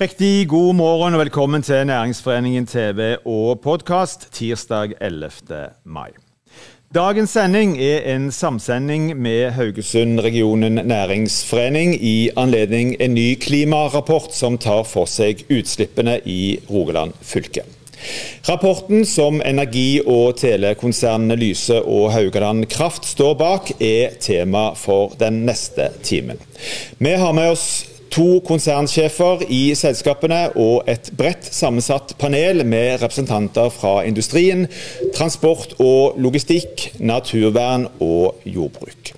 Riktig 0.00 0.48
god 0.48 0.74
morgen 0.74 1.12
og 1.12 1.20
velkommen 1.20 1.60
til 1.60 1.82
Næringsforeningen 1.84 2.64
TV 2.66 3.16
og 3.28 3.58
podkast 3.60 4.30
tirsdag 4.32 4.94
11. 5.00 5.28
mai. 5.84 6.08
Dagens 6.94 7.34
sending 7.36 7.74
er 7.76 8.06
en 8.14 8.30
samsending 8.32 9.10
med 9.16 9.50
Haugesund-regionen 9.50 10.80
næringsforening 10.88 11.92
i 12.00 12.30
anledning 12.36 12.94
en 13.00 13.14
ny 13.14 13.34
klimarapport 13.40 14.32
som 14.32 14.56
tar 14.56 14.88
for 14.88 15.04
seg 15.04 15.44
utslippene 15.52 16.16
i 16.24 16.56
Rogaland 16.70 17.12
fylke. 17.20 17.66
Rapporten 18.48 19.04
som 19.04 19.42
energi- 19.44 20.00
og 20.06 20.40
telekonsernene 20.40 21.36
Lyse 21.36 21.76
og 21.82 22.12
Haugaland 22.16 22.70
Kraft 22.72 23.04
står 23.04 23.36
bak, 23.36 23.76
er 23.76 24.16
tema 24.16 24.70
for 24.72 25.12
den 25.20 25.44
neste 25.44 25.92
timen. 26.02 26.40
Vi 26.96 27.16
har 27.20 27.36
med 27.36 27.52
oss 27.52 27.70
to 28.10 28.40
konsernsjefer 28.46 29.44
i 29.48 29.70
selskapene 29.78 30.48
og 30.58 30.88
et 30.90 31.12
bredt 31.16 31.46
sammensatt 31.54 32.16
panel 32.20 32.64
med 32.66 33.00
representanter 33.04 33.70
fra 33.74 34.00
industrien, 34.08 34.66
transport 35.16 35.76
og 35.78 36.18
logistikk, 36.20 36.90
naturvern 36.98 37.88
og 38.02 38.42
jordbruk. 38.44 39.14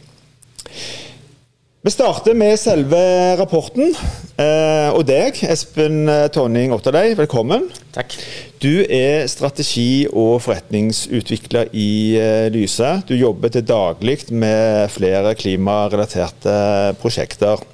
Vi 1.83 1.91
starter 1.91 2.37
med 2.39 2.55
selve 2.63 2.99
rapporten. 3.41 3.89
Eh, 4.39 4.91
og 4.95 5.03
deg, 5.09 5.41
Espen 5.51 6.07
Tonning 6.31 6.71
Otterlei, 6.77 7.09
velkommen. 7.19 7.65
Takk. 7.91 8.15
Du 8.62 8.84
er 8.87 9.27
strategi- 9.27 10.06
og 10.06 10.37
forretningsutvikler 10.45 11.73
i 11.75 12.15
eh, 12.23 12.47
Lyse. 12.55 12.93
Du 13.09 13.17
jobber 13.19 13.51
til 13.51 13.67
daglig 13.67 14.21
med 14.31 14.95
flere 14.95 15.34
klimarelaterte 15.34 16.55
prosjekter. 17.03 17.67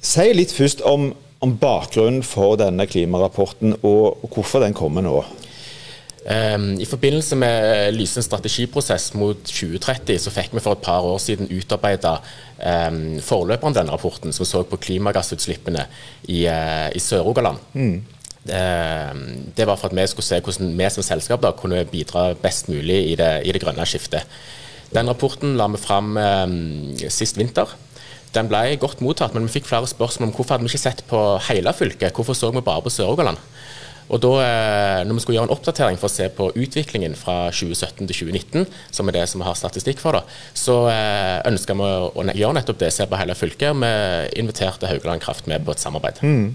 Si 0.00 0.30
litt 0.32 0.52
først 0.56 0.80
om, 0.88 1.10
om 1.44 1.52
bakgrunnen 1.60 2.24
for 2.24 2.56
denne 2.60 2.86
klimarapporten, 2.88 3.76
og, 3.82 4.24
og 4.24 4.32
hvorfor 4.32 4.64
den 4.64 4.76
kommer 4.76 5.04
nå. 5.04 5.18
Um, 6.20 6.74
I 6.80 6.84
forbindelse 6.84 7.36
med 7.36 7.94
Lysens 7.96 8.26
strategiprosess 8.28 9.14
mot 9.16 9.38
2030 9.40 10.18
så 10.20 10.32
fikk 10.34 10.52
vi 10.52 10.60
for 10.60 10.76
et 10.76 10.84
par 10.84 11.04
år 11.08 11.16
siden 11.22 11.48
utarbeida 11.48 12.18
um, 12.60 13.16
forløperen 13.24 13.76
denne 13.76 13.94
rapporten, 13.94 14.32
som 14.36 14.48
så 14.48 14.60
på 14.68 14.78
klimagassutslippene 14.84 15.86
i, 16.28 16.44
uh, 16.44 16.88
i 16.92 17.00
Sør-Rogaland. 17.00 17.60
Mm. 17.72 18.00
Uh, 18.48 19.22
det 19.56 19.68
var 19.68 19.80
for 19.80 19.88
at 19.88 19.96
vi 19.96 20.06
skulle 20.12 20.28
se 20.28 20.40
hvordan 20.44 20.76
vi 20.76 20.90
som 20.92 21.08
selskap 21.08 21.44
da, 21.44 21.54
kunne 21.56 21.86
bidra 21.88 22.30
best 22.40 22.68
mulig 22.72 23.02
i 23.12 23.16
det, 23.20 23.32
i 23.48 23.56
det 23.56 23.64
grønne 23.64 23.88
skiftet. 23.88 24.28
Den 24.92 25.08
rapporten 25.08 25.56
la 25.56 25.70
vi 25.72 25.80
fram 25.80 26.16
um, 26.20 26.60
sist 27.08 27.40
vinter. 27.40 27.72
Den 28.34 28.50
ble 28.50 28.76
godt 28.78 29.02
mottatt, 29.02 29.34
men 29.34 29.48
vi 29.48 29.56
fikk 29.58 29.68
flere 29.70 29.88
spørsmål 29.90 30.30
om 30.30 30.34
hvorfor 30.36 30.54
hadde 30.54 30.66
vi 30.66 30.72
ikke 30.72 30.84
sett 30.84 31.04
på 31.10 31.20
hele 31.48 31.72
fylket. 31.74 32.14
Hvorfor 32.14 32.38
så 32.38 32.52
vi 32.54 32.62
bare 32.64 32.84
på 32.84 32.92
Sør-Rogaland? 32.94 33.40
Og 34.10 34.18
da 34.18 34.30
eh, 34.42 35.00
når 35.06 35.16
vi 35.16 35.22
skulle 35.22 35.36
gjøre 35.38 35.48
en 35.50 35.54
oppdatering 35.54 35.98
for 36.00 36.10
å 36.10 36.12
se 36.12 36.26
på 36.34 36.48
utviklingen 36.58 37.14
fra 37.18 37.36
2017 37.54 38.08
til 38.08 38.16
2019, 38.32 38.66
som 38.90 39.10
er 39.10 39.18
det 39.20 39.26
som 39.30 39.42
vi 39.42 39.46
har 39.46 39.58
statistikk 39.58 40.02
for, 40.02 40.18
da, 40.18 40.40
så 40.56 40.80
eh, 40.90 41.38
ønska 41.50 41.76
vi 41.78 41.86
å 41.86 42.26
gjøre 42.26 42.56
nettopp 42.58 42.80
det, 42.82 42.90
se 42.94 43.06
på 43.06 43.20
hele 43.20 43.38
fylket. 43.38 43.78
Vi 43.78 43.92
inviterte 44.42 44.90
Haugaland 44.90 45.22
Kraft 45.22 45.50
med 45.50 45.62
på 45.66 45.76
et 45.76 45.82
samarbeid. 45.82 46.22
Mm. 46.26 46.50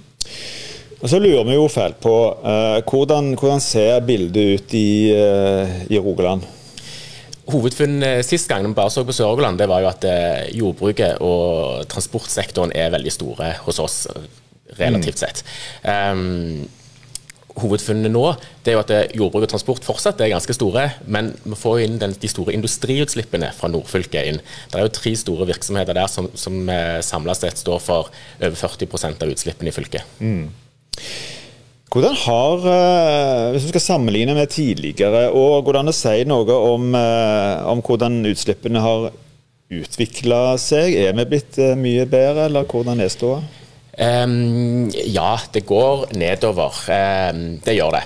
Og 1.01 1.11
Så 1.11 1.19
lurer 1.19 1.43
vi 1.47 1.55
jo 1.57 1.67
fælt 1.69 1.99
på 2.01 2.11
uh, 2.41 2.79
hvordan, 2.87 3.33
hvordan, 3.37 3.59
ser 3.61 3.99
bildet 4.07 4.55
ut 4.55 4.75
i, 4.79 5.11
uh, 5.13 5.73
i 5.91 5.99
Rogaland? 6.01 6.47
Hovedfunn 7.51 8.01
sist 8.25 8.49
gang 8.49 8.65
vi 8.65 8.73
bare 8.73 8.89
så 8.93 9.03
på 9.05 9.13
Sør-Rogaland, 9.13 9.59
det 9.61 9.67
var 9.69 9.83
jo 9.83 9.89
at 9.91 10.05
jordbruket 10.55 11.19
og 11.21 11.83
transportsektoren 11.91 12.73
er 12.73 12.89
veldig 12.95 13.13
store 13.13 13.51
hos 13.67 13.77
oss, 13.83 13.99
relativt 14.79 15.21
sett. 15.21 15.43
Um, 15.85 16.65
hovedfunnene 17.61 18.11
nå 18.11 18.23
det 18.65 18.73
er 18.73 18.75
jo 18.75 18.81
at 18.81 18.91
eh, 18.93 19.13
jordbruk 19.15 19.45
og 19.45 19.51
transport 19.51 19.85
fortsatt 19.87 20.19
er 20.23 20.33
ganske 20.33 20.55
store, 20.55 20.87
men 21.11 21.31
vi 21.45 21.57
får 21.59 21.83
inn 21.85 21.99
den, 22.01 22.15
de 22.19 22.31
store 22.31 22.55
industriutslippene 22.55 23.51
fra 23.55 23.69
nordfylket 23.71 24.31
inn. 24.31 24.41
Det 24.71 24.79
er 24.79 24.87
jo 24.87 24.95
tre 24.97 25.13
store 25.19 25.47
virksomheter 25.51 25.97
der 25.97 26.11
som, 26.11 26.27
som 26.39 26.57
eh, 26.71 26.99
samla 27.05 27.35
sett 27.37 27.61
står 27.61 27.81
for 27.83 28.11
over 28.41 28.59
40% 28.59 29.23
av 29.23 29.33
utslippene 29.35 29.71
i 29.71 29.75
fylket. 29.75 30.17
Mm. 30.19 30.49
Hvordan 31.95 32.15
har, 32.25 32.57
eh, 32.67 33.51
Hvis 33.53 33.63
vi 33.63 33.69
skal 33.69 33.81
sammenligne 33.81 34.33
med 34.35 34.49
tidligere, 34.51 35.29
og 35.31 35.63
går 35.63 35.73
det 35.73 35.79
an 35.79 35.91
å 35.93 35.95
si 35.95 36.23
noe 36.27 36.57
om, 36.73 36.89
om 36.91 37.81
hvordan 37.81 38.17
utslippene 38.27 38.81
har 38.83 39.13
utvikla 39.71 40.57
seg? 40.59 40.91
Er 40.91 41.13
vi 41.15 41.25
blitt 41.29 41.55
mye 41.79 42.03
bedre, 42.03 42.49
eller 42.49 42.67
hvordan 42.67 42.99
er 42.99 43.07
ståa? 43.07 43.39
Um, 43.95 44.89
ja, 44.91 45.37
det 45.53 45.63
går 45.65 46.09
nedover. 46.19 46.75
Um, 46.91 47.59
det 47.63 47.77
gjør 47.77 47.95
det. 47.95 48.01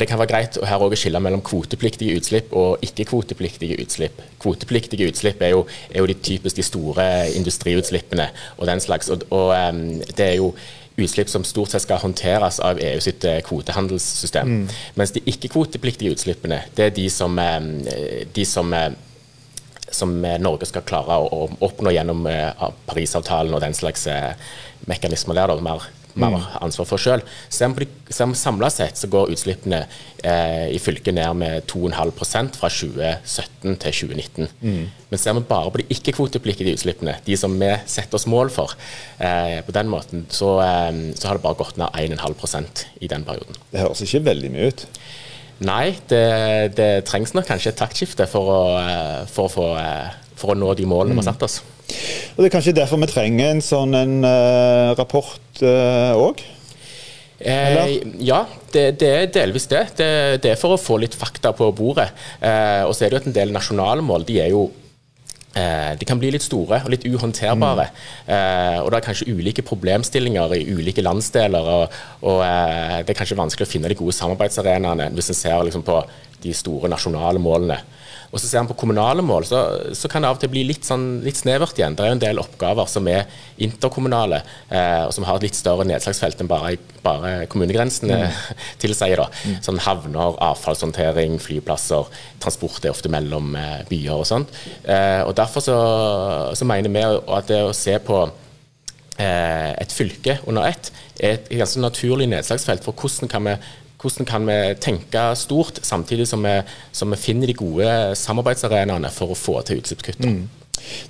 Det 0.00 0.08
kan 0.08 0.18
være 0.22 0.30
greit 0.30 0.56
å 0.56 0.64
her 0.64 0.80
også 0.80 1.02
skille 1.02 1.20
mellom 1.20 1.42
kvotepliktige 1.44 2.16
utslipp 2.16 2.54
og 2.56 2.80
ikke-kvotepliktige 2.86 3.76
utslipp. 3.84 4.22
Kvotepliktige 4.40 5.10
utslipp 5.10 5.44
er 5.44 5.52
jo, 5.52 5.66
er 5.92 6.00
jo 6.00 6.08
de 6.08 6.16
typisk 6.16 6.56
de 6.56 6.64
store 6.64 7.08
industriutslippene 7.36 8.30
og 8.56 8.64
den 8.70 8.80
slags. 8.80 9.12
Og, 9.12 9.28
og 9.28 9.52
um, 9.52 10.00
det 10.16 10.30
er 10.30 10.38
jo 10.40 10.54
utslipp 10.96 11.30
som 11.30 11.44
stort 11.46 11.72
sett 11.72 11.82
skal 11.82 12.02
håndteres 12.02 12.60
av 12.62 12.78
EU 12.82 13.00
sitt 13.02 13.24
uh, 13.26 13.40
kvotehandelssystem. 13.46 14.52
Mm. 14.52 14.68
Mens 15.00 15.14
de 15.16 15.24
ikke-kvotepliktige 15.30 16.14
utslippene, 16.14 16.62
det 16.76 16.90
er 16.90 16.94
de 16.94 17.08
som, 17.10 17.40
de 18.34 18.46
som 18.46 18.76
som 19.94 20.10
Norge 20.42 20.66
skal 20.66 20.82
klare 20.82 21.20
å 21.22 21.44
oppnå 21.62 21.92
gjennom 21.94 22.24
Parisavtalen 22.88 23.54
og 23.54 23.60
den 23.62 23.76
slags 23.78 24.08
mekanismer 24.90 25.38
der, 25.38 25.52
da, 25.52 25.62
mer, 25.62 25.84
mer 26.20 26.36
har 26.36 26.62
ansvar 26.64 26.88
for 26.88 27.00
sjøl. 27.00 27.24
Samla 27.50 28.70
sett 28.72 29.00
så 29.00 29.10
går 29.10 29.32
utslippene 29.34 29.84
eh, 30.22 30.68
i 30.74 30.80
fylket 30.82 31.16
ned 31.16 31.40
med 31.40 31.66
2,5 31.70 32.52
fra 32.58 32.70
2017 32.70 33.78
til 33.82 33.98
2019. 34.00 34.52
Mm. 34.62 34.84
Men 35.10 35.22
ser 35.22 35.36
vi 35.38 35.44
bare 35.48 35.72
på 35.74 35.82
de 35.82 35.88
ikke-kvotepliktige 35.96 36.76
utslippene, 36.76 37.18
de 37.26 37.38
som 37.40 37.54
vi 37.60 37.72
setter 37.90 38.20
oss 38.20 38.28
mål 38.30 38.52
for, 38.54 38.76
eh, 39.18 39.60
på 39.66 39.74
den 39.74 39.90
måten, 39.92 40.26
så, 40.30 40.56
eh, 40.64 41.02
så, 41.14 41.28
har 41.28 41.38
det 41.38 41.46
bare 41.46 41.60
gått 41.60 41.78
ned 41.80 41.90
1,5% 41.94 42.86
i 43.00 43.10
den 43.10 43.26
perioden. 43.26 43.60
Det 43.72 43.82
høres 43.82 44.02
ikke 44.06 44.26
veldig 44.30 44.54
mye 44.54 44.72
ut? 44.72 44.88
Nei, 45.62 45.94
det, 46.10 46.74
det 46.74 46.90
trengs 47.06 47.34
nok 47.34 47.46
kanskje 47.46 47.70
et 47.70 47.78
taktskifte 47.78 48.26
for 48.30 48.50
å, 48.50 48.62
eh, 48.80 49.20
for 49.30 49.46
å, 49.46 49.52
få, 49.52 49.68
eh, 49.78 50.34
for 50.38 50.54
å 50.54 50.58
nå 50.58 50.72
de 50.74 50.86
målene 50.88 51.14
mm. 51.14 51.20
vi 51.20 51.22
har 51.22 51.32
satt 51.32 51.46
oss. 51.46 51.60
Og 52.34 52.42
Det 52.42 52.48
er 52.48 52.54
kanskje 52.56 52.74
derfor 52.74 52.98
vi 52.98 53.06
trenger 53.06 53.52
en 53.52 53.62
sånn 53.62 53.94
en, 53.94 54.14
uh, 54.26 54.90
rapport 54.98 55.62
òg? 55.62 56.42
Uh, 57.44 57.50
eh, 57.50 57.92
ja, 58.24 58.44
det, 58.72 58.84
det, 59.02 59.10
er 59.10 59.26
delvis 59.34 59.66
det. 59.70 59.82
det. 59.98 60.08
det. 60.42 60.54
er 60.54 60.58
for 60.58 60.74
å 60.74 60.80
få 60.80 60.96
litt 61.02 61.14
fakta 61.18 61.52
på 61.54 61.68
bordet. 61.76 62.08
Eh, 62.40 62.82
og 62.86 62.94
så 62.94 63.04
er 63.04 63.10
det 63.10 63.18
jo 63.18 63.22
at 63.24 63.28
en 63.28 63.36
del 63.36 63.52
nasjonale 63.54 64.02
mål 64.06 64.26
de 64.26 64.40
er 64.42 64.54
jo 64.54 64.70
de 65.54 66.02
kan 66.02 66.18
bli 66.18 66.32
litt 66.34 66.42
store 66.42 66.80
og 66.82 66.88
litt 66.90 67.04
uhåndterbare. 67.06 67.84
Mm. 68.26 68.80
og 68.82 68.88
det 68.90 68.96
er 68.96 69.04
kanskje 69.06 69.28
ulike 69.30 69.62
problemstillinger 69.62 70.50
i 70.56 70.64
ulike 70.66 71.04
landsdeler. 71.06 71.68
Og, 71.76 71.94
og 72.26 72.40
det 72.42 73.14
er 73.14 73.18
kanskje 73.20 73.38
vanskelig 73.38 73.68
å 73.68 73.70
finne 73.70 73.92
de 73.92 73.94
gode 74.00 74.16
samarbeidsarenaene 74.18 75.12
hvis 75.14 75.30
en 75.30 75.38
ser 75.38 75.62
liksom 75.68 75.84
på 75.86 76.00
de 76.42 76.56
store 76.58 76.90
nasjonale 76.90 77.38
målene. 77.38 77.78
Og 78.34 78.42
så 78.42 78.48
ser 78.48 78.58
en 78.58 78.68
på 78.68 78.74
kommunale 78.74 79.22
mål, 79.22 79.46
så, 79.46 79.60
så, 79.94 80.08
kan 80.10 80.24
det 80.24 80.30
av 80.32 80.38
og 80.38 80.42
til 80.42 80.50
bli 80.50 80.64
litt, 80.66 80.82
sånn, 80.86 81.20
litt 81.22 81.38
snevert 81.38 81.78
igjen. 81.78 81.94
Det 81.94 82.02
er 82.02 82.10
jo 82.10 82.16
en 82.16 82.22
del 82.24 82.40
oppgaver 82.42 82.88
som 82.90 83.06
er 83.10 83.28
interkommunale, 83.62 84.40
eh, 84.74 85.04
og 85.06 85.12
som 85.14 85.26
har 85.28 85.38
et 85.38 85.46
litt 85.46 85.58
større 85.58 85.86
nedslagsfelt 85.86 86.42
enn 86.42 86.50
bare, 86.50 86.74
bare 87.04 87.34
kommunegrensene 87.52 88.18
mm. 88.24 88.40
tilsier. 88.82 89.22
da. 89.22 89.28
Mm. 89.46 89.60
Sånn 89.68 89.78
havner, 89.86 90.38
avfallshåndtering, 90.50 91.38
flyplasser, 91.42 92.10
transport 92.42 92.82
er 92.82 92.94
ofte 92.94 93.12
mellom 93.12 93.54
eh, 93.60 93.84
byer 93.90 94.18
og 94.18 94.26
sånt. 94.28 94.50
Eh, 94.82 95.22
og 95.22 95.36
Derfor 95.38 95.62
så, 95.62 95.78
så 96.58 96.66
mener 96.66 96.90
vi 96.90 97.06
at 97.06 97.50
det 97.50 97.62
å 97.62 97.74
se 97.76 97.94
på 98.02 98.18
eh, 99.22 99.70
et 99.78 99.94
fylke 99.94 100.40
under 100.50 100.66
ett 100.72 100.90
er 101.20 101.36
et 101.36 101.50
ganske 101.54 101.82
naturlig 101.82 102.26
nedslagsfelt 102.32 102.82
for 102.82 102.98
hvordan 102.98 103.30
kan 103.30 103.46
vi 103.46 103.54
hvordan 104.04 104.28
kan 104.28 104.44
vi 104.48 104.58
tenke 104.84 105.30
stort, 105.38 105.80
samtidig 105.82 106.28
som 106.28 106.44
vi, 106.44 106.58
som 106.92 107.14
vi 107.14 107.20
finner 107.20 107.48
de 107.48 107.56
gode 107.56 107.88
samarbeidsarenaene 108.20 109.10
for 109.14 109.32
å 109.32 109.38
få 109.38 109.60
til 109.64 109.80
utslippskutt? 109.80 110.20
Mm. 110.20 110.44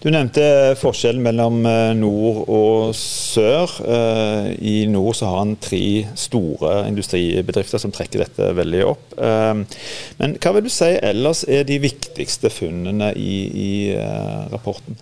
Du 0.03 0.07
nevnte 0.13 0.45
forskjellen 0.79 1.25
mellom 1.25 1.65
eh, 1.67 1.93
nord 1.99 2.45
og 2.53 2.93
sør. 2.95 3.73
Eh, 3.83 4.51
I 4.55 4.75
nord 4.91 5.17
så 5.19 5.31
har 5.33 5.43
en 5.43 5.57
tre 5.59 6.05
store 6.19 6.85
industribedrifter 6.91 7.83
som 7.83 7.95
trekker 7.95 8.23
dette 8.23 8.53
veldig 8.55 8.85
opp. 8.87 9.17
Eh, 9.19 9.81
men 10.21 10.37
hva 10.39 10.55
vil 10.55 10.69
du 10.69 10.73
si 10.73 10.93
ellers 10.95 11.43
er 11.49 11.67
de 11.67 11.81
viktigste 11.83 12.53
funnene 12.55 13.11
i, 13.19 13.35
i 13.65 13.73
rapporten? 14.53 15.01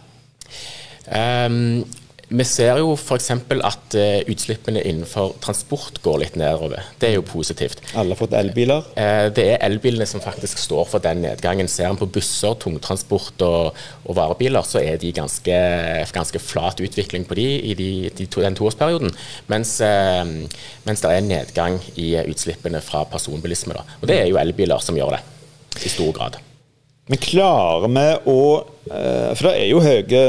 Um, 1.12 1.82
vi 2.32 2.44
ser 2.48 2.78
jo 2.80 2.94
f.eks. 2.96 3.30
at 3.32 3.96
uh, 3.98 4.20
utslippene 4.30 4.82
innenfor 4.88 5.34
transport 5.44 6.00
går 6.04 6.20
litt 6.22 6.36
nedover. 6.40 6.80
Det 7.00 7.10
er 7.10 7.16
jo 7.18 7.24
positivt. 7.26 7.82
Alle 7.98 8.14
har 8.14 8.20
fått 8.20 8.36
elbiler? 8.38 8.86
Uh, 8.96 9.28
det 9.34 9.46
er 9.54 9.64
elbilene 9.66 10.06
som 10.08 10.22
faktisk 10.24 10.60
står 10.62 10.86
for 10.88 11.04
den 11.04 11.22
nedgangen. 11.26 11.70
Ser 11.70 11.90
en 11.90 12.00
på 12.00 12.08
busser, 12.12 12.56
tungtransport 12.62 13.44
og, 13.46 13.82
og, 14.04 14.14
varebiler, 14.18 14.64
så 14.66 14.80
er 14.82 15.00
de 15.02 15.12
ganske, 15.16 15.58
ganske 16.14 16.42
flat 16.42 16.80
utvikling 16.84 17.26
på 17.28 17.38
de 17.38 17.48
i 17.72 17.76
de, 17.78 17.90
de 18.16 18.28
to, 18.28 18.44
den 18.44 18.56
toårsperioden. 18.58 19.12
Mens, 19.52 19.76
uh, 19.84 20.24
mens, 20.86 21.04
det 21.04 21.12
er 21.12 21.26
nedgang 21.26 21.80
i 22.00 22.14
utslippene 22.22 22.80
fra 22.84 23.04
personbilisme. 23.12 23.76
Da. 23.76 24.00
Og 24.00 24.08
det 24.08 24.22
er 24.22 24.32
jo 24.32 24.40
elbiler 24.40 24.82
som 24.84 24.96
gjør 24.96 25.18
det, 25.18 25.22
i 25.84 25.92
stor 25.92 26.16
grad. 26.16 26.40
Men 27.10 27.18
klarer 27.18 27.90
vi 27.90 28.02
å 28.30 28.42
eh, 28.86 29.32
For 29.34 29.48
det 29.48 29.52
er 29.58 29.64
jo 29.72 29.80
høye 29.82 30.20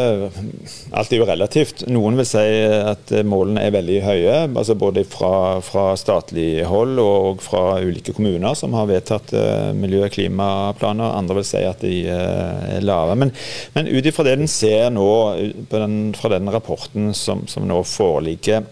Alt 0.98 1.12
er 1.14 1.20
jo 1.20 1.28
relativt. 1.30 1.84
Noen 1.94 2.18
vil 2.18 2.26
si 2.26 2.42
at 2.74 3.14
målene 3.30 3.62
er 3.62 3.76
veldig 3.76 4.00
høye, 4.02 4.38
altså 4.48 4.76
både 4.78 5.04
fra, 5.10 5.62
fra 5.66 5.92
statlig 5.98 6.64
hold 6.70 6.98
og 7.02 7.44
fra 7.46 7.80
ulike 7.82 8.16
kommuner 8.18 8.58
som 8.58 8.74
har 8.78 8.90
vedtatt 8.90 9.34
eh, 9.38 9.70
miljø- 9.78 10.04
og 10.08 10.14
klimaplaner. 10.14 11.14
Andre 11.14 11.40
vil 11.40 11.48
si 11.50 11.62
at 11.66 11.82
de 11.86 12.04
eh, 12.10 12.78
er 12.78 12.86
lave. 12.86 13.18
Men, 13.22 13.34
men 13.78 13.90
ut 13.90 14.10
ifra 14.10 14.26
det 14.26 14.38
en 14.40 14.50
ser 14.50 14.90
nå 14.94 15.10
den, 15.74 16.00
fra 16.18 16.34
den 16.34 16.50
rapporten 16.54 17.12
som, 17.18 17.46
som 17.50 17.70
nå 17.70 17.84
foreligger, 17.90 18.66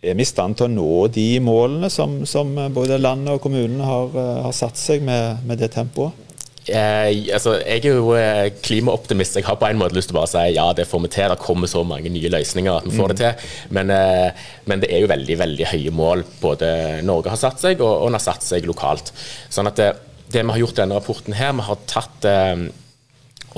er 0.00 0.16
vi 0.16 0.24
i 0.24 0.28
stand 0.28 0.56
til 0.56 0.66
å 0.66 0.72
nå 0.72 0.90
de 1.12 1.28
målene 1.44 1.90
som, 1.92 2.22
som 2.26 2.54
både 2.74 2.98
landet 2.98 3.36
og 3.36 3.42
kommunene 3.44 3.86
har, 3.86 4.18
har 4.46 4.54
satt 4.56 4.78
seg 4.80 5.02
med, 5.06 5.44
med 5.46 5.62
det 5.62 5.70
tempoet? 5.76 6.29
Eh, 6.70 7.34
altså, 7.34 7.56
jeg 7.58 7.82
er 7.82 7.96
jo 7.98 8.12
eh, 8.14 8.50
klimaoptimist. 8.62 9.38
Jeg 9.38 9.46
har 9.48 9.58
på 9.58 9.68
en 9.68 9.80
måte 9.80 9.96
lyst 9.96 10.10
til 10.10 10.16
å 10.16 10.20
bare 10.20 10.30
si 10.30 10.44
ja, 10.54 10.68
det 10.76 10.86
får 10.88 11.04
vi 11.04 11.12
til. 11.16 11.32
Det 11.32 11.42
kommer 11.42 11.70
så 11.70 11.82
mange 11.86 12.12
nye 12.12 12.32
løsninger 12.32 12.78
at 12.78 12.86
vi 12.86 12.94
får 12.96 13.12
det 13.12 13.18
mm. 13.18 13.22
til. 13.22 13.56
Men, 13.76 13.94
eh, 13.94 14.44
men 14.70 14.84
det 14.84 14.92
er 14.94 15.02
jo 15.04 15.10
veldig 15.10 15.38
veldig 15.40 15.70
høye 15.72 15.94
mål 15.94 16.24
både 16.42 16.70
Norge 17.06 17.32
har 17.32 17.40
satt 17.40 17.62
seg, 17.62 17.82
og, 17.82 18.06
og 18.06 18.14
har 18.14 18.22
satt 18.22 18.46
seg 18.46 18.68
lokalt. 18.68 19.12
Sånn 19.52 19.70
at 19.70 19.80
det, 19.80 19.90
det 20.30 20.44
vi 20.44 20.54
har 20.54 20.62
gjort 20.62 20.78
i 20.78 20.82
denne 20.84 21.00
rapporten 21.00 21.36
her, 21.36 21.56
vi 21.58 21.66
har 21.66 21.82
tatt 21.90 22.28
eh, 22.28 22.68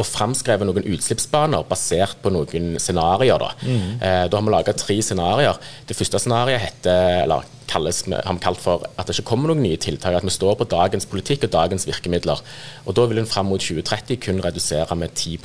og 0.01 0.09
framskrevet 0.09 0.69
noen 0.69 0.87
utslippsbaner 0.95 1.67
basert 1.69 2.21
på 2.25 2.33
noen 2.33 2.77
scenarioer. 2.81 3.43
Da. 3.43 3.51
Mm. 3.67 3.89
Eh, 3.99 4.23
da 4.31 4.39
har 4.39 4.47
vi 4.47 4.55
laga 4.55 4.77
tre 4.77 4.99
scenarioer. 5.05 5.59
Det 5.89 5.97
første 5.99 6.21
scenarioet 6.23 6.65
heter, 6.65 7.25
eller 7.25 7.49
kalles, 7.73 8.03
har 8.09 8.37
vi 8.37 8.43
kalt 8.43 8.61
for 8.61 8.85
at 8.99 9.09
det 9.09 9.17
ikke 9.17 9.31
kommer 9.33 9.53
noen 9.53 9.63
nye 9.65 9.81
tiltak. 9.81 10.17
At 10.19 10.27
vi 10.27 10.35
står 10.35 10.59
på 10.61 10.69
dagens 10.71 11.07
politikk 11.09 11.47
og 11.47 11.55
dagens 11.55 11.87
virkemidler. 11.89 12.43
Og 12.87 12.97
Da 12.97 13.07
vil 13.09 13.23
en 13.23 13.29
fram 13.29 13.49
mot 13.51 13.61
2030 13.61 14.21
kun 14.23 14.43
redusere 14.45 14.97
med 14.99 15.15
10 15.15 15.39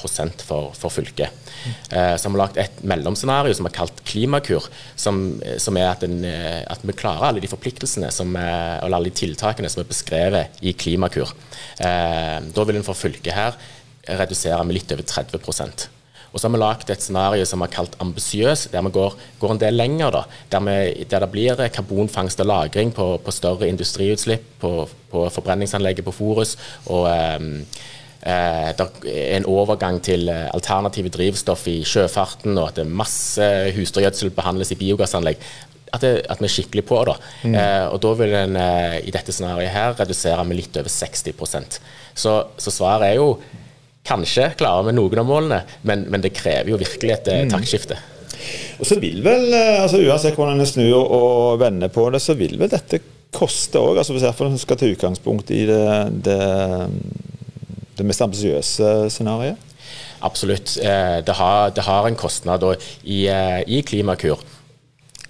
for, 0.43 0.73
for 0.77 0.93
fylket. 0.93 1.31
Mm. 1.31 1.71
Eh, 1.91 2.15
så 2.17 2.27
har 2.27 2.35
vi 2.35 2.41
lagd 2.41 2.59
et 2.61 2.83
mellomscenario 2.83 3.53
som 3.57 3.67
er 3.69 3.75
kalt 3.75 4.03
Klimakur, 4.07 4.67
som, 4.95 5.39
som 5.57 5.77
er 5.77 5.89
at, 5.91 6.03
en, 6.03 6.19
eh, 6.25 6.63
at, 6.67 6.83
vi 6.87 6.95
klarer 6.97 7.29
alle 7.29 7.43
de 7.43 7.51
forpliktelsene 7.51 8.11
som, 8.13 8.35
er, 8.35 8.83
eller 8.83 8.99
alle 8.99 9.11
de 9.11 9.19
tiltakene 9.23 9.71
som 9.71 9.83
er 9.83 9.89
beskrevet 9.89 10.61
i 10.61 10.75
Klimakur. 10.77 11.33
Eh, 11.79 12.37
da 12.53 12.67
vil 12.67 12.79
en 12.79 12.87
for 12.87 12.97
fylket 12.97 13.35
her 13.35 13.57
redusere 14.07 14.63
med 14.65 14.79
litt 14.79 14.91
over 14.95 15.05
30% 15.07 15.87
og 16.27 16.41
så 16.41 16.47
har 16.47 16.53
vi 16.53 16.59
lagd 16.61 16.89
et 16.91 17.01
scenario 17.01 17.45
som 17.47 17.63
er 17.63 17.71
kalt 17.73 17.95
ambisiøs, 18.03 18.67
der 18.69 18.83
vi 18.85 18.91
går, 18.93 19.13
går, 19.39 19.53
en 19.53 19.61
del 19.61 19.77
lenger. 19.79 20.11
Da, 20.13 20.23
der, 20.51 20.65
vi, 20.67 21.05
der, 21.09 21.23
det 21.23 21.29
blir 21.33 21.61
karbonfangst 21.73 22.43
og 22.43 22.49
-lagring 22.51 22.91
på, 22.93 23.05
på, 23.23 23.31
større 23.31 23.69
industriutslipp 23.71 24.43
på, 24.59 24.89
på 25.09 25.29
forbrenningsanlegget 25.33 26.05
på 26.05 26.11
Forus. 26.11 26.57
og 26.85 27.07
um, 27.39 27.63
Eh, 28.27 28.69
det 28.75 28.85
er 29.07 29.37
en 29.37 29.45
overgang 29.45 30.01
til 30.03 30.27
eh, 30.27 30.49
alternative 30.51 31.09
drivstoff 31.13 31.67
i 31.67 31.83
sjøfarten, 31.85 32.57
og 32.57 32.73
at 32.73 32.87
masse 32.89 33.45
husdyrgjødsel 33.75 34.33
behandles 34.35 34.73
i 34.73 34.75
biogassanlegg. 34.75 35.37
At, 35.93 36.01
det, 36.01 36.25
at, 36.27 36.41
vi 36.41 36.49
er 36.49 36.51
skikkelig 36.51 36.83
på. 36.89 36.97
Da. 37.07 37.13
Mm. 37.43 37.55
Eh, 37.55 37.85
og 37.87 38.01
da 38.03 38.13
vil 38.19 38.33
en 38.35 38.57
eh, 38.59 38.97
i 39.07 39.13
dette 39.15 39.31
scenarioet 39.31 39.71
her 39.71 39.95
redusere 40.01 40.43
med 40.43 40.59
litt 40.59 40.75
over 40.81 40.89
60 40.89 41.79
Så, 42.13 42.33
så 42.57 42.73
svaret 42.73 43.13
er 43.13 43.21
jo 43.21 43.37
Kanskje 44.07 44.51
klarer 44.59 44.87
vi 44.87 44.95
noen 44.95 45.19
av 45.19 45.27
målene, 45.27 45.63
men, 45.87 46.05
men 46.11 46.23
det 46.23 46.35
krever 46.37 46.71
jo 46.71 46.79
virkelig 46.79 47.17
et 47.17 47.29
eh, 47.33 47.43
mm. 47.43 47.51
taktskifte. 47.51 47.99
Og 48.77 48.87
så 48.87 48.97
vil 49.01 49.21
vel, 49.25 49.49
eh, 49.51 49.81
altså 49.81 49.99
Uansett 50.05 50.37
hvordan 50.37 50.61
en 50.61 50.69
snur 50.69 50.97
og 51.01 51.59
vender 51.61 51.91
på 51.91 52.07
det, 52.13 52.21
så 52.23 52.37
vil 52.39 52.55
vel 52.59 52.71
dette 52.71 53.01
koste 53.35 53.81
òg. 53.81 53.99
Altså 53.99 54.15
hvis 54.15 54.25
en 54.27 54.59
skal 54.61 54.79
ta 54.79 54.87
utgangspunkt 54.87 55.51
i 55.51 55.65
det, 55.67 55.87
det, 56.25 56.41
det 57.99 58.07
mest 58.07 58.23
ambisiøse 58.23 59.09
scenarioet? 59.13 59.63
Absolutt. 60.25 60.77
Eh, 60.81 61.19
det 61.25 61.35
har, 61.37 61.73
det 61.75 61.85
har, 61.85 62.07
en 62.07 62.17
kostnad. 62.17 62.63
Og 62.63 62.87
i, 63.03 63.25
i 63.27 63.81
Klimakur, 63.85 64.39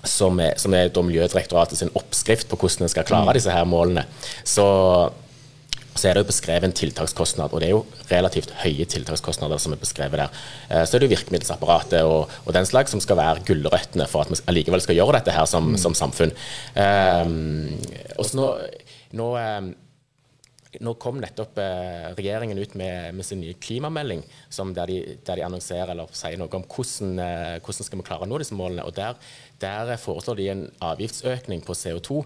som 0.08 0.40
er, 0.40 0.54
som 0.62 0.76
er 0.78 0.94
Miljødirektoratet 0.94 1.82
sin 1.82 1.94
oppskrift 1.98 2.48
på 2.52 2.60
hvordan 2.62 2.86
en 2.86 2.94
skal 2.94 3.08
klare 3.08 3.32
mm. 3.32 3.38
disse 3.40 3.54
her 3.54 3.66
målene, 3.68 4.06
så 4.46 4.68
så 5.98 6.10
er 6.10 6.18
det 6.18 6.24
jo 6.24 6.30
beskrevet 6.32 6.68
en 6.68 6.76
tiltakskostnad, 6.78 7.54
og 7.54 7.64
det 7.64 7.70
er 7.70 7.76
jo 7.76 7.86
relativt 8.12 8.54
høye 8.64 8.86
tiltakskostnader 8.90 9.62
som 9.62 9.76
er 9.76 9.82
beskrevet 9.82 10.22
der. 10.22 10.44
Eh, 10.70 10.84
så 10.86 10.98
er 10.98 11.04
det 11.04 11.10
jo 11.10 11.16
virkemiddelapparatet 11.16 12.06
og, 12.06 12.38
og, 12.46 12.54
den 12.58 12.70
slags 12.70 12.94
som 12.96 13.04
skal 13.04 13.20
være 13.20 13.46
gulrøttene 13.48 14.08
for 14.10 14.26
at 14.26 14.32
vi 14.32 14.40
allikevel 14.52 14.84
skal 14.84 15.00
gjøre 15.00 15.20
dette 15.20 15.36
her 15.36 15.50
som, 15.50 15.74
mm. 15.74 15.82
som 15.82 15.98
samfunn. 15.98 16.34
Um, 16.78 17.76
og 18.18 18.26
så 18.26 18.40
nå, 18.40 18.48
nå 19.18 19.34
um, 19.36 19.76
nå 20.84 20.94
kom 21.02 21.20
nettopp 21.22 21.60
eh, 21.62 22.10
regjeringen 22.18 22.60
ut 22.60 22.74
med, 22.78 23.16
med, 23.18 23.26
sin 23.26 23.40
nye 23.42 23.56
klimamelding, 23.62 24.24
der 24.76 24.90
de, 24.90 24.98
der, 25.26 25.40
de, 25.40 25.46
annonserer 25.46 25.94
eller 25.94 26.12
sier 26.16 26.38
noe 26.40 26.52
om 26.54 26.66
hvordan, 26.68 27.16
eh, 27.24 27.56
hvordan 27.64 27.88
skal 27.88 28.02
vi 28.02 28.08
klare 28.08 28.28
å 28.28 28.30
nå 28.30 28.42
disse 28.42 28.58
målene. 28.58 28.86
og 28.86 28.96
Der, 28.98 29.18
der 29.62 29.96
foreslår 30.02 30.40
de 30.40 30.50
en 30.54 30.66
avgiftsøkning 30.84 31.64
på 31.66 31.78
CO2 31.78 32.22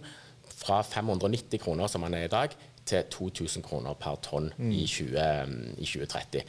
fra 0.62 0.82
590 0.86 1.62
kroner, 1.62 1.90
som 1.90 2.04
man 2.06 2.18
er 2.18 2.28
i 2.28 2.32
dag, 2.34 2.54
til 2.92 3.08
2000 3.16 3.66
kroner 3.66 3.98
per 4.00 4.20
tonn 4.26 4.52
mm. 4.58 4.70
i, 4.76 4.86
20, 4.86 5.26
i 5.78 5.88
2030. 5.88 6.46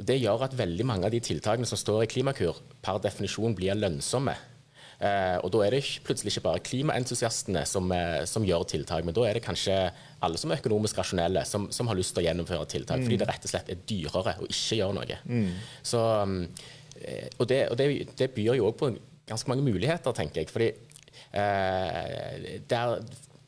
Det 0.00 0.16
gjør 0.16 0.46
at 0.46 0.56
veldig 0.56 0.86
mange 0.88 1.08
av 1.08 1.12
de 1.12 1.20
tiltakene 1.24 1.68
som 1.68 1.78
står 1.80 2.04
i 2.04 2.10
Klimakur, 2.10 2.60
per 2.80 3.00
definisjon 3.04 3.56
blir 3.56 3.76
lønnsomme. 3.76 4.36
Eh, 5.00 5.36
og 5.40 5.48
Da 5.52 5.62
er 5.64 5.72
det 5.72 5.84
plutselig 6.04 6.34
ikke 6.34 6.44
bare 6.44 6.64
klimaentusiastene 6.64 7.62
som, 7.68 7.88
eh, 7.92 8.24
som, 8.28 8.44
gjør 8.44 8.66
tiltak, 8.68 9.04
men 9.04 9.16
da 9.16 9.24
er 9.24 9.38
det 9.38 9.44
kanskje 9.44 9.76
alle 10.20 10.36
som 10.36 10.50
er 10.50 10.60
økonomisk 10.60 10.98
rasjonelle, 11.00 11.44
som, 11.48 11.70
som 11.72 11.88
har 11.88 11.96
lyst 11.96 12.12
til 12.14 12.22
å 12.22 12.26
gjennomføre 12.28 12.68
tiltak, 12.68 13.00
mm. 13.00 13.06
fordi 13.08 13.20
det 13.20 13.28
rett 13.28 13.48
og 13.48 13.52
slett 13.54 13.72
er 13.72 13.80
dyrere 13.88 14.36
å 14.36 14.48
ikke 14.48 14.80
gjøre 14.82 14.96
noe. 14.98 15.18
Mm. 15.24 15.48
Så, 15.82 16.02
eh, 17.00 17.28
og 17.38 17.48
det, 17.48 17.62
og 17.70 17.80
det, 17.80 17.88
det 18.20 18.30
byr 18.36 18.60
jo 18.60 18.68
òg 18.68 18.76
på 18.76 18.92
ganske 19.30 19.52
mange 19.52 19.64
muligheter, 19.64 20.12
tenker 20.16 20.42
jeg. 20.42 20.52
fordi 20.52 20.72
eh, 21.32 22.60
der 22.68 23.00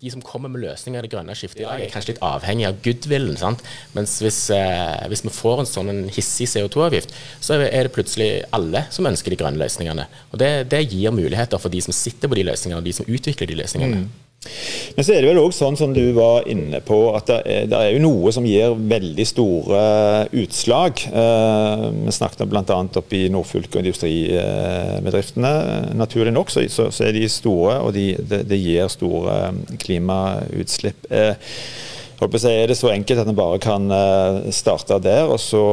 de 0.03 0.11
som 0.11 0.23
kommer 0.27 0.51
med 0.51 0.65
løsninger 0.65 0.99
i 0.99 1.07
det 1.07 1.13
grønne 1.13 1.35
skiftet 1.39 1.61
i 1.63 1.67
dag, 1.67 1.79
er 1.79 1.91
kanskje 1.93 2.17
litt 2.17 2.25
avhengig 2.27 2.65
av 2.67 2.79
goodwillen. 2.83 3.37
Sant? 3.39 3.61
Mens 3.95 4.17
hvis, 4.25 4.41
eh, 4.51 5.05
hvis, 5.13 5.23
vi 5.23 5.31
får 5.31 5.63
en 5.63 5.69
sånn 5.71 5.93
en 5.93 6.01
hissig 6.11 6.49
CO2-avgift, 6.51 7.15
så 7.39 7.61
er 7.61 7.87
det 7.87 7.93
plutselig 7.95 8.31
alle 8.51 8.83
som 8.91 9.07
ønsker 9.07 9.31
de 9.31 9.39
grønne 9.39 9.63
løsningene. 9.63 10.09
Og 10.33 10.43
det, 10.43 10.51
det, 10.75 10.83
gir 10.91 11.15
muligheter 11.15 11.63
for 11.63 11.71
de 11.71 11.85
som 11.87 11.95
sitter 11.95 12.27
på 12.27 12.41
de 12.41 12.49
løsningene, 12.51 12.81
og 12.83 12.89
de 12.89 12.97
som 12.99 13.07
utvikler 13.07 13.53
de 13.53 13.61
løsningene. 13.63 14.03
Mm. 14.03 14.22
Men 14.97 15.07
så 15.07 15.15
er 15.15 15.23
det 15.23 15.31
vel 15.31 15.41
òg 15.41 15.53
sånn 15.55 15.77
som 15.79 15.93
du 15.95 16.03
var 16.17 16.49
inne 16.51 16.81
på, 16.85 16.99
at 17.17 17.29
det 17.31 17.39
er, 17.47 17.69
det 17.71 17.79
er 17.79 17.95
jo 17.95 18.03
noe 18.03 18.33
som 18.35 18.47
gir 18.47 18.75
veldig 18.75 19.27
store 19.29 19.83
utslag. 20.43 21.05
Uh, 21.15 21.87
vi 22.03 22.15
snakket 22.15 22.51
bl.a. 22.51 22.81
oppe 23.01 23.21
i 23.21 23.31
nordfylket 23.33 23.79
og 23.79 23.85
industribedriftene. 23.85 25.55
Naturlig 25.99 26.35
nok 26.35 26.53
så, 26.53 26.67
så, 26.73 26.91
er 27.07 27.17
de 27.17 27.25
store, 27.31 27.79
og 27.87 27.95
det, 27.97 28.43
de 28.51 28.61
gir 28.61 28.91
store 28.93 29.39
klimautslipp. 29.83 31.09
Jeg 31.13 32.55
er 32.55 32.71
det 32.71 32.79
så 32.79 32.93
enkelt 32.93 33.19
at 33.19 33.31
en 33.31 33.39
bare 33.39 33.59
kan 33.63 33.91
starte 34.55 35.01
der, 35.03 35.27
og 35.27 35.41
så, 35.43 35.65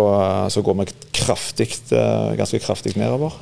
så 0.49 0.63
går 0.65 0.79
vi 0.79 0.91
kraftig, 1.19 1.69
ganske 1.89 2.61
kraftig 2.63 2.95
nedover? 2.97 3.37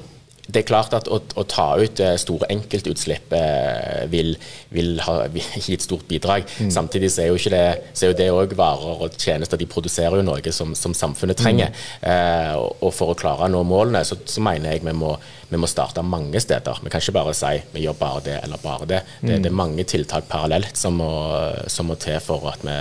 Det 0.47 0.61
er 0.61 0.67
klart 0.67 0.93
at 0.95 1.09
å, 1.11 1.19
å 1.19 1.43
ta 1.49 1.65
ut 1.75 1.99
eh, 2.03 2.13
store 2.19 2.47
enkeltutslipp 2.53 3.33
eh, 3.35 4.05
vil, 4.11 4.31
vil, 4.71 4.93
ha, 5.03 5.17
vil, 5.33 5.43
gi 5.65 5.75
et 5.75 5.83
stort 5.83 6.07
bidrag. 6.07 6.47
Mm. 6.63 6.71
Samtidig 6.71 7.11
så 7.11 7.25
er 7.25 7.33
jo, 7.33 7.39
det, 7.51 7.63
så 7.91 8.07
er 8.07 8.13
jo 8.13 8.17
det 8.21 8.29
òg 8.31 8.55
varer 8.59 9.03
og 9.07 9.17
tjenester. 9.19 9.59
De 9.59 9.67
produserer 9.69 10.21
jo 10.21 10.25
noe 10.25 10.55
som, 10.55 10.71
som 10.77 10.95
samfunnet 10.95 11.39
trenger. 11.39 11.75
Mm. 11.99 12.07
Eh, 12.13 12.53
og, 12.55 12.79
og, 12.79 12.93
for 12.95 13.11
å 13.11 13.19
klare 13.19 13.49
å 13.49 13.51
nå 13.51 13.63
målene, 13.67 14.05
så, 14.07 14.19
så 14.23 14.43
mener 14.43 14.77
jeg 14.77 14.85
vi 14.87 14.95
må, 14.95 15.13
vi 15.51 15.59
må, 15.59 15.67
starte 15.67 16.05
mange 16.05 16.39
steder. 16.43 16.79
Vi 16.83 16.93
kan 16.93 17.03
ikke 17.03 17.17
bare 17.19 17.35
si 17.35 17.53
vi 17.73 17.83
gjør 17.83 17.99
bare 17.99 18.23
det 18.29 18.39
eller 18.45 18.63
bare 18.63 18.87
det. 18.87 19.03
Det, 19.19 19.33
mm. 19.33 19.41
det 19.43 19.51
er 19.51 19.61
mange 19.65 19.87
tiltak 19.89 20.31
parallelt 20.31 20.79
som 20.79 20.95
må, 21.01 21.11
som 21.67 21.91
må 21.91 21.99
til 21.99 22.21
for 22.23 22.47
at 22.53 22.63
vi, 22.63 22.77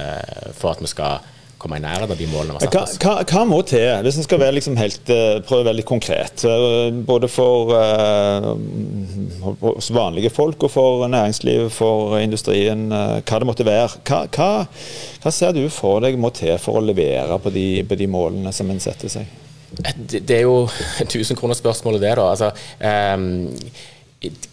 for 0.55 0.77
at 0.77 0.85
vi 0.85 0.95
skal 0.95 1.33
komme 1.59 1.79
i 1.79 1.83
nærheten 1.83 2.13
av 2.13 2.19
de 2.21 2.27
målene 2.29 2.57
vi 2.57 2.67
har 2.67 2.67
satt 2.67 2.77
oss. 2.83 2.97
Hva, 3.01 3.15
hva, 3.25 3.45
må 3.49 3.61
til, 3.69 3.87
hvis 4.05 4.19
en 4.21 4.27
skal 4.27 4.41
være 4.43 4.57
liksom 4.59 4.77
helt, 4.81 5.09
uh, 5.09 5.39
prøve 5.47 5.69
veldig 5.71 5.87
konkret? 5.89 6.45
Uh, 6.45 6.93
både 7.09 7.31
for 7.33 7.73
uh, 7.73 8.53
vanlige 9.97 10.33
folk 10.35 10.69
og 10.69 10.73
for 10.75 11.07
næringslivet, 11.13 11.73
for 11.73 12.19
industrien, 12.21 12.87
hva 12.91 13.41
det 13.41 13.49
måtte 13.49 13.67
være. 13.67 14.03
Hva, 14.07 14.23
hva, 14.37 15.33
ser 15.33 15.57
du 15.57 15.65
for 15.73 16.05
deg 16.05 16.21
må 16.21 16.31
til 16.37 16.57
for 16.63 16.81
å 16.81 16.85
levere 16.85 17.41
på 17.43 17.53
de, 17.55 17.67
på 17.89 17.99
de 17.99 18.09
målene 18.11 18.53
som 18.55 18.71
en 18.71 18.83
setter 18.83 19.13
seg? 19.13 19.35
Det 20.07 20.31
er 20.31 20.47
jo 20.47 20.65
1000 21.03 21.37
kroner 21.37 21.57
spørsmålet 21.59 22.05
det, 22.05 22.15
da. 22.17 22.31
Altså, 22.33 22.53
um, 22.81 23.49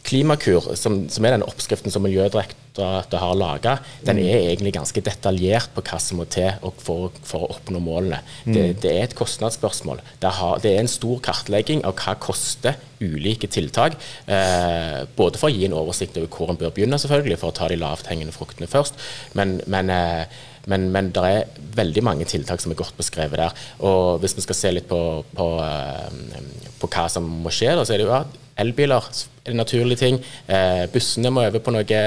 Klimakur, 0.03 0.73
som, 0.75 1.05
som, 1.09 1.25
er 1.25 1.37
den 1.37 1.45
oppskriften 1.45 1.91
som 1.93 2.03
Miljødirektoratet 2.03 3.15
har 3.21 3.37
laga, 3.39 3.77
den 4.03 4.19
er 4.19 4.49
egentlig 4.49 4.73
ganske 4.75 5.01
detaljert 5.01 5.71
på 5.73 5.81
hva 5.87 5.99
som 6.03 6.19
må 6.19 6.25
til 6.27 6.51
for, 6.83 7.15
for 7.23 7.45
å 7.45 7.53
oppnå 7.55 7.79
målene. 7.81 8.19
Mm. 8.43 8.53
Det, 8.53 8.65
det, 8.83 8.91
er 8.91 9.07
et 9.07 9.15
kostnadsspørsmål. 9.17 10.03
Det, 10.19 10.33
har, 10.39 10.59
det, 10.61 10.73
er 10.73 10.83
en 10.83 10.91
stor 10.91 11.23
kartlegging 11.23 11.85
av 11.87 11.95
hva 11.95 12.17
koster 12.21 12.75
ulike 12.99 13.47
tiltak. 13.51 13.95
Eh, 14.27 15.03
både 15.15 15.39
for 15.39 15.47
å 15.47 15.55
gi 15.55 15.65
en 15.69 15.79
oversikt 15.79 16.19
over 16.19 16.29
hvor 16.35 16.51
en 16.51 16.59
bør 16.59 16.75
begynne, 16.75 16.99
selvfølgelig, 16.99 17.39
for 17.39 17.53
å 17.53 17.57
ta 17.61 17.71
de 17.71 17.79
lavthengende 17.79 18.35
fruktene 18.35 18.69
først. 18.69 18.99
men, 19.39 19.61
men 19.71 19.93
eh, 19.93 20.41
men, 20.63 20.85
men 20.93 21.09
det 21.11 21.23
er 21.27 21.57
veldig 21.75 22.03
mange 22.07 22.27
tiltak 22.29 22.61
som 22.63 22.71
er 22.71 22.79
godt 22.79 22.95
beskrevet 22.95 23.35
der. 23.35 23.65
Og 23.83 24.21
Hvis 24.23 24.37
vi 24.37 24.45
skal 24.45 24.55
se 24.55 24.71
litt 24.71 24.87
på, 24.87 24.99
på, 25.35 25.47
eh, 25.59 26.45
på 26.79 26.87
hva 26.87 27.09
som 27.11 27.27
må 27.43 27.51
skje, 27.51 27.73
da, 27.75 27.83
så 27.83 27.95
er 27.95 27.99
det 27.99 28.07
jo 28.07 28.15
at 28.15 28.39
elbiler 28.59 29.07
er 29.43 29.51
en 29.51 29.59
naturlig 29.59 29.97
ting. 29.99 30.19
Eh, 30.47 30.85
bussene 30.91 31.31
må 31.33 31.43
over 31.43 31.61
på 31.63 31.73
noe, 31.73 32.01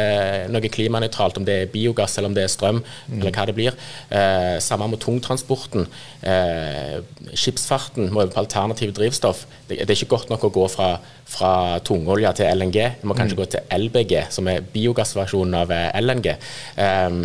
noe, 0.52 0.70
klimanøytralt, 0.72 1.40
om 1.40 1.46
det 1.46 1.56
er 1.62 1.72
biogass 1.72 2.16
eller 2.16 2.30
om 2.30 2.36
det 2.36 2.46
er 2.46 2.52
strøm. 2.52 2.82
Mm. 3.08 3.18
eller 3.18 3.34
hva 3.34 3.46
det 3.48 3.56
blir. 3.56 3.76
Eh, 4.10 4.56
samme 4.64 4.88
med 4.92 5.02
tungtransporten. 5.02 5.88
Eh, 6.22 7.00
skipsfarten 7.34 8.08
må 8.12 8.22
over 8.22 8.32
på 8.32 8.44
alternative 8.44 8.96
drivstoff. 8.96 9.44
Det, 9.68 9.80
det, 9.82 9.90
er 9.90 9.98
ikke 9.98 10.14
godt 10.16 10.32
nok 10.32 10.48
å 10.48 10.54
gå 10.54 10.68
fra, 10.72 10.94
fra 11.28 11.52
tungolje 11.84 12.32
til 12.40 12.62
LNG. 12.62 12.78
Vi 13.02 13.10
må 13.10 13.18
kanskje 13.18 13.36
mm. 13.36 13.42
gå 13.42 13.50
til 13.52 13.84
LBG, 13.84 14.16
som 14.32 14.48
er 14.52 14.64
biogassversjonen 14.72 15.60
av 15.60 15.74
eh, 15.76 15.90
LNG. 16.00 16.32
Um, 16.80 17.20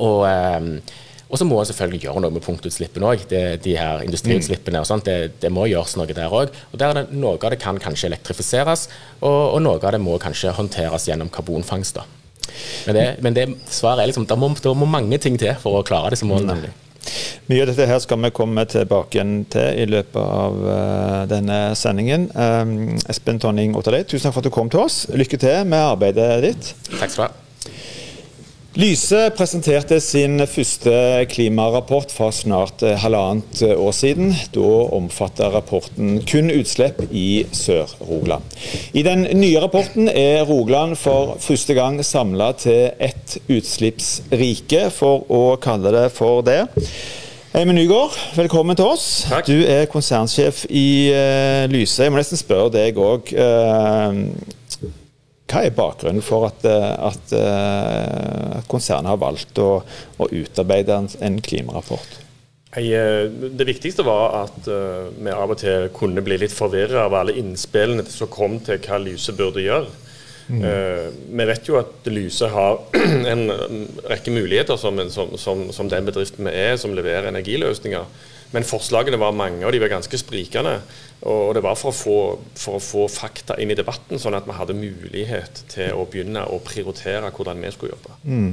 og, 0.00 0.22
ehm, 0.28 0.76
og 1.32 1.40
så 1.40 1.46
må 1.48 1.56
en 1.58 1.68
selvfølgelig 1.68 2.02
gjøre 2.04 2.20
noe 2.20 2.34
med 2.34 2.44
punktutslippene 2.44 3.08
òg. 3.08 3.22
De 3.64 3.76
her 3.78 4.02
industriutslippene 4.04 4.82
og 4.82 4.88
sånt, 4.88 5.08
det, 5.08 5.38
det, 5.40 5.50
må 5.52 5.64
gjøres 5.70 5.96
noe 5.96 6.12
der 6.12 6.28
òg. 6.28 6.52
Og 6.70 6.76
der 6.76 6.92
er 6.92 6.98
det, 7.00 7.16
Noe 7.16 7.38
av 7.38 7.54
det 7.54 7.60
kan 7.62 7.80
kanskje 7.80 8.10
elektrifiseres, 8.10 8.88
og, 9.22 9.56
og 9.56 9.62
noe 9.64 9.80
av 9.80 9.94
det 9.96 10.02
må 10.04 10.18
kanskje 10.20 10.52
håndteres 10.58 11.08
gjennom 11.08 11.32
karbonfangst. 11.32 11.96
da. 11.96 12.04
Men, 12.86 12.98
det, 12.98 13.06
men 13.24 13.36
det 13.38 13.48
svaret 13.72 14.04
er 14.04 14.12
liksom, 14.12 14.28
det 14.28 14.36
må, 14.38 14.52
det 14.60 14.76
må 14.76 14.88
mange 14.90 15.18
ting 15.22 15.40
til 15.40 15.56
for 15.62 15.80
å 15.80 15.86
klare 15.86 16.12
disse 16.12 16.28
målene. 16.28 16.74
Mye 17.48 17.64
av 17.64 17.72
dette 17.72 17.86
her 17.88 17.98
skal 18.02 18.20
vi 18.22 18.30
komme 18.36 18.62
tilbake 18.70 19.16
igjen 19.16 19.32
til 19.50 19.80
i 19.82 19.86
løpet 19.88 20.20
av 20.20 20.60
uh, 20.62 21.22
denne 21.30 21.60
sendingen. 21.78 22.28
Um, 22.36 22.92
Espen 23.10 23.40
Tonning 23.42 23.74
Otterlei, 23.78 24.04
tusen 24.04 24.28
takk 24.28 24.36
for 24.36 24.44
at 24.44 24.50
du 24.50 24.54
kom 24.54 24.70
til 24.72 24.84
oss. 24.84 25.04
Lykke 25.10 25.40
til 25.40 25.64
med 25.64 25.80
arbeidet 25.80 26.30
ditt. 26.44 26.74
Takk 26.92 27.16
skal 27.16 27.24
du 27.24 27.28
ha. 27.30 27.32
Lyse 28.72 29.26
presenterte 29.36 29.98
sin 30.00 30.40
første 30.48 30.92
klimarapport 31.28 32.08
for 32.08 32.32
snart 32.32 32.80
eh, 32.80 32.94
halvannet 33.02 33.60
eh, 33.66 33.74
år 33.76 33.92
siden. 33.92 34.30
Da 34.54 34.70
omfatter 34.96 35.52
rapporten 35.52 36.22
kun 36.24 36.48
utslipp 36.48 37.02
i 37.12 37.44
Sør-Rogaland. 37.52 38.46
I 38.96 39.02
den 39.04 39.26
nye 39.36 39.60
rapporten 39.60 40.08
er 40.08 40.46
Rogaland 40.48 40.96
for 40.96 41.34
første 41.44 41.76
gang 41.76 42.00
samla 42.00 42.54
til 42.56 42.94
ett 42.96 43.36
utslippsrike, 43.52 44.86
for 44.96 45.28
å 45.28 45.42
kalle 45.60 45.92
det 45.92 46.06
for 46.16 46.40
det. 46.40 46.62
Eimen 47.52 47.76
Nygaard, 47.76 48.16
velkommen 48.40 48.80
til 48.80 48.88
oss. 48.88 49.06
Takk. 49.28 49.52
Du 49.52 49.68
er 49.68 49.84
konsernsjef 49.92 50.64
i 50.72 51.12
uh, 51.12 51.68
Lyse. 51.68 52.00
Jeg 52.00 52.14
må 52.14 52.16
nesten 52.16 52.40
spørre 52.40 52.72
deg 52.72 52.96
òg. 52.96 53.36
Hva 55.52 55.66
er 55.66 55.74
bakgrunnen 55.76 56.24
for 56.24 56.46
at, 56.48 56.64
eh, 56.64 56.90
at, 57.10 57.32
eh, 57.36 58.58
at 58.58 58.68
konsernet 58.72 59.12
har 59.12 59.20
valgt 59.20 59.58
å, 59.60 59.82
å 60.16 60.28
utarbeide 60.32 60.96
en, 60.96 61.08
en 61.20 61.36
klimarapport? 61.44 62.20
Eh, 62.80 63.28
det 63.28 63.66
viktigste 63.68 64.06
var 64.06 64.38
at 64.46 64.64
vi 64.64 65.34
av 65.34 65.52
og 65.52 65.60
til 65.60 65.90
kunne 65.92 66.24
bli 66.24 66.40
litt 66.40 66.56
forvirra 66.56 67.04
av 67.04 67.18
alle 67.18 67.36
innspillene 67.36 68.06
som 68.08 68.32
kom 68.32 68.56
til 68.64 68.80
hva 68.80 69.02
Lyse 69.02 69.36
burde 69.36 69.64
gjøre. 69.64 69.98
Mm. 70.52 70.64
vi 71.38 71.44
vet 71.46 71.68
jo 71.68 71.76
at 71.78 72.08
Lyse 72.10 72.48
har 72.50 72.80
en 73.32 73.44
rekke 74.10 74.32
muligheter 74.34 74.76
som, 74.76 74.98
som, 75.14 75.30
som, 75.38 75.62
som 75.72 75.88
den 75.88 76.08
bedriften 76.08 76.48
vi 76.48 76.52
er, 76.64 76.74
som 76.80 76.96
leverer 76.96 77.28
energiløsninger. 77.30 78.08
Men 78.52 78.66
forslagene 78.68 79.20
var 79.22 79.36
mange, 79.36 79.62
og 79.64 79.72
de 79.72 79.80
var 79.80 79.92
ganske 79.94 80.18
sprikende. 80.20 80.80
Og 81.28 81.54
det 81.54 81.62
var 81.62 81.78
for 81.78 81.92
å, 81.92 81.96
få, 81.96 82.18
for 82.58 82.78
å, 82.78 82.82
få, 82.82 83.06
fakta 83.12 83.58
inn 83.62 83.70
i 83.70 83.78
debatten, 83.78 84.18
sånn 84.18 84.34
at 84.38 84.48
vi 84.48 84.56
hadde 84.58 84.78
mulighet 84.78 85.64
til 85.70 85.94
å 85.94 86.06
begynne 86.10 86.44
å 86.50 86.58
prioritere 86.64 87.30
hvordan 87.30 87.62
vi 87.62 87.72
skulle 87.74 87.94
jobbe. 87.94 88.18
Mm. 88.26 88.52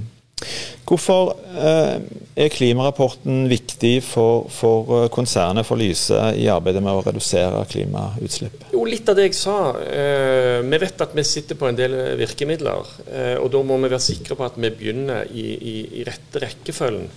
Hvorfor 0.87 1.33
eh, 1.59 1.97
er 2.39 2.51
klimarapporten 2.53 3.43
viktig 3.51 3.99
for, 4.05 4.47
for, 4.53 4.93
eh, 4.95 5.07
konsernet 5.13 5.67
for 5.67 5.77
Lyse 5.81 6.17
i 6.39 6.47
arbeidet 6.49 6.81
med 6.85 6.95
å 6.95 7.03
redusere 7.05 7.59
klimautslipp? 7.69 8.69
Jo, 8.73 8.85
Litt 8.89 9.09
av 9.11 9.19
det 9.19 9.27
jeg 9.27 9.37
sa. 9.37 9.57
Eh, 9.83 10.61
vi 10.65 10.79
vet 10.81 11.03
at 11.05 11.13
vi 11.17 11.25
sitter 11.27 11.59
på 11.59 11.67
en 11.69 11.77
del 11.77 11.97
virkemidler. 12.21 12.93
Eh, 13.09 13.35
og 13.41 13.51
Da 13.53 13.63
må 13.65 13.77
vi 13.77 13.89
være 13.89 14.01
sikre 14.01 14.37
på 14.39 14.47
at 14.47 14.57
vi 14.57 14.71
begynner 14.71 15.27
i, 15.29 15.49
i, 15.57 15.75
i 15.99 16.05
rette 16.07 16.45
rekkefølgen. 16.45 17.09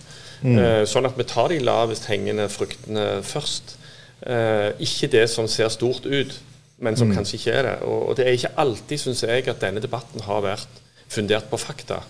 Mm. 0.43 0.59
Eh, 0.59 0.83
sånn 0.91 1.07
at 1.07 1.17
vi 1.17 1.29
tar 1.31 1.53
de 1.55 1.63
lavest 1.63 2.11
hengende 2.11 2.49
fruktene 2.53 3.23
først. 3.25 3.77
Eh, 4.23 4.71
ikke 4.87 5.11
det 5.11 5.27
som 5.31 5.49
ser 5.51 5.71
stort 5.75 6.07
ut, 6.07 6.39
men 6.83 6.97
som 6.99 7.11
mm. 7.11 7.17
kanskje 7.17 7.39
ikke 7.39 7.55
er 7.59 7.69
det. 7.69 7.77
Og, 7.87 8.17
det 8.17 8.27
er 8.27 8.39
ikke 8.39 8.57
alltid, 8.63 8.99
syns 9.03 9.23
jeg, 9.27 9.47
at 9.49 9.63
denne 9.63 9.83
debatten 9.83 10.23
har 10.27 10.45
vært 10.45 10.83
fundert 11.13 11.49
på 11.51 11.61
fakta. 11.61 12.01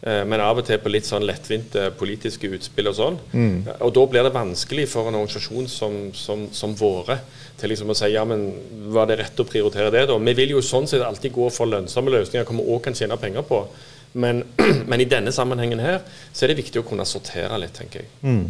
Eh, 0.00 0.22
men 0.28 0.42
av 0.42 0.60
og 0.60 0.66
til 0.66 0.78
på 0.78 0.92
litt 0.92 1.08
sånn 1.08 1.26
lettvinte 1.26 1.88
politiske 1.98 2.50
utspill 2.54 2.90
og 2.90 2.96
sånn. 2.98 3.18
Mm. 3.32 3.56
Og 3.86 3.92
da 3.96 4.06
blir 4.10 4.26
det 4.26 4.34
vanskelig 4.36 4.86
for 4.92 5.10
en 5.10 5.18
organisasjon 5.18 5.70
som, 5.72 5.98
som, 6.14 6.46
som 6.54 6.76
våre 6.78 7.18
til 7.58 7.72
liksom 7.72 7.90
å 7.90 7.98
si 7.98 8.12
ja, 8.12 8.22
men 8.28 8.46
var 8.94 9.10
det 9.10 9.18
rett 9.18 9.42
å 9.42 9.46
prioritere 9.48 9.90
det, 9.94 10.04
da? 10.10 10.18
Vi 10.22 10.36
vil 10.38 10.54
jo 10.54 10.62
sånn 10.62 10.86
sett 10.86 11.02
alltid 11.02 11.34
gå 11.34 11.48
for 11.50 11.70
lønnsomme 11.70 12.14
løsninger 12.14 12.46
som 12.46 12.60
vi 12.60 12.68
òg 12.70 12.84
kan 12.86 12.98
tjene 12.98 13.18
penger 13.18 13.46
på. 13.48 13.64
Men, 14.12 14.44
men, 14.90 15.00
i 15.02 15.08
denne 15.10 15.34
sammenhengen 15.34 15.82
her 15.82 16.00
så 16.30 16.46
er 16.46 16.52
det 16.52 16.62
viktig 16.62 16.84
å 16.84 16.86
kunne 16.86 17.06
sortere 17.08 17.58
litt, 17.58 17.74
tenker 17.76 18.04
jeg. 18.04 18.14
Mm. 18.22 18.46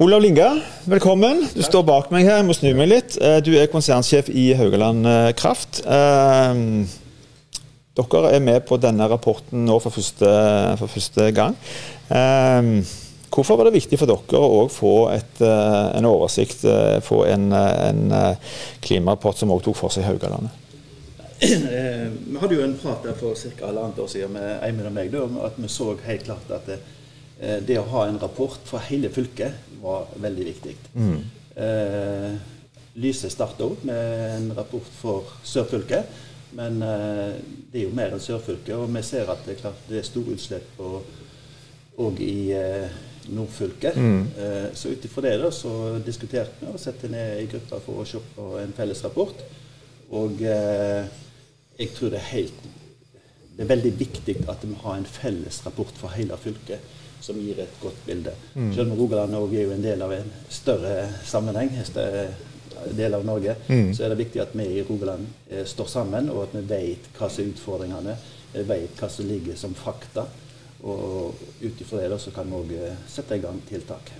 Olav 0.00 0.20
Linga, 0.22 0.60
velkommen. 0.84 1.40
Du 1.40 1.58
Takk. 1.58 1.64
står 1.72 1.82
bak 1.82 2.12
meg 2.14 2.22
her, 2.22 2.36
jeg 2.38 2.46
må 2.46 2.54
snu 2.54 2.68
meg 2.78 2.86
litt. 2.86 3.16
Eh, 3.18 3.40
du 3.42 3.56
er 3.58 3.66
konsernsjef 3.66 4.28
i 4.30 4.52
Haugaland 4.54 5.08
eh, 5.10 5.30
Kraft. 5.34 5.80
Eh, 5.82 6.60
dere 7.98 8.30
er 8.30 8.44
med 8.46 8.62
på 8.68 8.78
denne 8.78 9.08
rapporten 9.10 9.64
nå 9.66 9.80
for 9.82 9.90
første, 9.90 10.28
for 10.78 10.92
første 10.92 11.26
gang. 11.34 11.56
Hvorfor 13.34 13.58
var 13.58 13.66
det 13.66 13.74
viktig 13.74 13.98
for 13.98 14.06
dere 14.06 14.38
å 14.38 14.60
få 14.70 14.92
et, 15.16 15.42
en 15.42 16.06
oversikt, 16.06 16.62
få 17.02 17.18
en, 17.32 17.48
en 17.50 18.14
klimarapport 18.86 19.42
som 19.42 19.50
òg 19.50 19.64
tok 19.66 19.80
for 19.80 19.90
seg 19.90 20.06
Haugalandet? 20.06 20.54
Vi 21.42 22.38
hadde 22.38 22.54
jo 22.54 22.62
en 22.68 22.78
prat 22.78 23.02
der 23.02 23.18
for 23.18 23.34
ca. 23.34 23.66
halvannet 23.66 23.98
år 23.98 24.14
siden 24.14 24.38
med 24.38 24.62
Eivind 24.62 24.92
og 24.92 24.94
meg 24.94 25.18
om 25.24 25.42
at 25.50 25.58
vi 25.58 25.74
så 25.74 25.90
helt 26.06 26.30
klart 26.30 26.54
at 26.54 26.70
det, 26.70 26.78
det, 27.66 27.82
å 27.82 27.88
ha 27.96 28.06
en 28.06 28.22
rapport 28.22 28.62
for 28.70 28.86
hele 28.86 29.10
fylket 29.10 29.67
var 29.82 30.08
veldig 30.16 30.46
viktig. 30.52 30.76
Mm. 30.94 31.18
Eh, 31.56 32.38
Lyse 32.98 33.30
starta 33.30 33.66
opp 33.68 33.84
med 33.86 34.22
en 34.34 34.48
rapport 34.56 34.86
for 34.98 35.28
sørfylket, 35.46 36.08
men 36.58 36.80
eh, 36.82 37.36
det 37.70 37.82
er 37.82 37.84
jo 37.86 37.94
mer 37.94 38.14
enn 38.16 38.22
sørfylket. 38.22 38.74
Og 38.74 38.88
vi 38.94 39.04
ser 39.06 39.30
at 39.30 39.44
det 39.46 39.54
er 39.54 39.60
klart 39.60 39.84
det 39.90 40.00
er 40.00 40.08
store 40.08 40.34
utslipp 40.34 40.80
òg 41.98 42.22
i 42.22 42.50
eh, 42.56 42.98
nordfylket. 43.34 43.96
Mm. 43.96 44.26
Eh, 44.38 44.66
så 44.74 44.92
ut 44.94 45.04
ifra 45.04 45.24
det 45.28 45.36
da, 45.42 45.52
så 45.54 45.72
diskuterte 46.04 46.58
vi 46.62 46.72
og 46.72 46.80
satte 46.82 47.10
ned 47.12 47.42
i 47.42 47.48
gruppa 47.52 47.80
for 47.84 48.02
å 48.02 48.08
se 48.08 48.22
på 48.34 48.50
en 48.62 48.74
felles 48.76 49.04
rapport. 49.06 49.46
Og 50.18 50.42
eh, 50.42 51.06
jeg 51.78 51.94
tror 51.94 52.14
det 52.14 52.22
er 52.22 52.32
helt 52.32 52.68
det 53.58 53.64
er 53.64 53.72
veldig 53.72 53.90
viktig 53.98 54.34
at 54.46 54.62
vi 54.62 54.76
har 54.84 54.94
en 54.94 55.08
felles 55.10 55.56
rapport 55.66 55.96
for 55.98 56.14
hele 56.14 56.36
fylket 56.38 56.94
som 57.20 57.38
gir 57.40 57.58
et 57.60 57.80
godt 57.82 57.98
bilde. 58.06 58.32
Mm. 58.54 58.74
Selv 58.74 58.92
om 58.92 58.98
Rogaland 58.98 59.34
er 59.34 59.62
jo 59.62 59.72
en 59.74 59.84
del 59.84 60.02
av 60.02 60.12
en 60.14 60.30
større 60.52 61.08
sammenheng, 61.26 61.72
en 61.74 61.88
større 61.88 62.28
del 62.94 63.14
av 63.14 63.24
Norge, 63.26 63.56
mm. 63.66 63.94
så 63.94 64.04
er 64.04 64.12
det 64.12 64.22
viktig 64.22 64.42
at 64.42 64.54
vi 64.56 64.66
i 64.78 64.84
Rogaland 64.86 65.26
eh, 65.50 65.64
står 65.66 65.90
sammen, 65.90 66.30
og 66.32 66.46
at 66.46 66.58
vi 66.58 66.66
vet 66.68 67.10
hva 67.18 67.30
som 67.30 67.44
er 67.44 67.50
utfordringene, 67.52 68.14
vi 68.54 68.68
vet 68.68 69.02
hva 69.02 69.10
som 69.12 69.28
ligger 69.28 69.58
som 69.58 69.74
fakta. 69.76 70.26
Og 70.86 71.34
ut 71.58 71.80
ifra 71.82 72.04
det 72.06 72.20
så 72.22 72.30
kan 72.34 72.46
vi 72.48 72.58
òg 72.60 72.72
eh, 72.78 73.04
sette 73.10 73.38
i 73.38 73.42
gang 73.42 73.58
tiltak. 73.68 74.12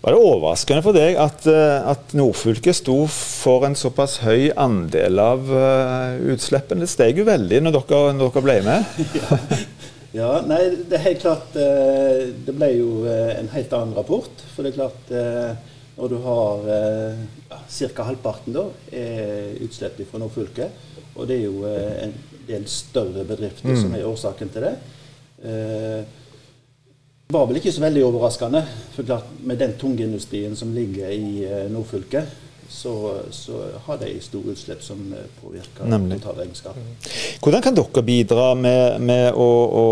Var 0.00 0.14
det 0.14 0.20
overraskende 0.22 0.84
for 0.84 0.94
deg 0.94 1.16
at, 1.18 1.46
eh, 1.50 1.88
at 1.90 2.12
nordfylket 2.16 2.78
sto 2.78 2.98
for 3.10 3.66
en 3.66 3.74
såpass 3.78 4.20
høy 4.22 4.50
andel 4.54 5.18
av 5.22 5.50
utslippene? 6.30 6.84
Det 6.84 6.92
steg 6.92 7.18
jo 7.20 7.26
veldig 7.28 7.64
når 7.64 7.78
dere, 7.80 8.04
når 8.18 8.34
dere 8.36 8.46
ble 8.46 8.58
med. 8.68 8.96
ja. 9.18 9.40
Ja. 10.12 10.30
nei, 10.46 10.60
det 10.88 10.98
er 10.98 11.04
helt 11.04 11.22
klart 11.22 11.56
uh, 11.56 12.28
Det 12.46 12.54
ble 12.56 12.70
jo 12.74 12.90
uh, 13.06 13.32
en 13.36 13.50
helt 13.54 13.74
annen 13.76 13.96
rapport. 13.98 14.44
For 14.54 14.66
det 14.66 14.72
er 14.72 14.80
klart 14.80 15.12
når 16.00 16.08
du 16.08 16.16
har 16.24 16.62
ca. 17.68 18.04
halvparten 18.06 18.54
da, 18.54 18.62
er 18.96 19.58
utslipp 19.66 19.98
fra 20.08 20.20
nordfylket, 20.22 20.86
og 21.12 21.26
det 21.28 21.36
er 21.36 21.42
jo 21.44 21.66
en 21.68 22.14
del 22.48 22.64
større 22.72 23.26
bedrifter 23.28 23.74
mm. 23.74 23.80
som 23.82 23.96
er 23.98 24.06
årsaken 24.08 24.52
til 24.54 24.64
det. 24.64 24.72
Det 27.30 27.36
var 27.36 27.44
vel 27.46 27.60
ikke 27.60 27.70
så 27.70 27.84
veldig 27.84 28.00
overraskende. 28.08 28.60
For 28.90 29.06
klart, 29.06 29.26
Med 29.46 29.60
den 29.60 29.76
tungindustrien 29.78 30.56
som 30.56 30.72
ligger 30.74 31.12
i 31.14 31.44
eh, 31.46 31.68
nordfylket, 31.70 32.26
så, 32.70 33.20
så, 33.34 33.64
har 33.84 33.98
de 33.98 34.20
store 34.22 34.54
utslipp 34.54 34.82
som 34.82 35.14
påvirker 35.42 35.84
totalregnskapet. 36.14 36.82
Hvordan 37.42 37.62
kan 37.64 37.74
dere 37.76 38.02
bidra 38.06 38.54
med, 38.54 39.00
med 39.02 39.32
å, 39.34 39.48
å, 39.82 39.86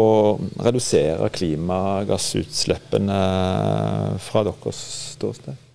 redusere 0.63 1.29
klimagassutslippene 1.35 3.21
fra 4.23 4.45
deres 4.47 4.79
ståsted? 5.17 5.68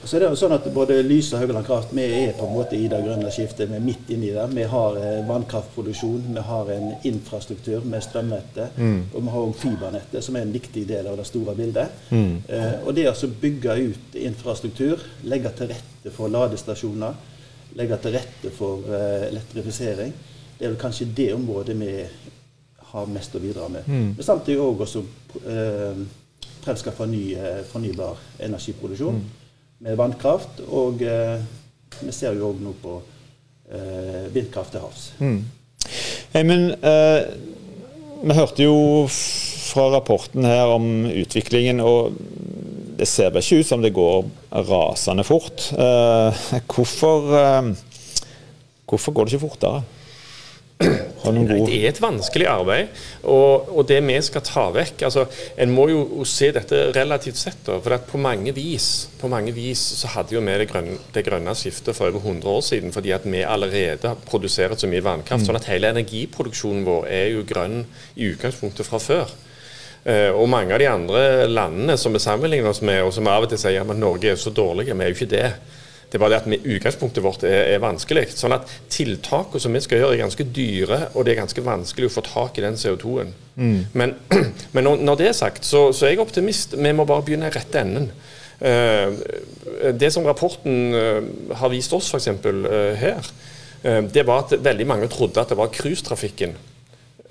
Så 0.00 0.16
det 0.16 0.24
er 0.24 0.32
jo 0.32 0.38
sånn 0.40 0.54
at 0.56 0.64
Både 0.72 0.96
Lyse 1.04 1.36
og 1.36 1.42
Haugaland 1.42 1.66
Kraft 1.66 1.90
vi 1.92 2.04
er 2.06 2.30
på 2.36 2.46
en 2.46 2.54
måte 2.56 2.78
i 2.80 2.86
det 2.90 3.02
grønne 3.04 3.30
skiftet. 3.32 3.68
Vi 3.68 3.76
er 3.76 3.84
midt 3.84 4.08
inni 4.14 4.30
det. 4.32 4.46
Vi 4.54 4.64
har 4.72 4.96
eh, 4.96 5.18
vannkraftproduksjon, 5.28 6.30
vi 6.32 6.44
har 6.46 6.70
en 6.72 6.86
infrastruktur 7.08 7.84
med 7.84 8.04
strømnettet. 8.04 8.78
Mm. 8.80 9.02
Og 9.12 9.18
vi 9.18 9.34
har 9.34 9.42
også 9.42 9.60
fibernettet, 9.66 10.24
som 10.24 10.38
er 10.38 10.46
en 10.46 10.54
viktig 10.54 10.86
del 10.88 11.10
av 11.10 11.18
det 11.20 11.26
store 11.28 11.54
bildet. 11.58 11.98
Mm. 12.08 12.38
Eh, 12.48 12.72
og 12.86 12.96
det 12.96 13.04
å 13.10 13.30
bygge 13.42 13.76
ut 13.82 14.16
infrastruktur, 14.22 15.04
legge 15.28 15.52
til 15.60 15.70
rette 15.74 16.14
for 16.16 16.32
ladestasjoner, 16.32 17.20
legge 17.76 18.00
til 18.00 18.16
rette 18.16 18.54
for 18.56 18.88
eh, 18.88 19.28
elektrifisering, 19.28 20.16
det 20.56 20.66
er 20.66 20.72
vel 20.72 20.80
kanskje 20.80 21.10
det 21.12 21.28
området 21.36 21.76
vi 21.76 21.92
har 22.94 23.12
mest 23.12 23.36
å 23.36 23.44
bidra 23.44 23.68
med. 23.72 23.84
Mm. 23.86 24.10
Men 24.16 24.24
samtidig 24.24 24.64
òg 24.64 24.82
også 24.86 25.04
eh, 25.44 26.02
fremskaffe 26.64 27.06
ny 27.12 27.22
eh, 27.36 27.62
fornybar 27.68 28.26
energiproduksjon. 28.48 29.20
Mm 29.20 29.38
med 29.82 29.98
vannkraft. 29.98 30.62
Og 30.70 31.02
eh, 31.06 31.42
vi 32.02 32.14
ser 32.14 32.38
jo 32.38 32.52
òg 32.52 32.62
nå 32.62 32.74
på 32.82 32.98
eh, 33.72 34.28
vindkraft 34.34 34.74
til 34.74 34.84
havs. 34.84 35.08
Mm. 35.22 35.40
Men 36.48 36.68
eh, 36.78 37.20
vi 38.22 38.36
hørte 38.38 38.66
jo 38.66 38.76
fra 39.10 39.88
rapporten 39.94 40.46
her 40.46 40.70
om 40.74 41.06
utviklingen, 41.08 41.80
og 41.80 42.14
det 42.98 43.08
ser 43.08 43.34
ikke 43.34 43.62
ut 43.62 43.68
som 43.68 43.82
det 43.82 43.94
går 43.96 44.26
rasende 44.68 45.24
fort. 45.26 45.70
Eh, 45.72 46.44
hvorfor, 46.70 47.32
eh, 47.40 47.72
hvorfor 48.86 49.16
går 49.16 49.26
det 49.26 49.34
ikke 49.34 49.48
fortere? 49.48 49.82
Det 50.82 51.76
er 51.78 51.88
et 51.92 52.00
vanskelig 52.02 52.46
arbeid, 52.50 52.88
og, 53.30 53.68
og, 53.70 53.84
det 53.86 54.00
vi 54.02 54.16
skal 54.26 54.42
ta 54.42 54.64
vekk 54.74 55.04
altså, 55.06 55.26
En 55.62 55.70
må 55.70 55.86
jo 55.90 56.24
se 56.26 56.50
dette 56.54 56.80
relativt 56.96 57.38
sett. 57.38 57.60
Da, 57.66 57.78
for 57.82 58.06
på 58.10 58.20
mange 58.22 58.54
vis 58.56 58.88
på 59.20 59.30
mange 59.30 59.54
vis 59.54 59.80
så 60.00 60.10
hadde 60.16 60.34
jo 60.34 60.42
vi 60.42 60.56
det 60.58 60.66
grønne, 60.70 60.98
det 61.14 61.22
grønne 61.26 61.54
skiftet 61.54 61.94
for 61.94 62.10
over 62.10 62.24
100 62.24 62.50
år 62.50 62.64
siden 62.66 62.94
fordi 62.94 63.12
at 63.14 63.26
vi 63.28 63.44
allerede 63.46 64.16
produserer 64.26 64.74
så 64.76 64.90
mye 64.90 65.04
vannkraft. 65.04 65.44
Mm. 65.44 65.46
sånn 65.46 65.60
at 65.60 65.70
hele 65.70 65.92
energiproduksjonen 65.94 66.84
vår 66.86 67.08
er 67.12 67.28
jo 67.36 67.46
grønn 67.46 67.84
i 68.16 68.32
utgangspunktet 68.32 68.88
fra 68.88 69.00
før. 69.02 69.30
Uh, 70.02 70.34
og 70.34 70.48
mange 70.50 70.74
av 70.74 70.82
de 70.82 70.88
andre 70.90 71.46
landene 71.46 71.94
som 72.00 72.14
vi 72.14 72.22
sammenligner 72.22 72.72
oss 72.72 72.82
med, 72.82 73.04
og 73.06 73.12
som 73.14 73.28
av 73.30 73.46
og 73.46 73.52
til 73.52 73.60
sier 73.62 73.84
at 73.84 73.98
Norge 73.98 74.32
er 74.32 74.40
så 74.40 74.50
dårlige, 74.50 74.96
vi 74.98 75.04
er 75.04 75.12
jo 75.12 75.18
ikke 75.20 75.30
det. 75.30 75.50
Det 76.12 76.18
er 76.18 76.20
bare 76.20 76.34
det 76.34 76.58
at 76.58 76.66
utgangspunktet 76.74 77.24
vårt 77.24 77.44
er, 77.48 77.70
er 77.72 77.78
vanskelig. 77.80 78.26
Sånn 78.36 78.52
at 78.52 78.68
tiltakene 78.92 79.62
som 79.64 79.72
vi 79.72 79.80
skal 79.80 80.02
gjøre, 80.02 80.18
er 80.18 80.20
ganske 80.20 80.44
dyre, 80.44 80.98
og 81.14 81.24
det 81.24 81.32
er 81.32 81.38
ganske 81.38 81.64
vanskelig 81.64 82.10
å 82.10 82.12
få 82.12 82.24
tak 82.26 82.60
i 82.60 82.64
den 82.66 82.76
CO2-en. 82.76 83.30
Mm. 83.56 83.78
Men, 83.96 84.12
men 84.76 84.84
når, 84.84 85.00
når, 85.08 85.20
det 85.22 85.30
er 85.30 85.38
sagt, 85.38 85.64
så, 85.64 85.86
så, 85.96 86.04
er 86.04 86.12
jeg 86.12 86.20
optimist. 86.20 86.76
Vi 86.76 86.92
må 86.92 87.08
bare 87.08 87.24
begynne 87.24 87.48
i 87.48 87.54
rette 87.54 87.80
enden. 87.80 88.10
Uh, 88.60 89.88
det 89.96 90.12
som 90.12 90.28
rapporten 90.28 90.92
uh, 90.92 91.56
har 91.56 91.72
vist 91.72 91.96
oss, 91.96 92.12
f.eks. 92.12 92.28
Uh, 92.44 92.92
her, 93.00 93.32
det 93.82 94.22
var 94.28 94.44
at 94.44 94.52
veldig 94.62 94.84
mange 94.86 95.08
trodde 95.10 95.42
at 95.42 95.50
det 95.50 95.56
var 95.58 95.72
cruisetrafikken 95.74 96.52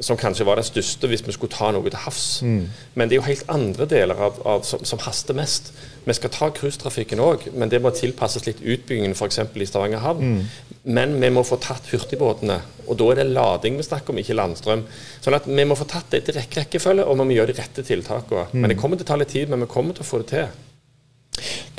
som 0.02 0.18
kanskje 0.18 0.46
var 0.48 0.58
det 0.58 0.66
største 0.68 1.10
hvis 1.10 1.24
vi 1.26 1.36
skulle 1.36 1.54
ta 1.54 1.70
noe 1.74 1.86
til 1.86 2.02
havs. 2.04 2.42
Mm. 2.46 2.64
Men 2.98 3.10
det 3.10 3.16
er 3.16 3.22
jo 3.22 3.28
helt 3.28 3.54
andre 3.54 3.88
deler 3.90 4.18
av, 4.28 4.40
av, 4.48 4.66
som, 4.68 4.84
som, 4.88 5.02
haster 5.06 5.38
mest. 5.38 5.72
Vi 6.06 6.16
skal 6.18 6.34
ta 6.34 6.50
cruisetrafikken 6.58 7.22
òg, 7.22 7.48
men 7.54 7.70
det 7.70 7.82
må 7.84 7.94
tilpasses 7.94 8.48
litt 8.48 8.64
utbyggingen 8.64 9.14
f.eks. 9.14 9.40
i 9.54 9.70
Stavanger 9.70 10.02
havn. 10.02 10.34
Mm. 10.34 10.72
Men 10.98 11.14
vi 11.22 11.30
må 11.34 11.44
få 11.46 11.60
tatt 11.62 11.92
hurtigbåtene, 11.92 12.58
og 12.88 12.98
da 12.98 13.12
er 13.12 13.22
det 13.22 13.28
lading 13.30 13.78
vi 13.78 13.86
snakker 13.86 14.14
om, 14.14 14.22
ikke 14.22 14.38
landstrøm. 14.38 14.88
Sånn 15.22 15.38
at 15.38 15.46
vi 15.46 15.68
må 15.70 15.78
få 15.78 15.86
tatt 15.90 16.10
det 16.14 16.24
i 16.26 16.38
rekke 16.40 16.64
rekkefølge, 16.64 17.06
og 17.06 17.20
vi 17.20 17.28
må 17.30 17.38
gjøre 17.38 17.54
de 17.54 17.60
rette 17.62 17.86
tiltakene. 17.86 18.48
Mm. 18.50 18.58
Men 18.64 18.74
det 18.74 18.80
kommer 18.82 18.98
til 18.98 19.06
å 19.06 19.12
ta 19.14 19.20
litt 19.22 19.34
tid, 19.36 19.54
men 19.54 19.62
vi 19.66 19.70
kommer 19.72 19.98
til 19.98 20.06
å 20.06 20.10
få 20.10 20.24
det 20.24 20.32
til. 20.34 20.50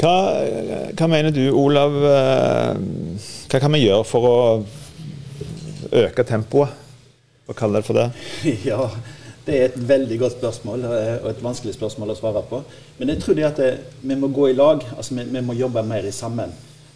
Hva, 0.02 0.14
hva 0.98 1.08
mener 1.10 1.34
du, 1.34 1.44
Olav? 1.54 1.98
Eh, 2.08 2.70
hva 3.50 3.60
kan 3.62 3.74
vi 3.74 3.82
gjøre 3.84 4.06
for 4.06 4.30
å 4.30 4.38
øke 6.02 6.24
tempoet? 6.26 6.78
Hva 7.46 7.56
kaller 7.58 7.80
dere 7.80 7.88
for 7.88 7.98
det? 7.98 8.08
Ja, 8.70 8.86
det 9.46 9.54
er 9.56 9.64
et 9.66 9.78
veldig 9.88 10.18
godt 10.20 10.36
spørsmål 10.36 10.84
eh, 10.86 11.16
og 11.22 11.30
et 11.32 11.42
vanskelig 11.42 11.74
spørsmål 11.74 12.14
å 12.14 12.18
svare 12.18 12.42
på. 12.46 12.60
Men 13.00 13.10
jeg 13.10 13.22
tror 13.22 13.38
det 13.38 13.48
at 13.48 13.62
eh, 13.64 13.80
vi 14.02 14.18
må 14.18 14.30
gå 14.30 14.52
i 14.52 14.54
lag. 14.58 14.84
altså 14.96 15.16
Vi, 15.18 15.26
vi 15.32 15.42
må 15.42 15.56
jobbe 15.58 15.82
mer 15.86 16.06
i 16.06 16.14
sammen. 16.14 16.52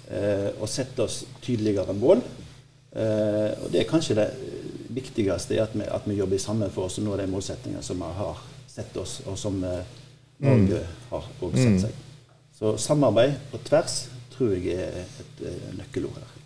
Eh, 0.06 0.52
og 0.60 0.70
sette 0.70 1.02
oss 1.02 1.24
tydeligere 1.42 1.96
mål. 1.98 2.22
Eh, 2.94 3.50
og 3.58 3.72
Det 3.72 3.82
er 3.82 3.90
kanskje 3.90 4.18
det 4.20 4.28
viktigste, 4.94 5.58
at 5.62 5.74
vi, 5.74 5.82
at 5.82 6.06
vi 6.06 6.20
jobber 6.20 6.38
sammen 6.38 6.70
for 6.70 6.86
oss 6.86 7.00
å 7.00 7.04
nå 7.04 7.18
de 7.18 7.26
målsettingene 7.28 7.82
som 7.82 7.98
vi 8.00 8.12
har 8.20 8.38
sett 8.70 8.94
oss, 8.96 9.18
og 9.26 9.34
som 9.40 9.58
Norge 9.58 10.78
mm. 10.78 10.94
har 11.10 11.26
også 11.40 11.56
sett 11.58 11.82
seg. 11.88 11.98
Så 12.56 12.76
samarbeid 12.80 13.34
på 13.50 13.60
tvers 13.66 13.98
tror 14.32 14.54
jeg 14.54 14.78
er 14.78 15.02
et, 15.02 15.42
nøkkelord 15.76 16.16
her. 16.22 16.36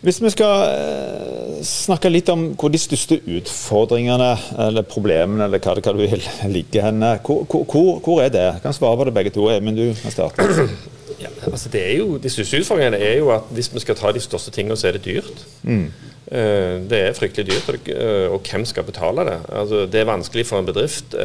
Hvis 0.00 0.20
vi 0.22 0.30
skal 0.30 0.60
eh, 0.70 1.54
snakke 1.66 2.10
litt 2.10 2.28
om 2.30 2.52
hvor 2.58 2.70
de 2.70 2.78
største 2.78 3.16
utfordringene 3.18 4.28
eller 4.68 4.86
problemene 4.86 5.48
eller 5.48 5.58
hva, 5.58 5.74
det, 5.74 5.82
hva 5.82 5.94
du 5.96 6.04
vil 6.04 6.28
ligge 6.56 6.84
henne, 6.84 7.16
hvor, 7.26 7.42
hvor, 7.48 7.98
hvor, 8.04 8.20
er 8.22 8.30
det? 8.30 8.44
Jeg 8.44 8.62
kan 8.62 8.76
svare 8.76 9.00
på 9.00 9.08
det 9.08 9.14
begge 9.16 9.34
to. 9.34 9.48
Men 9.64 9.78
du 9.78 9.88
kan 10.02 10.14
starte. 10.14 10.46
Ja, 11.18 11.26
altså 11.50 11.66
det 11.72 11.80
er 11.82 11.96
jo, 11.98 12.12
De 12.22 12.30
største 12.30 12.60
utfordringene 12.60 12.98
er 13.02 13.16
jo 13.18 13.32
at 13.34 13.48
hvis 13.50 13.72
vi 13.74 13.80
skal 13.82 13.96
ta 13.98 14.12
de 14.14 14.20
største 14.22 14.52
tingene, 14.54 14.76
så 14.78 14.86
er 14.86 14.94
det 14.94 15.00
dyrt. 15.02 15.40
Mm. 15.66 15.88
Eh, 16.30 16.76
det 16.86 17.00
er 17.08 17.16
fryktelig 17.18 17.48
dyrt, 17.48 17.88
eh, 17.90 18.28
og 18.30 18.46
hvem 18.46 18.62
skal 18.68 18.86
betale 18.86 19.24
det? 19.26 19.34
Altså, 19.50 19.80
det 19.90 19.98
er 19.98 20.06
vanskelig 20.06 20.44
for 20.46 20.62
en 20.62 20.68
bedrift. 20.68 21.16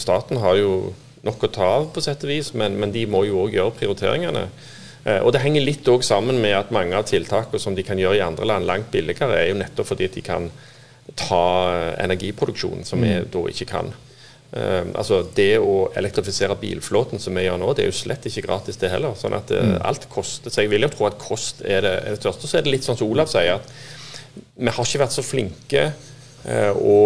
Staten 0.00 0.40
har 0.40 0.56
jo 0.56 0.70
nok 1.28 1.44
å 1.44 1.52
ta 1.52 1.68
av, 1.74 1.90
på 1.92 2.00
sett 2.00 2.24
og 2.24 2.32
vis, 2.32 2.54
men, 2.56 2.78
men 2.80 2.94
de 2.94 3.04
må 3.10 3.26
jo 3.28 3.42
òg 3.42 3.58
gjøre 3.58 3.76
prioriteringene. 3.82 4.46
Eh, 5.06 5.20
og 5.22 5.32
Det 5.32 5.42
henger 5.44 5.62
litt 5.62 5.88
sammen 6.02 6.40
med 6.42 6.56
at 6.58 6.72
mange 6.74 6.96
av 6.96 7.06
tiltakene 7.06 7.60
som 7.62 7.74
de 7.74 7.84
kan 7.86 7.98
gjøre 7.98 8.18
i 8.18 8.24
andre 8.24 8.46
land 8.46 8.66
langt 8.66 8.90
billigere, 8.90 9.38
er 9.38 9.52
jo 9.52 9.60
nettopp 9.60 9.92
fordi 9.92 10.08
de 10.08 10.22
kan 10.22 10.50
ta 11.14 11.94
energiproduksjonen, 12.02 12.84
som 12.84 13.00
vi 13.00 13.12
mm. 13.14 13.28
da 13.30 13.44
ikke 13.46 13.68
kan. 13.70 13.92
Uh, 14.56 14.88
altså 14.94 15.20
Det 15.34 15.58
å 15.58 15.90
elektrifisere 15.98 16.56
bilflåten 16.58 17.20
som 17.22 17.34
vi 17.34 17.44
gjør 17.44 17.58
nå, 17.60 17.72
det 17.74 17.84
er 17.84 17.90
jo 17.90 17.98
slett 17.98 18.26
ikke 18.26 18.46
gratis, 18.46 18.78
det 18.78 18.90
heller. 18.90 19.14
sånn 19.18 19.36
at 19.38 19.50
mm. 19.50 19.76
alt 19.86 20.08
koster. 20.10 20.50
Så 20.50 20.64
jeg 20.64 20.72
vil 20.72 20.86
jo 20.86 20.90
tro 20.90 21.06
at 21.06 21.18
kost 21.18 21.62
er 21.62 21.86
det, 21.86 21.94
er 22.02 22.16
det 22.16 22.20
største. 22.22 22.50
Så 22.50 22.58
er 22.58 22.66
det 22.66 22.74
litt 22.74 22.86
sånn 22.86 22.98
som 22.98 23.10
Olav 23.10 23.30
sier, 23.30 23.60
at 23.60 23.70
vi 24.56 24.70
har 24.70 24.86
ikke 24.88 25.02
vært 25.04 25.14
så 25.14 25.26
flinke 25.26 25.88
uh, 25.92 26.72
å 26.74 26.98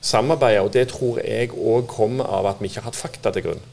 samarbeide. 0.00 0.66
Og 0.66 0.74
det 0.74 0.88
tror 0.90 1.22
jeg 1.22 1.54
òg 1.54 1.86
kommer 1.90 2.30
av 2.40 2.50
at 2.50 2.62
vi 2.62 2.72
ikke 2.72 2.82
har 2.82 2.90
hatt 2.90 2.98
fakta 2.98 3.34
til 3.34 3.50
grunn. 3.50 3.66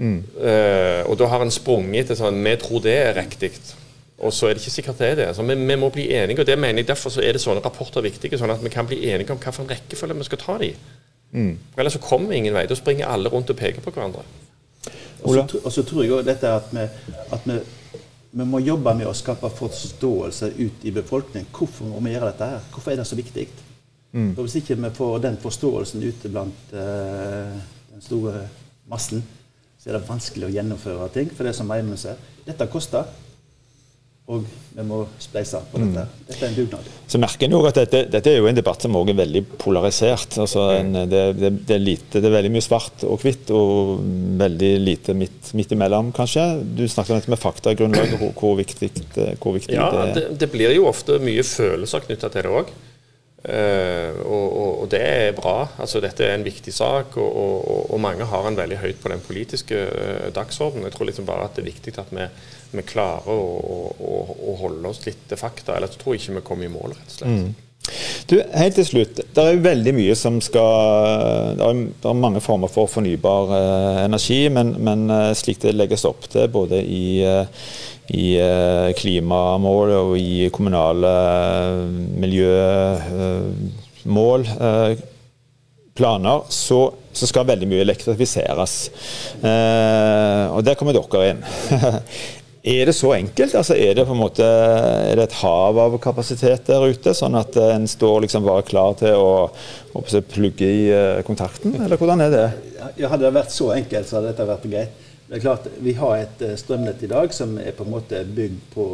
Mm. 0.00 0.22
Uh, 0.32 1.10
og 1.10 1.18
da 1.20 1.28
har 1.28 1.42
en 1.44 1.52
sprunget 1.52 2.08
til 2.08 2.16
sånn 2.16 2.38
Vi 2.40 2.54
tror 2.62 2.80
det 2.80 2.94
er 2.96 3.18
riktig. 3.18 3.50
Og 4.20 4.32
så 4.32 4.48
er 4.48 4.56
det 4.56 4.62
ikke 4.62 4.72
sikkert 4.72 5.00
det 5.00 5.08
er 5.10 5.18
det. 5.18 5.28
Så 5.36 5.44
vi, 5.44 5.56
vi, 5.56 5.76
må 5.80 5.88
bli 5.92 6.06
enige, 6.16 6.40
og 6.40 6.48
det 6.48 6.58
mener 6.60 6.82
jeg 6.82 6.88
derfor 6.88 7.12
så 7.12 7.22
er 7.24 7.36
det 7.36 7.40
sånne 7.40 7.62
rapporter 7.64 8.04
viktige. 8.04 8.38
Sånn 8.40 8.52
at 8.52 8.64
vi 8.64 8.72
kan 8.72 8.88
bli 8.88 9.00
enige 9.08 9.32
om 9.32 9.40
hvilken 9.40 9.68
rekkefølge 9.70 10.16
vi 10.18 10.28
skal 10.28 10.40
ta 10.40 10.56
de 10.60 10.70
mm. 11.32 11.52
Ellers 11.76 11.96
så 11.96 12.02
kommer 12.04 12.32
vi 12.32 12.40
ingen 12.42 12.56
vei. 12.56 12.66
Da 12.68 12.76
springer 12.76 13.08
alle 13.08 13.32
rundt 13.32 13.52
og 13.52 13.60
peker 13.60 13.84
på 13.84 13.92
hverandre. 13.96 14.24
Og 15.24 15.72
så 15.72 15.84
tror 15.84 16.04
jeg 16.04 16.12
òg 16.16 16.24
dette 16.24 16.48
at, 16.48 16.68
vi, 16.72 16.84
at 17.32 17.48
vi, 17.48 17.58
vi, 18.32 18.44
må 18.44 18.60
jobbe 18.64 18.94
med 18.96 19.08
å 19.08 19.16
skape 19.16 19.50
forståelse 19.56 20.52
ut 20.58 20.86
i 20.88 20.94
befolkningen. 20.96 21.48
Hvorfor 21.56 21.88
må 21.88 22.00
vi 22.04 22.14
gjøre 22.14 22.32
dette 22.32 22.52
her? 22.54 22.70
Hvorfor 22.72 22.92
er 22.92 23.02
det 23.02 23.08
så 23.08 23.18
viktig? 23.20 23.48
Mm. 24.12 24.32
For 24.34 24.44
Hvis 24.44 24.60
ikke 24.62 24.78
vi 24.80 24.94
får 24.96 25.20
den 25.26 25.36
forståelsen 25.40 26.02
ute 26.02 26.32
blant 26.32 26.72
uh, 26.72 27.60
den 27.92 28.04
store 28.04 28.48
massen, 28.90 29.22
så 29.80 29.88
er 29.88 29.96
det 29.96 30.06
vanskelig 30.08 30.50
å 30.50 30.52
gjennomføre 30.52 31.08
ting. 31.14 31.32
For 31.32 31.48
det 31.48 31.56
som 31.56 31.70
Eivind 31.72 32.00
sier, 32.00 32.20
dette 32.44 32.68
koster. 32.72 33.08
Og 34.30 34.44
vi 34.46 34.82
må 34.86 35.00
spleise 35.18 35.58
på 35.72 35.80
dette. 35.80 36.04
Mm. 36.06 36.26
Dette 36.28 36.44
er 36.44 36.50
en 36.52 36.54
dugnad. 36.54 36.90
Så 37.10 37.18
merker 37.18 37.48
en 37.48 37.56
jo 37.56 37.62
at 37.66 37.80
dette, 37.80 38.02
dette, 38.12 38.30
er 38.30 38.36
jo 38.38 38.46
en 38.46 38.58
debatt 38.58 38.84
som 38.84 38.94
også 38.94 39.10
er 39.10 39.18
veldig 39.18 39.42
polarisert. 39.58 40.36
Altså 40.44 40.66
en, 40.76 40.92
det, 41.10 41.22
det, 41.40 41.50
det, 41.64 41.74
er 41.74 41.82
lite, 41.82 42.20
det, 42.20 42.28
er 42.28 42.36
veldig 42.36 42.52
mye 42.54 42.62
svart 42.62 43.02
og 43.08 43.24
hvitt, 43.24 43.50
og 43.56 44.04
veldig 44.44 44.70
lite 44.84 45.16
midt, 45.18 45.50
midt 45.58 45.74
imellom, 45.74 46.12
kanskje. 46.14 46.44
Du 46.62 46.84
snakket 46.84 47.16
om 47.16 47.22
dette 47.22 47.34
med 47.34 47.42
faktagrunnlaget, 47.42 48.20
hvor, 48.20 48.36
hvor 48.38 48.54
viktig, 48.60 48.92
hvor 49.42 49.56
viktig 49.56 49.74
ja, 49.74 49.88
det 49.96 50.04
er. 50.28 50.38
Det, 50.44 50.50
blir 50.52 50.76
jo 50.76 50.86
ofte 50.92 51.18
mye 51.24 51.42
følelser 51.46 52.06
knytta 52.06 52.30
til 52.30 52.46
det 52.46 52.54
òg. 52.60 52.70
Uh, 53.40 54.20
og, 54.28 54.46
og, 54.52 54.72
og, 54.82 54.86
det 54.92 55.00
er 55.00 55.30
bra. 55.32 55.64
altså 55.80 56.02
Dette 56.04 56.26
er 56.26 56.34
en 56.36 56.44
viktig 56.44 56.74
sak, 56.76 57.16
og, 57.16 57.88
og 57.88 58.00
mange 58.02 58.26
har 58.28 58.48
en 58.48 58.58
veldig 58.58 58.80
høyt 58.82 59.00
på 59.00 59.12
den 59.12 59.24
politiske 59.24 59.78
uh, 59.88 60.28
dagsordenen. 60.36 60.90
Jeg 60.90 60.96
tror 60.96 61.08
liksom 61.08 61.28
bare 61.28 61.48
at 61.48 61.56
det 61.56 61.64
er 61.64 61.70
viktig 61.70 61.96
at 62.02 62.12
vi, 62.12 62.28
vi 62.76 62.84
klarer 62.84 63.32
å, 63.32 63.40
å, 63.96 64.20
å, 64.36 64.58
holde 64.60 64.92
oss 64.92 65.00
litt 65.06 65.24
til 65.30 65.40
fakta. 65.40 65.78
Ellers 65.78 65.96
tror 65.96 66.14
jeg 66.18 66.24
ikke 66.24 66.38
vi 66.40 66.46
kommer 66.52 66.68
i 66.68 66.72
mål, 66.74 66.96
rett 66.98 67.14
og 67.14 67.16
slett. 67.16 67.36
Mm. 67.40 67.66
Du, 68.28 68.36
helt 68.54 68.76
til 68.76 68.86
slutt. 68.86 69.20
Det 69.34 69.42
er 69.42 69.54
jo 69.56 69.62
veldig 69.64 69.92
mye 69.96 70.14
som 70.18 70.36
skal 70.44 71.56
Det 71.58 71.68
er, 72.10 72.12
mange 72.14 72.42
former 72.44 72.70
for 72.70 72.90
fornybar 72.90 73.54
eh, 73.56 74.00
energi, 74.04 74.40
men, 74.52 74.74
men 74.84 75.08
eh, 75.10 75.30
slik 75.38 75.62
det 75.64 75.74
legges 75.74 76.04
opp 76.08 76.28
til 76.30 76.46
både 76.52 76.82
i, 76.84 77.22
eh, 77.24 77.48
i 78.10 78.38
eh, 78.42 78.90
klimamål 78.98 79.90
og 79.94 80.16
i 80.18 80.48
kommunale 80.54 81.06
eh, 81.06 81.84
miljømål, 82.24 83.60
eh, 84.56 84.96
planer, 86.00 86.40
så, 86.50 86.92
så, 87.12 87.26
skal 87.28 87.46
veldig 87.48 87.68
mye 87.68 87.82
elektrifiseres. 87.84 88.74
og 89.42 90.64
der 90.64 90.74
kommer 90.78 90.92
dere 90.96 91.30
inn. 91.34 91.42
Er 92.60 92.84
det 92.84 92.92
så 92.92 93.14
enkelt? 93.16 93.54
Altså, 93.56 93.72
er, 93.72 93.94
det 93.96 94.04
en 94.04 94.18
måte, 94.20 94.44
er 94.44 95.16
det 95.16 95.24
et 95.30 95.38
hav 95.40 95.78
av 95.80 95.94
kapasitet 96.04 96.66
der 96.68 96.92
ute, 96.92 97.14
sånn 97.16 97.32
at 97.40 97.56
en 97.56 97.88
står 97.88 98.20
liksom 98.26 98.44
bare 98.44 98.62
klar 98.68 98.92
til 99.00 99.16
å, 99.16 99.48
å 99.96 100.02
plugge 100.28 100.68
i 100.68 100.92
kontakten, 101.24 101.72
eller 101.80 101.96
hvordan 101.96 102.20
er 102.26 102.30
det? 102.34 102.48
Ja, 103.00 103.08
hadde 103.08 103.24
det 103.24 103.38
vært 103.38 103.56
så 103.56 103.72
enkelt, 103.72 104.04
så 104.04 104.18
hadde 104.18 104.28
dette 104.34 104.44
vært 104.52 104.68
greit. 104.68 105.09
Det 105.30 105.38
er 105.38 105.44
klart, 105.44 105.68
Vi 105.78 105.92
har 105.94 106.16
et 106.18 106.42
eh, 106.42 106.56
strømnett 106.58 107.02
i 107.06 107.10
dag 107.10 107.34
som 107.34 107.54
er 107.58 107.70
på 107.72 107.86
en 107.86 107.94
måte 107.94 108.24
bygd 108.26 108.60
på 108.74 108.86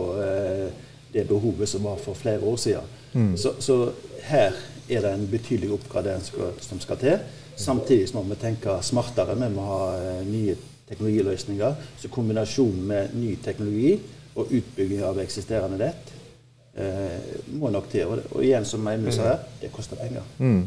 det 1.12 1.25
behovet 1.29 1.68
som 1.68 1.85
var 1.88 1.96
for 1.96 2.14
flere 2.14 2.44
år 2.44 2.57
siden. 2.61 2.94
Mm. 3.12 3.37
Så, 3.40 3.55
så, 3.61 3.92
her 4.22 4.53
er 4.88 5.01
det 5.01 5.12
en 5.14 5.29
betydelig 5.31 5.72
oppgradering 5.72 6.22
som 6.61 6.81
skal 6.81 7.01
til. 7.01 7.18
Samtidig 7.57 8.11
må 8.14 8.22
vi 8.29 8.37
tenke 8.40 8.75
smartere. 8.83 9.37
Vi 9.38 9.49
må 9.55 9.64
ha 9.64 9.81
nye 10.29 10.57
teknologiløsninger. 10.88 11.75
Så 11.99 12.09
kombinasjonen 12.12 12.85
med 12.87 13.14
ny 13.14 13.37
teknologi 13.44 13.96
og 14.37 14.53
utbygging 14.53 15.03
av 15.07 15.18
eksisterende 15.22 15.79
nett 15.81 16.12
eh, 16.77 17.37
må 17.57 17.70
nok 17.72 17.88
til. 17.90 18.07
Og, 18.11 18.27
og 18.31 18.44
igjen, 18.44 18.66
som 18.68 18.87
Eivind 18.90 19.14
sa 19.16 19.31
her, 19.31 19.46
det 19.62 19.72
koster 19.75 19.99
penger. 20.01 20.27
Mm. 20.38 20.66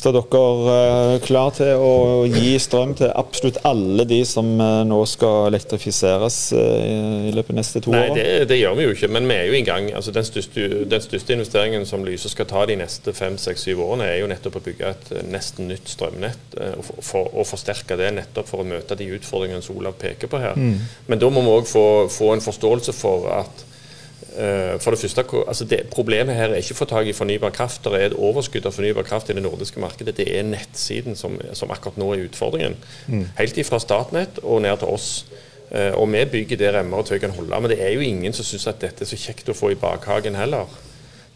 Står 0.00 0.14
dere 0.16 0.70
eh, 0.72 1.14
klar 1.26 1.50
til 1.52 1.76
å 1.76 1.92
gi 2.24 2.54
strøm 2.62 2.94
til 2.96 3.10
absolutt 3.20 3.58
alle 3.68 4.06
de 4.08 4.22
som 4.24 4.46
eh, 4.56 4.78
nå 4.88 5.00
skal 5.04 5.50
elektrifiseres 5.50 6.38
eh, 6.56 7.26
i 7.28 7.34
løpet 7.36 7.52
av 7.52 7.58
neste 7.58 7.82
to 7.84 7.92
år? 7.92 8.06
Nei, 8.06 8.14
det, 8.16 8.24
det, 8.48 8.56
gjør 8.62 8.78
vi 8.78 8.86
jo 8.86 8.94
ikke, 8.94 9.10
men 9.12 9.28
vi 9.28 9.36
er 9.36 9.50
jo 9.50 9.58
i 9.58 9.62
gang. 9.66 9.90
Altså, 9.92 10.14
den, 10.16 10.24
største, 10.24 10.66
den 10.88 11.04
største 11.04 11.36
investeringen 11.36 11.84
som 11.88 12.06
Lyse 12.06 12.32
skal 12.32 12.48
ta 12.48 12.64
de 12.70 12.78
neste 12.80 13.12
fem, 13.16 13.36
seks, 13.40 13.66
syv 13.68 13.84
årene, 13.90 14.08
er 14.08 14.22
jo 14.22 14.30
nettopp 14.32 14.56
å 14.56 14.64
bygge 14.70 14.94
et 14.94 15.12
nesten 15.28 15.68
nytt 15.68 15.92
strømnett 15.92 16.56
og, 16.78 16.92
for, 17.04 17.28
og 17.34 17.50
forsterke 17.50 18.00
det 18.00 18.14
nettopp 18.16 18.48
for 18.48 18.64
å 18.64 18.70
møte 18.72 18.96
de 18.96 19.10
utfordringene 19.18 19.60
som 19.66 19.76
Olav 19.82 20.00
peker 20.00 20.32
på 20.32 20.40
her. 20.40 20.56
Mm. 20.56 20.80
Men 21.12 21.20
da 21.20 21.28
må 21.28 21.44
vi 21.44 21.58
òg 21.58 21.68
få, 21.68 21.88
få 22.08 22.32
en 22.38 22.46
forståelse 22.48 22.96
for 22.96 23.28
at 23.36 23.66
for 24.80 24.94
det 24.94 25.00
første, 25.00 25.24
altså 25.48 25.64
det, 25.64 25.80
Problemet 25.90 26.36
her 26.36 26.52
er 26.52 26.62
ikke 26.62 26.76
å 26.76 26.80
få 26.80 26.86
tak 26.90 27.08
i 27.10 27.14
fornybar 27.16 27.52
kraft. 27.54 27.82
Det 27.84 27.98
er 27.98 28.10
et 28.10 28.18
overskudd 28.18 28.66
av 28.68 28.74
fornybar 28.76 29.06
kraft 29.08 29.30
i 29.30 29.36
det 29.36 29.42
nordiske 29.42 29.80
markedet. 29.82 30.16
Det 30.16 30.26
er 30.30 30.46
nettsiden 30.46 31.18
som, 31.18 31.38
som 31.56 31.72
akkurat 31.74 31.98
nå 31.98 32.12
er 32.14 32.26
utfordringen. 32.28 32.76
Mm. 33.10 33.24
Helt 33.38 33.58
ifra 33.58 33.80
Statnett 33.82 34.38
og 34.42 34.62
ned 34.62 34.78
til 34.82 34.92
oss. 34.92 35.10
Eh, 35.70 35.94
og 35.94 36.10
vi 36.12 36.24
bygger 36.32 36.60
det 36.60 36.74
remmer 36.74 37.02
og 37.02 37.10
tøy 37.10 37.18
kan 37.22 37.34
holde. 37.34 37.60
Men 37.60 37.72
det 37.72 37.80
er 37.82 37.94
jo 37.94 38.04
ingen 38.06 38.34
som 38.36 38.46
syns 38.46 38.68
at 38.70 38.82
dette 38.82 39.06
er 39.06 39.10
så 39.10 39.18
kjekt 39.18 39.50
å 39.50 39.56
få 39.56 39.72
i 39.74 39.78
bakhagen 39.80 40.38
heller. 40.38 40.70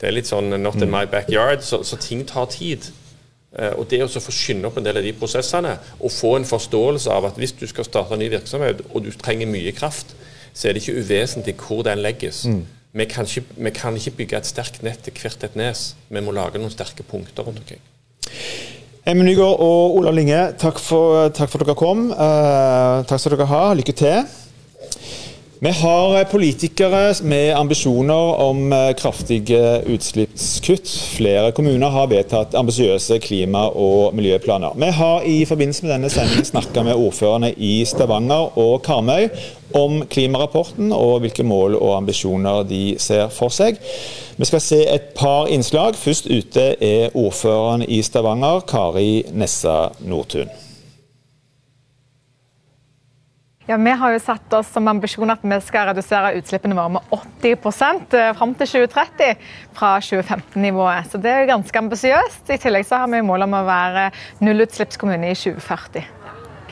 Det 0.01 0.11
er 0.11 0.15
litt 0.15 0.31
sånn 0.31 0.55
not 0.63 0.79
in 0.83 0.93
my 0.93 1.07
backyard. 1.11 1.65
Så, 1.67 1.83
så 1.87 1.99
ting 2.01 2.25
tar 2.29 2.51
tid. 2.53 2.91
Og 3.79 3.87
det 3.87 4.01
å 4.03 4.09
få 4.11 4.33
skynde 4.35 4.67
opp 4.67 4.81
en 4.81 4.87
del 4.87 4.99
av 4.99 5.05
de 5.07 5.13
prosessene 5.15 5.77
og 6.01 6.11
få 6.11 6.33
en 6.41 6.47
forståelse 6.49 7.11
av 7.15 7.29
at 7.29 7.37
hvis 7.39 7.55
du 7.55 7.69
skal 7.71 7.87
starte 7.87 8.17
en 8.17 8.19
ny 8.19 8.27
virksomhet 8.33 8.81
og 8.89 9.05
du 9.07 9.13
trenger 9.15 9.47
mye 9.47 9.71
kraft, 9.77 10.11
så 10.55 10.69
er 10.69 10.75
det 10.75 10.83
ikke 10.83 11.03
uvesentlig 11.03 11.55
hvor 11.63 11.85
den 11.87 12.03
legges. 12.03 12.45
Mm. 12.51 12.65
Vi 12.95 13.05
kan, 13.11 13.27
ikke, 13.27 13.57
vi 13.59 13.71
kan 13.75 13.97
ikke 13.99 14.13
bygge 14.21 14.39
et 14.39 14.47
sterkt 14.47 14.85
nett 14.87 15.01
til 15.03 15.17
hvert 15.19 15.43
et 15.43 15.57
nes. 15.59 15.81
Vi 16.15 16.21
må 16.23 16.31
lage 16.35 16.61
noen 16.63 16.71
sterke 16.71 17.03
punkter 17.03 17.43
rundt 17.43 17.59
omkring. 17.59 17.83
Emil 19.05 19.27
Nygaard 19.27 19.59
og 19.61 19.97
Ola 19.99 20.13
Linge, 20.15 20.39
takk 20.63 20.79
for, 20.79 21.27
takk 21.35 21.51
for 21.51 21.65
at 21.65 21.69
dere 21.69 21.77
kom. 21.77 22.07
Uh, 22.15 23.03
takk 23.05 23.19
skal 23.19 23.35
dere 23.35 23.51
ha. 23.51 23.65
Lykke 23.75 23.97
til. 23.99 24.23
Vi 25.65 25.71
har 25.71 26.25
politikere 26.29 27.15
med 27.25 27.55
ambisjoner 27.57 28.41
om 28.45 28.73
eh, 28.73 28.91
kraftige 29.01 29.81
utslippskutt. 29.89 30.91
Flere 31.17 31.55
kommuner 31.57 31.89
har 31.89 32.11
vedtatt 32.11 32.53
ambisiøse 32.55 33.17
klima- 33.25 33.71
og 33.73 34.13
miljøplaner. 34.13 34.75
Vi 34.77 34.91
har 34.93 35.25
i 35.25 35.39
forbindelse 35.49 35.87
med 35.87 35.95
denne 35.95 36.11
sendingen 36.13 36.45
snakka 36.45 36.85
med 36.85 37.01
ordførerne 37.01 37.55
i 37.57 37.79
Stavanger 37.89 38.59
og 38.61 38.83
Karmøy 38.85 39.31
om 39.73 40.03
klimarapporten 40.05 40.93
og 40.93 41.23
hvilke 41.25 41.47
mål 41.49 41.79
og 41.79 41.95
ambisjoner 41.97 42.69
de 42.69 42.83
ser 43.01 43.33
for 43.33 43.49
seg. 43.49 43.81
Vi 44.37 44.51
skal 44.51 44.61
se 44.61 44.83
et 44.85 45.15
par 45.17 45.49
innslag. 45.49 45.97
Først 45.97 46.29
ute 46.29 46.75
er 46.77 47.17
ordføreren 47.17 47.89
i 47.89 48.03
Stavanger, 48.05 48.61
Kari 48.69 49.25
Nessa 49.33 49.95
Nordtun. 50.05 50.53
Ja, 53.67 53.77
Vi 53.77 53.91
har 53.91 54.13
jo 54.13 54.19
satt 54.21 54.53
oss 54.53 54.69
som 54.69 54.89
ambisjon 54.93 55.33
at 55.33 55.41
vi 55.41 55.57
skal 55.65 55.87
redusere 55.89 56.35
utslippene 56.37 56.77
våre 56.77 56.99
med 56.99 57.15
80 57.17 57.55
eh, 58.13 58.33
fram 58.37 58.53
til 58.61 58.69
2030 58.69 59.47
fra 59.79 59.95
2015-nivået. 60.05 61.09
Så 61.09 61.19
Det 61.19 61.33
er 61.33 61.49
ganske 61.49 61.79
ambisiøst. 61.79 62.45
I 62.53 62.61
tillegg 62.61 62.85
så 62.85 63.01
har 63.01 63.09
vi 63.09 63.23
mål 63.25 63.47
om 63.49 63.57
å 63.57 63.65
være 63.65 64.11
nullutslippskommune 64.45 65.33
i 65.33 65.39
2040. 65.47 66.24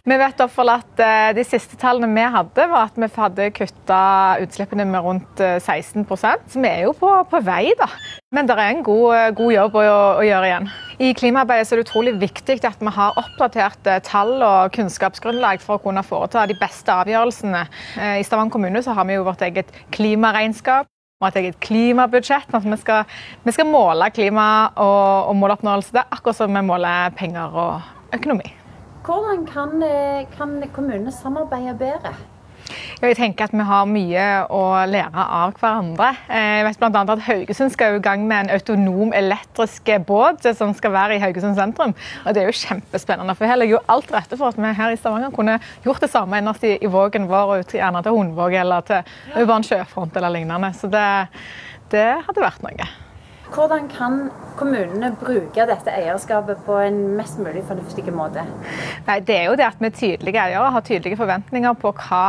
Vi 0.02 0.16
vet 0.18 0.40
at 0.42 0.98
eh, 0.98 1.28
De 1.36 1.42
siste 1.46 1.76
tallene 1.78 2.08
vi 2.10 2.22
hadde, 2.34 2.64
var 2.72 2.88
at 2.88 2.96
vi 2.98 3.06
hadde 3.06 3.44
kutta 3.54 3.98
utslippene 4.42 4.82
med 4.90 5.04
rundt 5.04 5.38
16 5.38 6.02
eh, 6.02 6.40
Så 6.50 6.58
vi 6.58 6.66
er 6.66 6.80
jo 6.88 6.92
på, 6.98 7.10
på 7.30 7.38
vei, 7.46 7.70
da. 7.78 7.86
Men 8.34 8.48
det 8.48 8.56
er 8.56 8.72
en 8.72 8.82
god, 8.82 9.14
eh, 9.14 9.28
god 9.38 9.52
jobb 9.54 9.76
å, 9.78 9.84
å, 10.18 10.24
gjøre 10.26 10.48
igjen. 10.48 10.66
I 10.98 11.12
klimaarbeidet 11.14 11.70
er 11.70 11.78
det 11.78 11.84
utrolig 11.86 12.14
viktig 12.18 12.56
at 12.66 12.82
vi 12.82 12.94
har 12.96 13.20
oppdaterte 13.20 14.00
tall 14.08 14.42
og 14.42 14.74
kunnskapsgrunnlag 14.74 15.62
for 15.62 15.78
å 15.78 15.84
kunne 15.84 16.02
foreta 16.02 16.48
de 16.50 16.56
beste 16.58 16.90
avgjørelsene. 16.90 17.62
I 18.18 18.24
Stavanger 18.26 18.56
kommune 18.56 18.82
har 18.82 19.06
vi 19.06 19.18
jo 19.20 19.26
vårt 19.26 19.44
eget 19.46 19.70
klimaregnskap 19.94 20.90
og 21.22 21.28
et 21.28 21.38
eget 21.44 21.60
klimabudsjett. 21.62 22.50
Altså 22.50 22.74
vi 22.74 22.80
skal, 22.82 23.06
vi 23.46 23.54
skal 23.54 23.70
måle 23.70 24.10
klima 24.14 24.48
og, 24.74 25.30
og 25.30 25.38
måloppnåelse. 25.44 25.94
Det 25.94 26.02
er 26.02 26.18
akkurat 26.18 26.42
som 26.42 26.58
vi 26.58 26.64
måler 26.66 27.14
penger 27.18 27.62
og 27.66 28.18
økonomi. 28.18 28.50
Hvordan 29.02 29.46
kan, 29.46 29.82
eh, 29.82 30.26
kan 30.36 30.62
kommunene 30.72 31.12
samarbeide 31.12 31.74
bedre? 31.78 32.14
Jeg 33.02 33.16
tenker 33.16 33.44
at 33.44 33.52
Vi 33.52 33.64
har 33.66 33.86
mye 33.90 34.26
å 34.46 34.62
lære 34.86 35.24
av 35.26 35.54
hverandre. 35.58 36.12
Eh, 36.30 36.60
jeg 36.60 36.66
vet 36.68 36.78
blant 36.78 36.96
annet 36.96 37.10
at 37.10 37.24
Haugesund 37.26 37.72
skal 37.72 37.96
i 37.96 37.98
gang 37.98 38.28
med 38.28 38.44
en 38.44 38.50
autonom 38.54 39.12
elektrisk 39.12 39.90
båt 40.06 40.46
som 40.56 40.72
skal 40.72 40.92
være 40.92 41.16
i 41.16 41.18
Haugesund 41.18 41.56
sentrum. 41.56 41.94
Og 42.24 42.34
Det 42.34 42.42
er 42.42 42.46
jo 42.46 42.52
kjempespennende. 42.52 43.36
for 43.36 43.46
Her 43.46 43.56
ligger 43.56 43.80
jo 43.80 43.84
alt 43.88 44.12
rette 44.12 44.38
for 44.38 44.48
at 44.48 44.56
vi 44.56 44.72
her 44.72 44.90
i 44.90 44.96
Stavanger 44.96 45.34
kunne 45.34 45.58
gjort 45.84 46.00
det 46.00 46.10
samme 46.10 46.38
innerst 46.38 46.62
i, 46.62 46.78
i 46.80 46.86
Vågen 46.86 47.26
vår, 47.26 47.58
ut 47.58 47.72
gjerne 47.72 48.02
til 48.02 48.12
Hundvåg 48.12 48.54
eller 48.54 48.80
til 48.82 49.02
Urban 49.36 49.62
sjøfront 49.62 50.16
eller 50.16 50.30
lignende. 50.30 50.72
Så 50.72 50.88
det, 50.88 51.28
det 51.90 52.22
hadde 52.22 52.40
vært 52.40 52.62
noe. 52.62 53.12
Hvordan 53.52 53.88
kan 53.92 54.30
kommunene 54.56 55.10
bruke 55.20 55.64
dette 55.68 55.92
eierskapet 55.92 56.60
på 56.66 56.76
en 56.80 56.98
mest 57.18 57.38
mulig 57.40 57.62
fornuftig 57.68 58.04
måte? 58.14 58.44
Nei, 59.06 59.18
det 59.24 59.36
er 59.36 59.48
jo 59.50 59.56
det 59.58 59.66
at 59.66 59.80
vi 59.80 59.88
er 59.88 59.96
tydelige 59.96 60.40
eiere 60.40 60.70
har 60.72 60.84
tydelige 60.86 61.18
forventninger 61.20 61.76
på 61.80 61.92
hva 61.98 62.22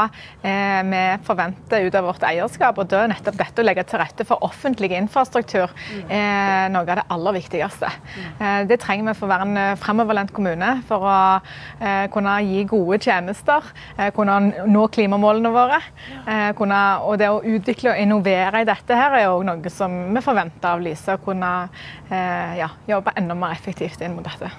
eh, 0.43 0.81
vi 0.87 1.01
forventer 1.27 1.87
ut 1.87 1.97
av 1.99 2.07
vårt 2.09 2.25
eierskap. 2.27 2.79
og 2.79 2.89
Da 2.91 3.03
er 3.03 3.11
nettopp 3.13 3.39
dette 3.39 3.63
å 3.63 3.65
legge 3.65 3.85
til 3.87 4.01
rette 4.01 4.25
for 4.27 4.43
offentlig 4.43 4.91
infrastruktur 4.97 5.71
mm. 5.71 6.11
eh, 6.11 6.65
noe 6.73 6.83
av 6.83 7.01
det 7.01 7.07
aller 7.15 7.37
viktigste. 7.37 7.91
Mm. 7.91 8.27
Eh, 8.33 8.59
det 8.71 8.79
trenger 8.83 9.11
vi 9.11 9.15
for 9.19 9.27
å 9.27 9.33
være 9.33 9.47
en 9.47 9.61
eh, 9.63 9.73
fremoverlent 9.79 10.35
kommune 10.35 10.73
for 10.89 11.07
å 11.07 11.17
eh, 11.79 12.05
kunne 12.13 12.35
gi 12.47 12.65
gode 12.71 12.99
tjenester, 13.03 13.71
eh, 13.97 14.11
kunne 14.15 14.67
nå 14.67 14.87
klimamålene 14.93 15.53
våre. 15.53 15.79
Kunne, 16.57 16.77
og 17.05 17.17
det 17.19 17.27
å 17.29 17.41
utvikle 17.45 17.93
og 17.93 17.99
innovere 17.99 18.63
i 18.63 18.67
dette 18.67 18.95
her 18.97 19.15
er 19.17 19.29
òg 19.31 19.43
noe 19.47 19.71
som 19.71 19.93
vi 20.15 20.21
forventer 20.23 20.71
av 20.71 20.81
Lyse 20.83 21.12
å 21.15 21.23
kunne 21.23 21.53
eh, 22.09 22.59
ja, 22.59 22.69
jobbe 22.89 23.15
enda 23.19 23.37
mer 23.37 23.55
effektivt 23.55 24.01
inn 24.01 24.15
mot 24.17 24.27
dette. 24.27 24.51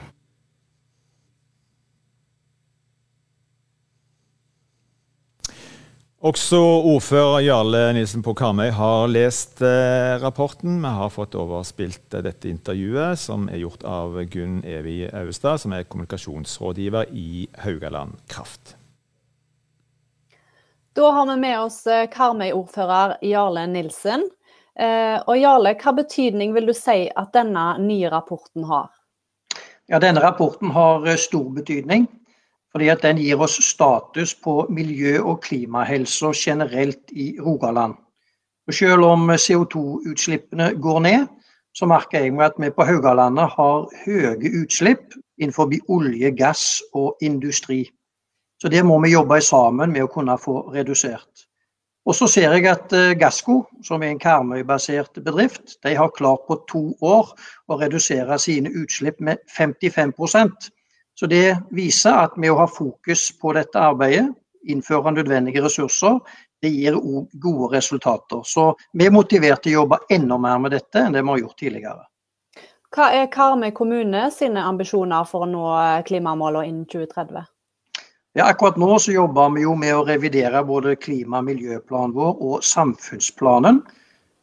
Også 6.24 6.56
ordfører 6.56 7.42
Jarle 7.44 7.80
Nilsen 7.92 8.22
på 8.24 8.32
Karmøy 8.32 8.70
har 8.72 9.10
lest 9.12 9.58
eh, 9.60 10.14
rapporten. 10.22 10.78
Vi 10.80 10.92
har 10.96 11.10
fått 11.12 11.36
overspilt 11.36 12.16
eh, 12.16 12.22
dette 12.24 12.48
intervjuet, 12.48 13.20
som 13.20 13.44
er 13.52 13.60
gjort 13.60 13.84
av 13.84 14.16
Gunn 14.32 14.62
Evi 14.64 15.02
Austad, 15.20 15.60
som 15.60 15.74
er 15.76 15.84
kommunikasjonsrådgiver 15.84 17.12
i 17.12 17.44
Haugaland 17.66 18.16
Kraft. 18.32 18.72
Da 20.96 21.10
har 21.12 21.28
vi 21.28 21.36
med 21.42 21.58
oss 21.60 21.82
eh, 21.92 22.06
Karmøy-ordfører 22.08 23.18
Jarle 23.28 23.66
Nilsen. 23.68 24.24
Eh, 24.74 25.18
og 25.26 25.38
Jarle, 25.38 25.76
hva 25.78 25.92
betydning 25.94 26.54
vil 26.54 26.66
du 26.66 26.74
si 26.74 27.06
at 27.06 27.32
denne 27.34 27.66
nye 27.78 28.10
rapporten 28.10 28.66
har? 28.66 28.90
Ja, 29.86 30.00
Denne 30.00 30.22
rapporten 30.24 30.70
har 30.74 31.06
eh, 31.06 31.16
stor 31.16 31.50
betydning. 31.54 32.08
fordi 32.74 32.88
at 32.88 33.02
Den 33.02 33.18
gir 33.18 33.38
oss 33.38 33.54
status 33.62 34.34
på 34.34 34.66
miljø- 34.68 35.22
og 35.22 35.42
klimahelsa 35.42 36.32
generelt 36.34 37.12
i 37.12 37.38
Rogaland. 37.38 37.94
Og 38.66 38.74
selv 38.74 39.04
om 39.04 39.30
CO2-utslippene 39.30 40.74
går 40.82 41.00
ned, 41.00 41.26
så 41.74 41.86
merker 41.86 42.18
jeg 42.18 42.32
meg 42.34 42.46
at 42.46 42.58
vi 42.58 42.70
på 42.70 42.82
Haugalandet 42.82 43.50
har 43.54 43.86
høye 44.04 44.50
utslipp 44.62 45.14
innenfor 45.38 45.70
olje, 45.88 46.30
gass 46.30 46.82
og 46.94 47.16
industri. 47.22 47.84
Så 48.58 48.68
det 48.68 48.84
må 48.84 48.98
vi 49.02 49.12
jobbe 49.12 49.40
sammen 49.40 49.92
med 49.92 50.02
å 50.02 50.10
kunne 50.10 50.38
få 50.38 50.70
redusert. 50.74 51.43
Og 52.04 52.16
så 52.16 52.28
ser 52.28 52.52
jeg 52.52 52.66
at 52.68 52.92
eh, 52.92 53.16
Gassco, 53.16 53.62
som 53.84 54.02
er 54.02 54.12
en 54.12 54.20
Karmøy-basert 54.20 55.22
bedrift, 55.24 55.78
de 55.84 55.94
har 55.96 56.12
klart 56.16 56.44
på 56.48 56.58
to 56.68 56.82
år 57.00 57.32
å 57.68 57.78
redusere 57.80 58.38
sine 58.38 58.72
utslipp 58.82 59.20
med 59.24 59.40
55% 59.48 60.70
Så 61.16 61.26
det 61.30 61.56
viser 61.70 62.12
at 62.26 62.36
med 62.36 62.50
å 62.50 62.58
ha 62.58 62.66
fokus 62.66 63.28
på 63.40 63.52
dette 63.54 63.78
arbeidet, 63.78 64.26
innføre 64.66 65.12
nødvendige 65.14 65.62
ressurser, 65.62 66.18
det 66.62 66.72
gir 66.72 66.96
òg 66.96 67.30
gode 67.40 67.76
resultater. 67.76 68.42
Så 68.42 68.72
vi 68.92 69.06
er 69.06 69.14
motivert 69.14 69.62
til 69.62 69.76
å 69.76 69.82
jobbe 69.82 70.00
enda 70.10 70.38
mer 70.40 70.58
med 70.58 70.74
dette 70.74 70.98
enn 70.98 71.14
det 71.14 71.22
vi 71.22 71.30
har 71.30 71.42
gjort 71.44 71.58
tidligere. 71.60 72.04
Hva 72.94 73.10
er 73.14 73.30
Karmøy 73.30 73.70
kommune 73.74 74.26
sine 74.34 74.62
ambisjoner 74.62 75.24
for 75.30 75.46
å 75.46 75.50
nå 75.50 75.64
klimamålene 76.08 76.68
innen 76.68 76.86
2030? 76.90 77.46
Ja, 78.34 78.48
akkurat 78.50 78.76
nå 78.76 78.96
så 78.98 79.12
jobber 79.14 79.52
vi 79.54 79.62
jo 79.62 79.76
med 79.78 79.94
å 79.94 80.06
revidere 80.08 80.64
både 80.66 80.96
klima- 80.98 81.38
og 81.38 81.44
miljøplanen 81.46 82.16
vår 82.16 82.40
og 82.42 82.64
samfunnsplanen. 82.66 83.76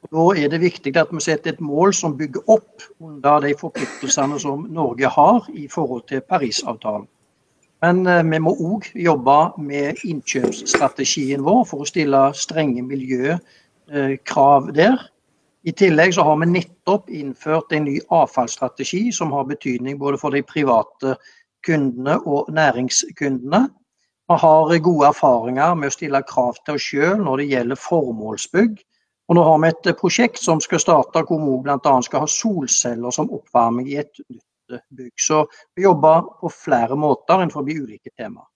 Da 0.08 0.28
er 0.32 0.48
det 0.54 0.62
viktig 0.62 0.94
at 0.96 1.10
vi 1.12 1.20
setter 1.20 1.52
et 1.52 1.60
mål 1.60 1.92
som 1.94 2.16
bygger 2.16 2.48
opp 2.48 2.86
under 3.04 3.44
de 3.44 3.52
forpliktelsene 3.60 4.40
som 4.40 4.64
Norge 4.72 5.12
har 5.12 5.50
i 5.52 5.68
forhold 5.68 6.06
til 6.08 6.24
Parisavtalen. 6.24 7.04
Men 7.84 8.08
eh, 8.08 8.24
vi 8.24 8.40
må 8.40 8.54
òg 8.56 8.88
jobbe 8.96 9.36
med 9.60 10.00
innkjøpsstrategien 10.08 11.44
vår 11.44 11.66
for 11.68 11.84
å 11.84 11.90
stille 11.92 12.24
strenge 12.38 12.86
miljøkrav 12.88 14.72
der. 14.72 15.04
I 15.68 15.76
tillegg 15.76 16.16
så 16.16 16.24
har 16.30 16.40
vi 16.40 16.48
nettopp 16.54 17.12
innført 17.12 17.76
en 17.76 17.90
ny 17.90 18.00
avfallsstrategi 18.08 19.10
som 19.12 19.36
har 19.36 19.52
betydning 19.52 20.00
både 20.00 20.24
for 20.24 20.32
de 20.32 20.46
private 20.48 21.18
kundene 21.68 22.22
og 22.24 22.48
næringskundene. 22.56 23.66
Vi 24.32 24.38
har 24.38 24.78
gode 24.80 25.08
erfaringer 25.10 25.74
med 25.76 25.92
å 25.92 25.92
stille 25.92 26.22
krav 26.24 26.56
til 26.64 26.78
oss 26.78 26.86
sjøl 26.88 27.18
når 27.20 27.42
det 27.42 27.48
gjelder 27.50 27.80
formålsbygg. 27.84 28.78
Og 29.28 29.36
nå 29.36 29.44
har 29.44 29.58
vi 29.60 29.72
et 29.72 29.90
prosjekt 30.00 30.40
som 30.40 30.62
skal 30.64 30.80
starte 30.80 31.26
hvor 31.28 31.42
vi 31.44 31.58
bl.a. 31.66 31.96
skal 32.06 32.24
ha 32.24 32.30
solceller 32.32 33.12
som 33.12 33.28
oppvarming 33.36 33.90
i 33.92 33.98
et 34.00 34.24
nytt 34.30 34.80
bygg. 34.96 35.12
Så 35.20 35.42
vi 35.76 35.84
jobber 35.84 36.24
på 36.40 36.54
flere 36.56 36.96
måter 36.96 37.44
innenfor 37.44 37.68
ulike 37.68 38.14
temaer. 38.16 38.48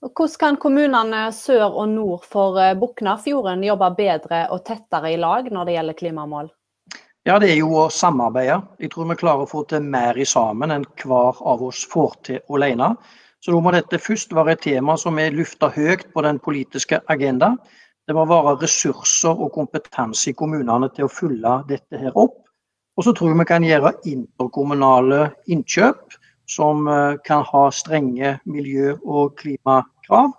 Hvordan 0.00 0.40
kan 0.40 0.56
kommunene 0.56 1.26
sør 1.36 1.66
og 1.68 1.92
nord 1.92 2.24
for 2.24 2.56
Buknafjorden 2.80 3.66
jobbe 3.68 3.92
bedre 3.98 4.46
og 4.56 4.64
tettere 4.64 5.12
i 5.12 5.20
lag 5.20 5.52
når 5.52 5.68
det 5.68 5.74
gjelder 5.76 6.00
klimamål? 6.00 6.52
Ja, 7.28 7.38
Det 7.38 7.50
er 7.52 7.58
jo 7.60 7.74
å 7.76 7.90
samarbeide. 7.92 8.62
Jeg 8.80 8.94
tror 8.94 9.12
vi 9.12 9.20
klarer 9.20 9.44
å 9.44 9.52
få 9.52 9.66
til 9.68 9.84
mer 9.84 10.16
i 10.16 10.24
sammen 10.24 10.72
enn 10.72 10.88
hver 11.04 11.44
av 11.44 11.60
oss 11.66 11.84
får 11.92 12.14
til 12.24 12.40
alene. 12.48 12.94
Så 13.40 13.54
da 13.54 13.60
må 13.64 13.72
dette 13.72 14.00
først 14.00 14.34
være 14.36 14.52
et 14.56 14.64
tema 14.66 14.96
som 15.00 15.18
er 15.18 15.32
lufta 15.32 15.70
høyt 15.72 16.06
på 16.12 16.24
den 16.26 16.38
politiske 16.44 17.00
agenda. 17.08 17.54
Det 18.04 18.16
må 18.16 18.26
være 18.28 18.58
ressurser 18.60 19.32
og 19.32 19.52
kompetanse 19.54 20.32
i 20.32 20.36
kommunene 20.36 20.90
til 20.92 21.06
å 21.06 21.12
følge 21.12 21.54
dette 21.70 22.00
her 22.00 22.16
opp. 22.20 22.36
Og 22.98 23.06
så 23.06 23.14
tror 23.16 23.30
jeg 23.30 23.38
vi 23.40 23.46
kan 23.48 23.64
gjøre 23.64 23.94
interkommunale 24.10 25.30
innkjøp 25.48 26.18
som 26.50 26.88
eh, 26.90 27.16
kan 27.24 27.46
ha 27.48 27.62
strenge 27.72 28.34
miljø- 28.44 28.98
og 29.04 29.38
klimakrav. 29.40 30.34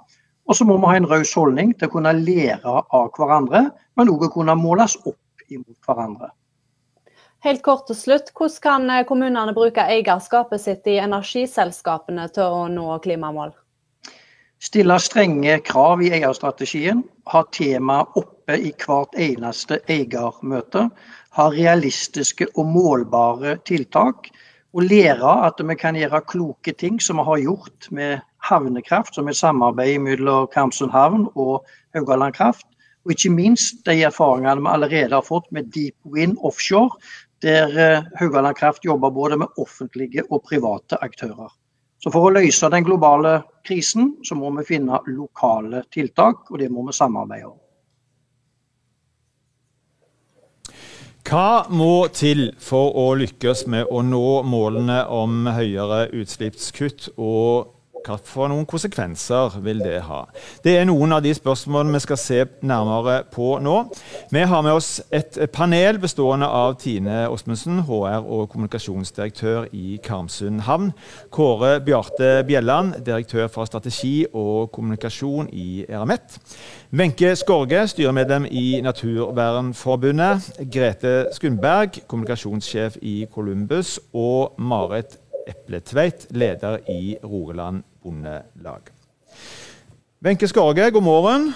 Og 0.46 0.58
så 0.58 0.68
må 0.68 0.76
vi 0.78 0.92
ha 0.92 1.00
en 1.00 1.10
raus 1.10 1.32
holdning 1.38 1.72
til 1.78 1.88
å 1.88 1.94
kunne 1.96 2.14
lære 2.20 2.76
av 2.84 3.10
hverandre, 3.16 3.70
men 3.98 4.12
òg 4.12 4.28
kunne 4.34 4.58
måles 4.60 4.98
opp 5.06 5.46
imot 5.50 5.78
hverandre. 5.88 6.30
Helt 7.42 7.64
kort 7.66 7.88
til 7.88 7.98
slutt, 7.98 8.30
Hvordan 8.38 8.62
kan 8.62 8.90
eh, 8.90 9.06
kommunene 9.06 9.54
bruke 9.54 9.82
eierskapet 9.82 10.62
sitt 10.62 10.86
i 10.88 11.00
energiselskapene 11.02 12.28
til 12.36 12.44
å 12.46 12.68
nå 12.70 13.00
klimamål? 13.02 13.56
Stille 14.62 15.00
strenge 15.02 15.56
krav 15.66 16.04
i 16.06 16.12
eierstrategien, 16.14 17.02
ha 17.34 17.42
temaet 17.50 18.14
oppe 18.20 18.60
i 18.62 18.70
hvert 18.78 19.18
eneste 19.18 19.80
eiermøte 19.90 20.86
ha 21.38 21.48
realistiske 21.52 22.48
og 22.56 22.68
målbare 22.72 23.58
tiltak. 23.68 24.30
Og 24.72 24.86
lære 24.88 25.32
at 25.48 25.60
vi 25.68 25.76
kan 25.76 25.98
gjøre 26.00 26.22
kloke 26.32 26.72
ting 26.72 27.02
som 27.04 27.20
vi 27.20 27.28
har 27.28 27.42
gjort 27.44 27.90
med 27.92 28.22
havnekraft, 28.48 29.16
som 29.16 29.28
er 29.28 29.36
samarbeid 29.36 30.00
mellom 30.00 30.48
Karmsund 30.54 30.94
havn 30.96 31.28
og 31.36 31.66
Haugaland 31.96 32.38
Kraft. 32.38 32.66
Og 33.04 33.12
ikke 33.12 33.34
minst 33.34 33.84
de 33.86 33.98
erfaringene 34.08 34.62
vi 34.62 34.72
allerede 34.72 35.18
har 35.18 35.28
fått 35.28 35.52
med 35.52 35.74
Deep 35.76 35.96
Wind 36.06 36.38
Offshore, 36.40 36.96
der 37.42 37.80
eh, 37.80 38.04
Haugaland 38.20 38.58
Kraft 38.58 38.86
jobber 38.86 39.12
både 39.12 39.38
med 39.38 39.48
offentlige 39.58 40.24
og 40.30 40.44
private 40.46 40.98
aktører. 41.02 41.50
Så 42.04 42.10
For 42.10 42.26
å 42.28 42.34
løse 42.34 42.70
den 42.74 42.86
globale 42.86 43.42
krisen, 43.68 44.16
så 44.26 44.36
må 44.36 44.50
vi 44.58 44.66
finne 44.66 45.02
lokale 45.06 45.84
tiltak, 45.94 46.48
og 46.50 46.58
det 46.62 46.72
må 46.74 46.88
vi 46.88 46.96
samarbeide 46.98 47.52
om. 47.52 47.60
Hva 51.22 51.68
må 51.70 52.08
til 52.18 52.48
for 52.60 52.96
å 52.98 53.12
lykkes 53.20 53.68
med 53.70 53.92
å 53.94 54.02
nå 54.02 54.42
målene 54.50 55.04
om 55.14 55.46
høyere 55.54 56.08
utslippskutt, 56.18 57.12
og 57.22 57.70
hva 58.06 58.18
for 58.26 58.50
noen 58.52 58.66
konsekvenser 58.70 59.58
vil 59.64 59.82
det 59.84 60.00
ha? 60.08 60.24
Det 60.64 60.76
er 60.80 60.88
noen 60.90 61.14
av 61.16 61.24
de 61.24 61.34
spørsmålene 61.36 61.98
vi 61.98 62.04
skal 62.06 62.20
se 62.20 62.40
nærmere 62.66 63.22
på 63.32 63.54
nå. 63.64 63.76
Vi 64.32 64.44
har 64.48 64.66
med 64.66 64.78
oss 64.78 64.90
et 65.14 65.38
panel 65.54 66.00
bestående 66.02 66.48
av 66.48 66.78
Tine 66.82 67.28
Åsmundsen, 67.30 67.84
HR- 67.88 68.26
og 68.26 68.50
kommunikasjonsdirektør 68.54 69.70
i 69.78 70.00
Karmsund 70.04 70.64
havn. 70.68 70.92
Kåre 71.34 71.80
Bjarte 71.86 72.32
Bjelland, 72.48 72.98
direktør 73.06 73.50
for 73.52 73.70
strategi 73.70 74.26
og 74.34 74.72
kommunikasjon 74.74 75.52
i 75.54 75.86
Eramet. 75.90 76.40
Wenche 76.92 77.36
Skorge, 77.40 77.86
styremedlem 77.88 78.48
i 78.52 78.82
Naturvernforbundet. 78.84 80.52
Grete 80.74 81.28
Skundberg, 81.36 82.02
kommunikasjonssjef 82.08 82.98
i 83.02 83.26
Columbus. 83.32 84.00
Og 84.14 84.58
Marit 84.58 85.18
Epletveit, 85.48 86.28
leder 86.32 86.78
i 86.90 87.18
Rogaland 87.24 87.84
Bondelag. 88.04 88.82
Wenche 90.20 90.48
Skorge, 90.48 90.92
god 90.92 91.02
morgen. 91.02 91.56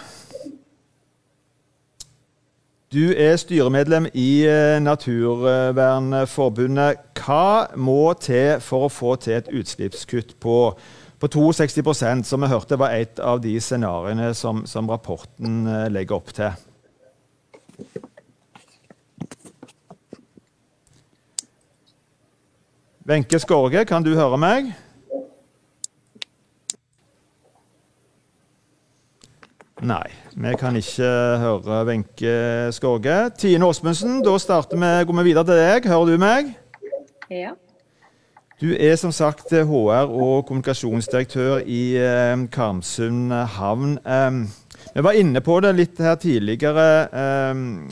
Du 2.93 3.13
er 3.17 3.36
styremedlem 3.36 4.05
i 4.13 4.45
eh, 4.45 4.81
Naturvernforbundet. 4.81 6.95
Hva 7.25 7.67
må 7.75 8.13
til 8.21 8.62
for 8.62 8.86
å 8.86 8.93
få 8.93 9.15
til 9.19 9.34
et 9.39 9.49
utslippskutt 9.51 10.39
på 10.39 10.77
på 11.19 11.27
62% 11.27 12.27
som 12.27 12.43
vi 12.43 12.51
hørte 12.51 12.77
var 12.77 12.93
et 12.93 13.19
av 13.19 13.39
de 13.41 13.55
scenarioene 13.60 14.34
som, 14.36 14.65
som 14.67 14.89
rapporten 14.89 15.67
eh, 15.67 15.88
legger 15.89 16.19
opp 16.19 16.34
til. 16.36 16.51
Wenche 23.05 23.39
Skorge, 23.39 23.86
kan 23.86 24.03
du 24.03 24.15
høre 24.17 24.38
meg? 24.38 24.73
Nei, 29.85 30.07
vi 30.33 30.51
kan 30.57 30.73
ikke 30.79 31.07
høre 31.37 31.83
Wenche 31.85 32.71
Skorge. 32.73 33.29
Tine 33.37 33.67
Åsmundsen, 33.67 34.23
da 34.25 34.31
starter 34.41 34.79
vi, 34.81 34.89
går 35.05 35.17
vi 35.19 35.25
videre 35.27 35.45
til 35.45 35.59
deg. 35.61 35.85
Hører 35.91 36.09
du 36.09 36.17
meg? 36.23 36.49
Ja. 37.29 37.51
Du 38.57 38.71
er 38.73 38.95
som 38.97 39.13
sagt 39.13 39.53
HR- 39.53 40.09
og 40.09 40.47
kommunikasjonsdirektør 40.47 41.61
i 41.69 41.97
eh, 42.01 42.33
Karmsund 42.49 43.29
havn. 43.59 43.99
Vi 44.95 45.03
var 45.05 45.19
inne 45.19 45.43
på 45.45 45.59
det 45.61 45.75
litt 45.77 46.01
her 46.01 46.17
tidligere 46.17 46.87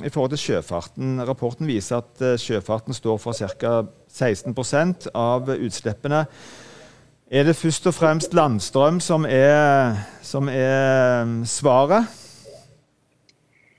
i 0.01 0.10
forhold 0.10 0.34
til 0.34 0.43
sjøfarten. 0.47 1.19
Rapporten 1.27 1.69
viser 1.69 2.01
at 2.01 2.25
eh, 2.25 2.39
sjøfarten 2.41 2.97
står 2.97 3.21
for 3.21 3.38
ca. 3.38 3.84
16% 4.10 5.12
av 5.13 5.53
utslippene. 5.60 6.25
Er 7.34 7.48
det 7.48 7.56
først 7.58 7.88
og 7.89 7.96
fremst 7.98 8.36
landstrøm 8.38 9.00
som 9.02 9.24
er, 9.26 9.96
som 10.22 10.46
er 10.54 11.24
eh, 11.24 11.32
svaret? 11.50 12.12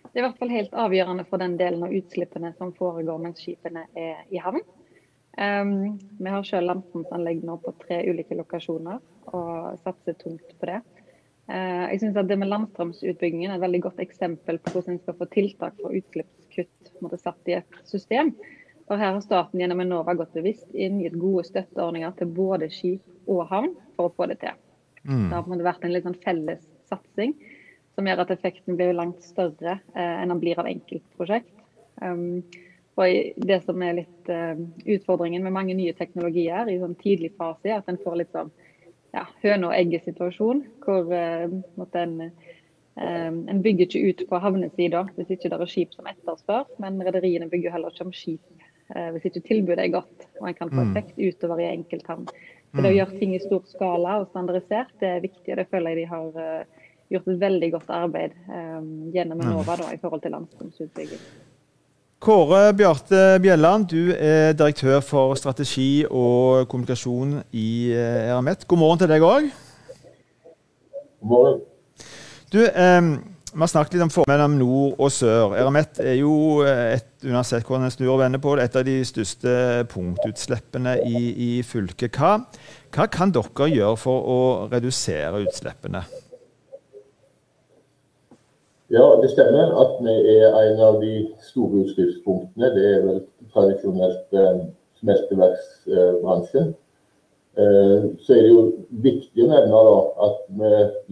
Det 0.09 0.19
er 0.19 0.25
i 0.25 0.25
hvert 0.25 0.41
fall 0.41 0.51
helt 0.51 0.75
avgjørende 0.75 1.25
for 1.29 1.39
den 1.39 1.55
delen 1.61 1.85
av 1.87 1.95
utslippene 1.95 2.51
som 2.59 2.73
foregår 2.75 3.21
mens 3.23 3.45
skipene 3.45 3.85
er 3.95 4.25
i 4.35 4.43
havn. 4.43 4.59
Um, 5.39 6.01
vi 6.19 6.35
har 6.35 6.43
selv 6.49 6.73
landstrømsanlegg 6.73 7.47
nå 7.47 7.61
på 7.63 7.77
tre 7.85 8.01
ulike 8.11 8.35
lokasjoner 8.41 8.99
og 9.31 9.79
satser 9.87 10.19
tungt 10.19 10.51
på 10.59 10.71
det. 10.73 10.81
Uh, 11.47 11.87
jeg 11.93 12.03
synes 12.03 12.19
at 12.25 12.33
Det 12.33 12.41
med 12.43 12.51
landstrømsutbyggingen 12.51 13.53
er 13.53 13.61
et 13.61 13.67
veldig 13.69 13.85
godt 13.87 14.03
eksempel 14.03 14.59
på 14.59 14.75
hvordan 14.75 14.97
en 14.97 15.03
skal 15.07 15.21
få 15.23 15.31
tiltak 15.31 15.79
for 15.79 15.95
utslippskutt 15.95 17.23
satt 17.23 17.55
i 17.55 17.61
et 17.61 17.83
system. 17.87 18.35
For 18.89 19.01
Her 19.01 19.15
har 19.17 19.25
staten 19.25 19.61
gjennom 19.61 19.81
Enova 19.81 20.15
gått 20.19 20.35
bevisst 20.37 20.75
inn 20.77 21.01
gitt 21.01 21.17
gode 21.17 21.47
støtteordninger 21.49 22.13
til 22.19 22.33
både 22.37 22.69
skip 22.73 23.31
og 23.31 23.47
havn 23.49 23.73
for 23.97 24.11
å 24.11 24.15
få 24.17 24.29
det 24.29 24.41
til. 24.43 24.59
Mm. 25.05 25.31
Det 25.31 25.39
har 25.39 25.65
vært 25.71 25.87
en 25.87 25.95
litt 25.95 26.05
sånn 26.05 26.21
felles 26.25 26.63
satsing 26.91 27.33
som 27.95 28.09
gjør 28.09 28.25
at 28.25 28.33
effekten 28.35 28.77
blir 28.77 28.97
langt 28.97 29.23
større 29.25 29.79
eh, 29.95 30.15
enn 30.21 30.33
den 30.33 30.41
blir 30.43 30.61
av 30.61 30.69
enkeltprosjekt. 30.69 31.53
Um, 32.03 32.43
Og 32.95 33.33
Det 33.37 33.57
som 33.65 33.83
er 33.83 33.97
litt 33.99 34.29
uh, 34.31 34.55
utfordringen 34.87 35.43
med 35.43 35.55
mange 35.55 35.75
nye 35.75 35.95
teknologier 35.99 36.69
i 36.71 36.79
sånn 36.79 36.95
tidlig 37.01 37.33
fase, 37.39 37.67
er 37.67 37.81
at 37.81 37.89
en 37.91 37.99
får 37.99 38.21
litt 38.21 38.35
sånn 38.35 38.53
ja, 39.15 39.25
høne 39.43 39.71
og 39.71 39.75
egget-situasjon. 39.75 40.63
Hvor 40.85 41.11
uh, 41.11 41.49
en, 41.99 42.15
uh, 43.01 43.33
en 43.51 43.63
bygger 43.65 43.89
ikke 43.89 44.05
ut 44.05 44.23
på 44.31 44.43
havnesida 44.45 45.09
hvis 45.17 45.35
ikke 45.35 45.51
det 45.51 45.59
er 45.59 45.73
skip 45.73 45.97
som 45.97 46.11
etterspør, 46.11 46.71
men 46.83 47.03
rederiene 47.03 47.51
bygger 47.51 47.75
heller 47.75 47.95
ikke 47.95 48.07
om 48.07 48.15
skip 48.15 48.64
hvis 49.15 49.25
ikke 49.29 49.43
tilbudet 49.49 49.83
er 49.85 49.95
godt 49.95 50.27
og 50.41 50.49
en 50.49 50.57
kan 50.59 50.71
få 50.71 50.83
mm. 50.83 50.91
effekt 50.91 51.17
utover 51.19 51.63
i 51.63 51.71
enkelthavn. 51.73 52.27
Så 52.29 52.83
det 52.83 52.89
å 52.89 52.93
mm. 52.93 52.99
gjøre 52.99 53.19
ting 53.21 53.35
i 53.35 53.43
stor 53.43 53.65
skala 53.71 54.19
og 54.21 54.29
standardisert, 54.33 54.93
det 55.03 55.11
er 55.11 55.25
viktig. 55.25 55.49
og 55.53 55.61
Det 55.61 55.67
føler 55.71 55.95
jeg 55.95 56.03
de 56.03 56.11
har 56.13 56.67
gjort 57.15 57.33
et 57.33 57.41
veldig 57.43 57.73
godt 57.75 57.91
arbeid 57.95 58.37
gjennom 59.15 59.43
Enova 59.45 59.79
da, 59.83 59.91
i 59.95 60.01
forhold 60.03 60.23
til 60.25 60.35
landstrømsutbygging. 60.35 61.27
Kåre 62.25 62.73
Bjarte 62.73 63.39
Bjelland, 63.43 63.85
du 63.91 64.15
er 64.17 64.55
direktør 64.57 65.03
for 65.05 65.35
strategi 65.37 66.07
og 66.09 66.65
kommunikasjon 66.73 67.35
i 67.53 67.93
eh, 67.93 68.31
Eramet. 68.31 68.65
God 68.65 68.81
morgen 68.81 69.03
til 69.03 69.11
deg 69.13 69.27
òg. 69.29 69.51
God 71.21 71.29
morgen. 71.35 71.59
Du, 72.49 72.63
eh, 72.65 73.11
vi 73.55 73.63
har 73.63 73.71
snakket 73.71 73.95
litt 73.95 74.03
om 74.03 74.11
forholdet 74.11 74.35
mellom 74.35 74.55
nord 74.59 74.97
og 74.99 75.13
sør. 75.15 75.53
Eramet 75.55 76.01
er 76.03 76.17
jo, 76.19 76.35
eh, 76.67 76.97
et, 76.97 77.07
uansett 77.23 77.63
hvordan 77.63 77.93
snur 77.93 78.17
og 78.17 78.21
vender 78.25 78.43
på 78.43 78.57
et 78.59 78.77
av 78.77 78.83
de 78.87 78.97
største 79.07 79.87
punktutslippene 79.93 80.97
i, 81.07 81.23
i 81.31 81.51
fylket. 81.63 82.19
Hva, 82.19 82.41
hva 82.91 83.07
kan 83.07 83.31
dere 83.35 83.71
gjøre 83.71 83.97
for 84.01 84.27
å 84.35 84.39
redusere 84.73 85.45
utslippene? 85.47 86.03
Ja, 88.91 89.07
det 89.23 89.31
stemmer 89.33 89.71
at 89.81 90.01
vi 90.03 90.17
er 90.35 90.59
en 90.59 90.83
av 90.91 90.99
de 91.01 91.15
store 91.47 91.85
utslippspunktene. 91.85 92.75
Det 92.75 92.89
er 92.91 93.07
vel 93.07 93.23
tradisjonelt 93.55 94.35
eh, 94.35 94.65
smelteverksbransjen. 94.99 96.75
Eh, 97.55 98.05
så 98.19 98.35
er 98.35 98.43
det 98.43 98.51
jo 98.51 98.63
viktig 99.05 99.45
å 99.45 99.49
nevne 99.51 99.81
da, 99.87 99.97
at 100.27 100.39
vi 100.59 100.71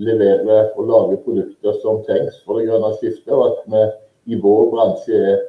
leverer 0.09 0.73
og 0.75 0.89
lager 0.91 1.23
produkter 1.23 1.79
som 1.85 2.03
trengs 2.09 2.41
for 2.43 2.59
det 2.59 2.67
grønne 2.71 2.91
skiftet, 2.99 3.31
og 3.37 3.45
at 3.47 3.61
vi 3.71 4.35
i 4.35 4.41
vår 4.43 4.71
bransje 4.73 5.19
er, 5.19 5.41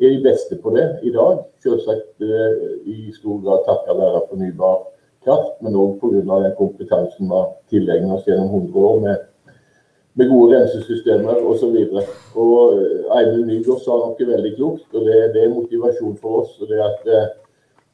er 0.00 0.14
de 0.16 0.22
beste 0.24 0.58
på 0.62 0.74
det 0.74 0.86
i 1.06 1.14
dag. 1.14 1.44
Selvsagt 1.62 2.26
eh, 2.26 2.62
i 2.90 3.14
stor 3.14 3.42
grad 3.44 3.66
takket 3.68 4.00
være 4.00 4.26
fornybar 4.30 4.84
kraft, 5.24 5.58
men 5.62 5.78
òg 5.78 5.98
pga. 6.00 6.22
den 6.26 6.56
kompetansen 6.58 7.28
vi 7.28 7.34
har 7.36 7.50
tilegnet 7.70 8.16
oss 8.18 8.26
gjennom 8.26 8.50
100 8.50 8.86
år 8.90 9.02
med 9.06 9.26
med 10.14 10.28
gode 10.28 10.56
rensesystemer 10.56 11.38
osv. 11.46 11.76
Eivind 13.16 13.46
Nygaard 13.46 13.82
sa 13.84 13.98
noe 13.98 14.26
veldig 14.32 14.52
klokt, 14.56 14.88
og 14.94 15.06
det, 15.06 15.20
det, 15.34 15.44
er 15.44 15.54
motivasjon 15.54 16.16
for 16.20 16.42
oss. 16.42 16.56
og 16.60 16.70
det 16.70 16.80
at 16.84 17.06
eh, 17.08 17.28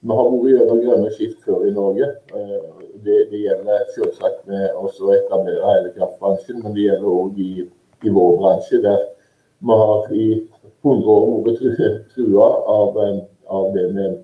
Vi 0.06 0.14
har 0.14 0.28
vært 0.30 0.52
gjennom 0.52 0.80
grønne 0.84 1.08
skift 1.10 1.40
før 1.42 1.64
i 1.66 1.72
Norge. 1.74 2.06
Eh, 2.38 2.66
det, 3.02 3.16
det 3.32 3.40
gjelder 3.42 3.88
selvsagt 3.96 4.44
med 4.46 4.76
å 4.78 4.90
etablere 5.16 5.72
hele 5.72 5.90
kraftbransjen, 5.96 6.60
men 6.62 6.76
det 6.76 6.84
gjelder 6.84 7.08
òg 7.10 7.40
i, 7.42 7.64
i, 8.04 8.12
vår 8.14 8.36
bransje, 8.42 8.80
der 8.84 9.02
vi 9.66 9.78
har 9.80 10.14
i 10.14 10.28
100 10.84 11.10
år 11.16 11.42
vært 11.48 12.06
trua 12.14 12.48
av, 12.76 13.00
eh, 13.02 13.18
av 13.58 13.68
det 13.74 13.88
med 13.96 14.16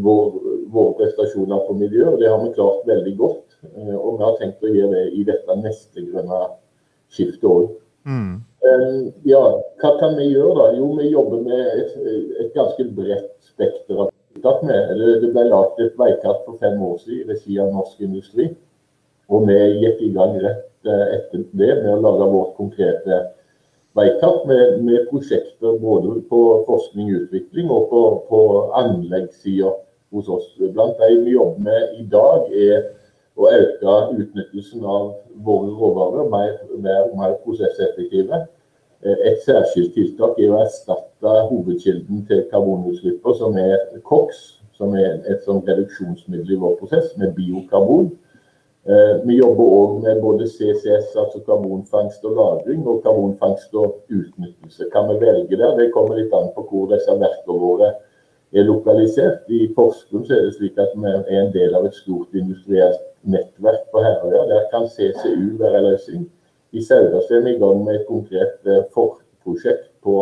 vår, 0.00 0.90
prestasjoner 1.02 1.68
på 1.68 1.76
miljø. 1.76 2.08
og 2.14 2.18
Det 2.22 2.32
har 2.32 2.40
vi 2.46 2.56
klart 2.56 2.88
veldig 2.88 3.16
godt. 3.20 3.60
Eh, 3.74 3.94
og 3.96 4.16
vi 4.16 4.24
har 4.24 4.40
tenkt 4.40 4.64
å 4.64 4.72
gjøre 4.72 4.94
det 4.96 5.06
i 5.12 5.28
dette 5.28 5.60
neste 5.60 6.08
grønne 6.08 6.42
skiftet 7.12 7.50
òg. 7.52 7.74
Mm. 8.08 8.36
Ja, 9.28 9.44
hva 9.82 9.96
kan 10.00 10.16
vi 10.16 10.32
gjøre 10.32 10.56
da? 10.56 10.72
Jo, 10.78 10.94
vi 10.96 11.12
jobber 11.12 11.42
med 11.44 11.82
et, 11.84 11.96
et 12.40 12.54
ganske 12.56 12.88
bredt 12.96 13.34
spekter 13.44 14.06
av. 14.06 14.15
Det 14.42 15.30
ble 15.32 15.44
laget 15.48 15.80
et 15.84 15.98
veikart 15.98 16.44
for 16.44 16.58
fem 16.60 16.80
år 16.82 16.98
siden 17.02 17.22
i 17.22 17.32
regi 17.32 17.58
av 17.62 17.72
Norsk 17.72 18.00
Industri. 18.04 18.50
Og 19.28 19.46
vi 19.48 19.56
gikk 19.82 20.02
i 20.06 20.12
gang 20.14 20.36
rett 20.42 20.86
eh, 20.86 21.06
etter 21.16 21.46
det 21.52 21.72
med 21.82 21.90
å 21.96 22.02
lage 22.04 22.28
vårt 22.30 22.54
konkrete 22.58 23.22
veikart 23.96 24.44
med, 24.46 24.82
med 24.84 25.08
prosjekter 25.10 25.78
både 25.80 26.20
på 26.30 26.42
forskning 26.68 27.10
og 27.10 27.24
utvikling 27.24 27.72
og 27.72 27.88
på, 27.90 28.02
på 28.28 28.40
anleggssida 28.78 29.72
hos 30.14 30.28
oss. 30.28 30.52
Blant 30.60 31.00
de 31.00 31.16
vi 31.24 31.34
jobber 31.34 31.64
med 31.66 31.96
i 31.98 32.06
dag, 32.12 32.52
er 32.52 32.90
å 33.36 33.48
øke 33.52 33.96
utnyttelsen 34.16 34.84
av 34.84 35.10
våre 35.44 35.72
råvarer, 35.76 36.28
mer, 36.32 36.54
mer, 36.80 37.08
mer 37.16 37.34
prosesseffektive. 37.44 38.44
Eh, 39.06 39.18
et 39.30 39.42
særskilt 39.44 39.92
tiltak 39.94 40.38
er 40.42 40.50
å 40.50 40.62
erstatte 40.64 41.32
hovedkilden 41.50 42.24
til 42.26 42.46
karbonutslippene, 42.50 43.34
som 43.38 43.58
er 43.60 43.76
COX, 44.08 44.40
som 44.74 44.94
er 44.98 45.20
et 45.30 45.44
sånt 45.46 45.68
reduksjonsmiddel 45.70 46.56
i 46.56 46.58
vår 46.62 46.74
prosess, 46.80 47.12
med 47.20 47.36
biokarbon. 47.36 48.08
Eh, 48.86 49.14
vi 49.26 49.38
jobber 49.38 49.76
òg 49.78 49.94
med 50.02 50.22
både 50.22 50.48
CCS, 50.50 51.14
altså 51.22 51.42
karbonfangst 51.46 52.24
og 52.24 52.34
-lagring, 52.34 52.82
og 52.86 53.02
karbonfangst 53.04 53.74
og 53.74 54.02
utnyttelse. 54.10 54.90
Kan 54.92 55.08
vi 55.08 55.20
velge 55.26 55.56
der? 55.56 55.76
Det 55.78 55.92
kommer 55.92 56.16
litt 56.16 56.34
an 56.34 56.50
på 56.56 56.66
hvor 56.70 56.90
disse 56.90 57.10
verkene 57.10 57.60
våre 57.66 57.94
er 58.52 58.64
lokalisert. 58.64 59.46
I 59.48 59.72
Porsgrunn 59.76 60.30
er 60.30 60.42
det 60.46 60.54
slik 60.54 60.78
at 60.78 60.94
vi 60.94 61.06
er 61.06 61.42
en 61.42 61.52
del 61.52 61.74
av 61.74 61.86
et 61.86 61.94
stort 61.94 62.34
industrielt 62.34 63.02
nettverk 63.22 63.86
på 63.92 64.02
Herøya. 64.02 64.46
Der 64.48 64.64
kan 64.70 64.88
CCU 64.88 65.58
være 65.58 65.82
løsning. 65.90 66.30
I 66.72 66.82
Saudas 66.84 67.30
er 67.30 67.44
vi 67.44 67.54
i 67.54 67.58
gang 67.58 67.84
med 67.84 67.94
et 67.94 68.06
konkret 68.08 68.66
eh, 68.66 68.84
forprosjekt 68.94 69.88
på 70.04 70.16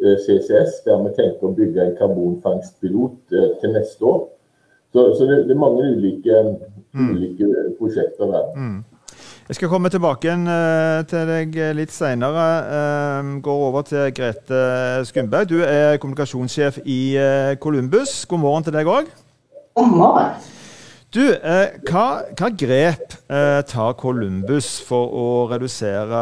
eh, 0.00 0.16
CCS, 0.24 0.82
der 0.86 1.02
vi 1.04 1.14
tenker 1.16 1.48
å 1.48 1.54
bygge 1.56 1.84
en 1.84 1.96
karbonfangstpilot 2.00 3.36
eh, 3.36 3.50
til 3.60 3.74
neste 3.76 4.04
år. 4.08 4.22
Så, 4.92 5.04
så 5.18 5.28
det, 5.28 5.42
det, 5.48 5.56
er 5.56 5.60
mange 5.60 5.84
ulike, 5.84 6.38
mm. 6.96 7.10
ulike 7.12 7.50
prosjekter 7.78 8.32
der. 8.32 8.48
Mm. 8.56 8.78
Jeg 9.48 9.56
skal 9.56 9.70
komme 9.72 9.88
tilbake 9.88 10.28
igjen 10.28 10.44
til 11.08 11.30
deg 11.30 11.54
litt 11.76 11.92
senere. 11.92 12.42
Går 13.44 13.62
over 13.70 13.86
til 13.88 14.10
Grete 14.12 14.60
Skumberg. 15.08 15.48
Du 15.48 15.62
er 15.64 15.96
kommunikasjonssjef 15.96 16.82
i 16.84 17.00
Columbus. 17.60 18.26
God 18.28 18.44
morgen 18.44 18.68
til 18.68 18.76
deg 18.76 18.92
òg. 18.92 19.08
God 19.72 19.96
morgen. 19.96 20.57
Du, 21.08 21.22
eh, 21.24 21.78
hva, 21.88 22.02
hva, 22.36 22.48
grep 22.52 23.14
eh, 23.32 23.60
tar 23.64 23.94
Columbus 23.96 24.74
for 24.84 25.08
å 25.16 25.28
redusere 25.48 26.18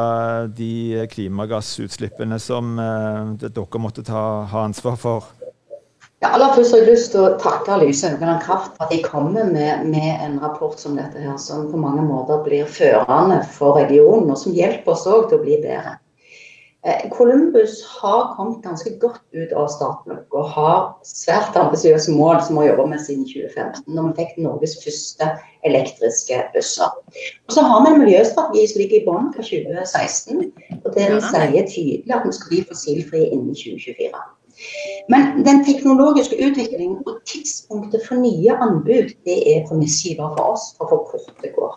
de 0.54 1.02
klimagassutslippene 1.10 2.38
som 2.38 2.76
eh, 2.78 3.48
dere 3.48 3.80
måtte 3.82 4.04
ta, 4.06 4.22
ha 4.46 4.62
ansvar 4.62 4.94
for? 5.02 5.26
Ja, 6.22 6.30
aller 6.36 6.54
først 6.54 6.76
har 6.76 6.84
jeg 6.84 6.92
lyst 6.92 7.10
til 7.16 7.24
å 7.24 7.34
takke 7.42 7.80
Lyse 7.82 8.12
Haugaland 8.12 8.46
Kraft 8.46 8.76
for 8.76 8.86
at 8.86 8.94
de 8.94 9.02
kommer 9.02 9.50
med, 9.50 9.82
med, 9.90 10.12
en 10.22 10.38
rapport 10.44 10.78
som 10.78 10.94
dette, 10.94 11.18
her, 11.18 11.34
som 11.42 11.66
på 11.72 11.82
mange 11.82 12.06
måter 12.06 12.46
blir 12.46 12.70
førende 12.70 13.42
for 13.58 13.80
regionen, 13.82 14.30
og 14.30 14.38
som 14.38 14.54
hjelper 14.54 14.94
oss 14.94 15.02
òg 15.10 15.26
til 15.32 15.40
å 15.40 15.42
bli 15.48 15.58
bedre. 15.66 15.98
Eh, 16.86 17.10
Columbus 17.10 17.84
har 18.00 18.34
kommet 18.36 18.62
ganske 18.62 18.90
godt 19.02 19.22
ut 19.34 19.52
av 19.58 19.66
startblokk 19.74 20.34
og 20.38 20.50
har 20.54 20.82
svært 21.08 21.56
ambisiøse 21.58 22.12
mål 22.14 22.38
som 22.46 22.60
har 22.60 22.68
jobbet 22.68 22.92
med 22.92 23.00
siden 23.02 23.24
2015, 23.26 23.88
når 23.96 24.06
vi 24.06 24.12
fikk 24.20 24.36
Norges 24.44 24.76
første 24.84 25.26
elektriske 25.66 26.38
busser. 26.54 26.92
Og 27.48 27.56
Så 27.56 27.64
har 27.66 27.82
vi 27.82 27.90
en 27.90 28.04
miljøstrategi 28.04 28.66
som 28.70 28.80
ligger 28.82 29.00
i 29.00 29.04
bunnen 29.08 29.32
fra 29.34 29.42
2016, 29.42 30.52
og 30.84 30.94
den 30.94 31.18
sier 31.26 31.66
tydelig 31.74 32.14
at 32.14 32.28
vi 32.28 32.36
skal 32.38 32.52
bli 32.52 32.62
fossilfrie 32.70 33.32
innen 33.34 33.58
2024. 33.58 34.22
Men 35.10 35.42
den 35.48 35.64
teknologiske 35.66 36.38
utviklingen 36.38 37.02
og 37.02 37.18
tidspunktet 37.26 38.06
for 38.06 38.22
nye 38.22 38.54
anbud 38.68 39.10
det 39.26 39.38
er 39.52 39.66
premissgiver 39.66 40.30
for 40.38 40.54
oss 40.54 40.70
for 40.78 40.86
hvor 40.86 41.02
kort 41.10 41.42
det 41.42 41.50
går. 41.58 41.74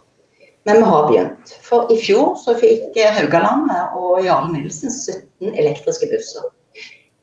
Men 0.68 0.82
vi 0.82 0.88
har 0.92 1.08
begynt. 1.08 1.52
For 1.66 1.92
i 1.94 1.98
fjor 2.02 2.34
så 2.42 2.56
fikk 2.60 2.98
Haugalandet 3.16 3.96
og 3.98 4.24
Jarle 4.26 4.54
Nilsen 4.54 4.92
17 4.92 5.54
elektriske 5.56 6.10
busser. 6.12 6.50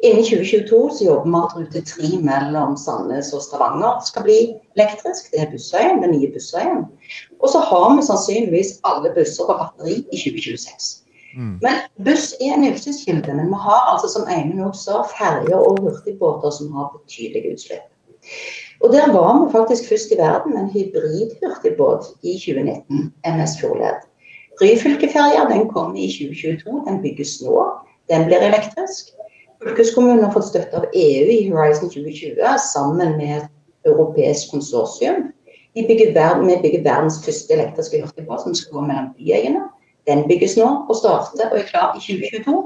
Innen 0.04 0.24
2022 0.24 0.90
så 0.92 1.04
jobber 1.06 1.30
vi 1.30 1.38
at 1.40 1.54
rute 1.56 1.82
3 1.88 2.08
mellom 2.24 2.74
Sandnes 2.76 3.32
og 3.36 3.40
Stavanger 3.44 4.02
skal 4.04 4.26
bli 4.26 4.38
elektrisk. 4.76 5.30
Det 5.32 5.40
er 5.40 5.50
Bussøyen, 5.52 6.02
den 6.02 6.12
nye 6.18 6.28
Bussøyen. 6.34 6.84
Og 7.40 7.48
så 7.52 7.62
har 7.64 7.88
vi 7.96 8.04
sannsynligvis 8.04 8.76
alle 8.84 9.12
busser 9.16 9.48
på 9.48 9.56
batteri 9.56 10.02
i 10.12 10.20
2026. 10.20 11.06
Mm. 11.36 11.56
Men 11.64 11.80
buss 12.04 12.34
er 12.40 12.54
en 12.54 12.68
utslippskilde. 12.68 13.34
Men 13.34 13.48
vi 13.52 13.58
har 13.68 13.82
altså 13.92 14.08
som 14.12 14.28
Eivind 14.32 14.62
også 14.64 15.02
ferjer 15.18 15.56
og 15.56 15.80
hurtigbåter 15.80 16.52
som 16.58 16.72
har 16.76 16.92
betydelige 16.96 17.54
utslipp. 17.54 17.88
Og 18.82 18.92
der 18.92 19.12
var 19.12 19.30
vi 19.38 19.52
faktisk 19.52 19.88
først 19.88 20.12
i 20.12 20.18
verden 20.18 20.52
med 20.54 20.60
en 20.62 20.72
hybridhurtigbåt 20.74 22.04
i 22.22 22.32
2019, 22.38 23.12
MS 23.34 23.52
Fjordled. 23.60 24.00
Ryfylkeferja 24.62 25.42
den 25.52 25.68
kom 25.68 25.96
i 25.96 26.06
2022, 26.08 26.84
den 26.88 27.02
bygges 27.02 27.42
nå. 27.42 27.64
Den 28.10 28.26
blir 28.28 28.40
elektrisk. 28.48 29.12
Fylkeskommunen 29.62 30.24
har 30.24 30.32
fått 30.32 30.50
støtte 30.50 30.80
av 30.80 30.86
EU 30.92 31.26
i 31.32 31.48
Horizon 31.48 31.90
2020 31.90 32.58
sammen 32.72 33.16
med 33.16 33.32
et 33.38 33.48
europeisk 33.88 34.52
konsortium. 34.52 35.30
Vi 35.74 35.86
bygger, 35.88 36.12
verden, 36.14 36.48
vi 36.48 36.56
bygger 36.62 36.84
verdens 36.84 37.18
første 37.24 37.54
elektriske 37.54 38.02
hurtigbåt 38.02 38.44
som 38.44 38.54
skal 38.54 38.78
gå 38.78 38.86
mellom 38.86 39.10
byøyene. 39.16 39.64
Den 40.08 40.24
bygges 40.28 40.56
nå 40.56 40.68
og 40.88 40.96
starter 40.96 41.50
og 41.50 41.58
er 41.58 41.68
klar 41.72 41.96
i 41.96 42.00
2022. 42.04 42.56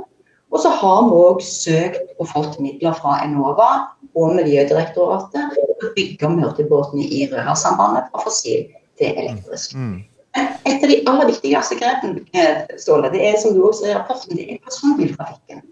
Og 0.50 0.62
så 0.62 0.70
har 0.80 1.00
vi 1.06 1.18
òg 1.22 1.42
søkt 1.46 2.14
og 2.18 2.28
fått 2.32 2.58
midler 2.62 2.94
fra 2.98 3.20
Enova 3.24 3.70
og 4.18 4.34
Miljødirektoratet 4.34 5.54
til 5.54 5.74
å 5.86 5.90
bygge 5.96 6.30
hurtigbåtene 6.40 7.06
i 7.06 7.26
Rødhavssambandet 7.30 8.08
fra 8.10 8.24
fossil 8.24 8.64
til 8.98 9.20
elektrisk. 9.22 9.76
Mm. 9.78 10.00
Et 10.38 10.82
av 10.82 10.90
de 10.90 10.98
aller 11.10 11.30
viktigste 11.30 11.78
grepene 11.78 12.22
eh, 12.38 12.66
Ståle, 12.78 13.10
det 13.14 13.22
er 13.26 13.38
som 13.42 13.54
du 13.54 13.62
også 13.66 13.84
ser 13.84 13.94
i 13.94 13.98
rapporten, 13.98 14.38
det 14.38 14.46
er 14.46 14.60
personbiltrafikken. 14.66 15.62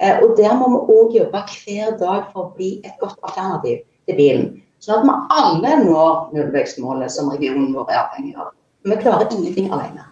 Eh, 0.00 0.18
og 0.24 0.34
Der 0.40 0.56
må 0.58 0.68
vi 0.72 0.96
òg 0.96 1.16
jobbe 1.16 1.44
hver 1.52 1.96
dag 2.00 2.28
for 2.32 2.44
å 2.44 2.52
bli 2.56 2.74
et 2.84 2.96
godt 3.00 3.16
alternativ 3.22 3.84
til 4.08 4.18
bilen. 4.18 4.48
Sånn 4.82 4.98
at 4.98 5.06
vi 5.06 5.18
alle 5.38 5.76
når 5.84 6.32
nullvekstmålet 6.34 7.12
som 7.14 7.30
regionen 7.32 7.70
vår 7.76 7.92
er 7.92 8.00
avhengig 8.02 8.34
av. 8.36 8.50
Vi 8.88 8.98
klarer 8.98 9.30
ingenting 9.30 9.70
alene. 9.70 10.08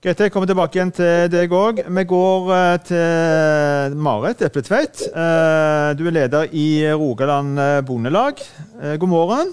Grete, 0.00 0.24
jeg 0.24 0.32
kommer 0.32 0.48
tilbake 0.48 0.78
igjen 0.78 0.90
til 0.96 1.26
deg 1.28 1.52
òg. 1.52 1.82
Vi 1.84 2.02
går 2.08 2.46
uh, 2.48 2.78
til 2.88 3.96
Marit 4.00 4.40
Epletveit. 4.46 5.02
Uh, 5.12 5.92
du 5.92 6.06
er 6.08 6.14
leder 6.16 6.54
i 6.56 6.88
Rogaland 6.88 7.60
Bondelag. 7.84 8.40
Uh, 8.80 8.94
god 8.96 9.12
morgen. 9.12 9.52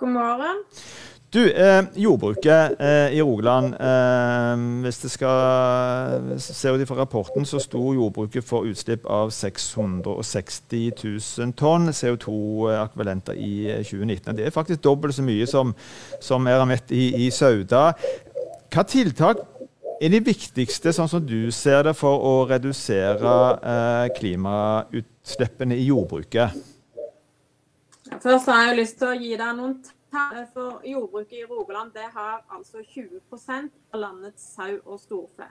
God 0.00 0.14
morgen. 0.14 0.64
Du, 1.28 1.42
jordbruket 2.00 2.80
i 3.12 3.20
Rogaland. 3.20 3.74
hvis 4.80 4.98
det 4.98 5.10
skal 5.10 6.38
se 6.40 6.72
ut 6.72 6.88
fra 6.88 6.96
rapporten, 6.96 7.44
så 7.44 7.58
sto 7.60 7.92
jordbruket 7.92 8.44
for 8.48 8.64
utslipp 8.64 9.04
av 9.04 9.28
660 9.28 11.04
000 11.04 11.52
tonn 11.52 11.92
CO2-akvalenter 11.92 13.36
i 13.36 13.76
2019. 13.84 14.38
Det 14.38 14.46
er 14.46 14.56
faktisk 14.56 14.80
dobbelt 14.84 15.14
så 15.14 15.22
mye 15.22 15.46
som, 15.46 15.74
som 16.20 16.48
mitt 16.64 16.88
i, 16.96 17.26
i 17.26 17.30
Sauda. 17.30 17.92
Hva 18.68 18.84
tiltak 18.84 19.40
er 19.98 20.12
de 20.12 20.20
viktigste, 20.22 20.92
sånn 20.94 21.08
som 21.10 21.22
du 21.24 21.50
ser 21.54 21.86
det, 21.88 21.94
for 21.96 22.20
å 22.22 22.32
redusere 22.50 23.36
eh, 23.72 24.08
klimautslippene 24.18 25.78
i 25.78 25.86
jordbruket? 25.88 26.58
Først 28.22 28.50
har 28.50 28.68
jeg 28.68 28.76
lyst 28.78 28.98
til 29.00 29.08
å 29.08 29.16
gi 29.16 29.32
deg 29.36 29.56
noen 29.56 29.78
tall. 30.12 30.44
For 30.52 30.84
jordbruket 30.86 31.40
i 31.40 31.46
Rogaland 31.48 31.96
det 31.96 32.06
har 32.14 32.44
altså 32.54 32.84
20% 32.84 33.72
av 33.94 34.04
landets 34.04 34.52
sau 34.54 34.76
og 34.84 35.00
storfe. 35.00 35.48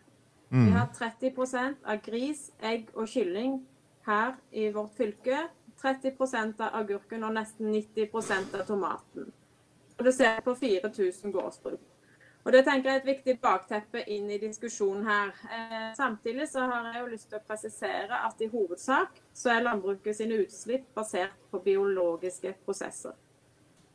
Mm. 0.49 0.65
Vi 0.65 0.77
har 0.77 0.87
30% 0.95 1.83
av 1.83 1.99
gris, 2.05 2.47
egg 2.63 2.87
og 2.95 3.09
kylling 3.11 3.59
her 4.07 4.37
i 4.51 4.69
vårt 4.73 4.95
fylke. 4.97 5.47
30% 5.81 6.63
av 6.65 6.79
agurken 6.79 7.25
og 7.27 7.35
nesten 7.35 7.69
90% 7.69 8.55
av 8.57 8.65
tomaten. 8.65 9.27
Og 9.97 10.05
du 10.05 10.11
ser 10.13 10.39
på 10.45 10.55
4000 10.57 11.33
gårdsbruk. 11.33 11.81
Og 12.47 12.53
Det 12.53 12.61
tenker 12.63 12.89
jeg 12.89 12.95
er 12.95 13.01
et 13.01 13.07
viktig 13.09 13.33
bakteppe 13.43 14.05
inn 14.07 14.29
i 14.31 14.37
diskusjonen 14.39 15.03
her. 15.03 15.33
Eh, 15.51 15.89
samtidig 15.97 16.45
så 16.47 16.63
har 16.71 16.85
jeg 16.93 17.01
jo 17.01 17.09
lyst 17.11 17.27
til 17.27 17.41
å 17.41 17.43
presisere 17.43 18.19
at 18.23 18.39
i 18.39 18.47
hovedsak 18.47 19.19
så 19.35 19.51
er 19.51 19.65
landbruket 19.65 20.15
sine 20.15 20.37
utslipp 20.45 20.85
basert 20.95 21.35
på 21.51 21.59
biologiske 21.65 22.55
prosesser. 22.63 23.19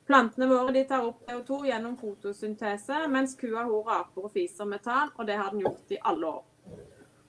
Plantene 0.04 0.50
våre 0.52 0.76
de 0.76 0.84
tar 0.84 1.08
opp 1.08 1.24
CO2 1.24 1.62
gjennom 1.70 1.96
fotosyntese, 1.96 3.00
mens 3.08 3.38
kua 3.40 3.64
hun 3.64 3.88
raper 3.88 4.28
og 4.28 4.36
fiser 4.36 4.68
metan, 4.68 5.16
og 5.16 5.26
det 5.26 5.40
har 5.40 5.54
den 5.54 5.64
gjort 5.64 5.96
i 5.96 6.04
alle 6.12 6.36
år. 6.36 6.44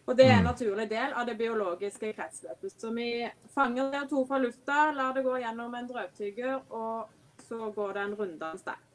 Og 0.05 0.17
Det 0.17 0.28
er 0.28 0.41
en 0.41 0.49
naturlig 0.51 0.89
del 0.89 1.13
av 1.15 1.26
det 1.26 1.38
biologiske 1.39 2.13
kretsløpet. 2.17 2.82
Så 2.82 2.91
vi 2.91 3.30
fanger 3.55 3.93
CO2 3.93 4.28
fra 4.28 4.43
lufta, 4.43 4.91
lar 4.91 5.13
det 5.15 5.24
gå 5.24 5.39
gjennom 5.39 5.76
en 5.76 5.88
drøvtygger, 5.88 6.65
og 6.69 7.07
så 7.47 7.71
går 7.71 7.93
det 7.93 8.09
en 8.09 8.15
runddans 8.19 8.67
der. 8.67 8.89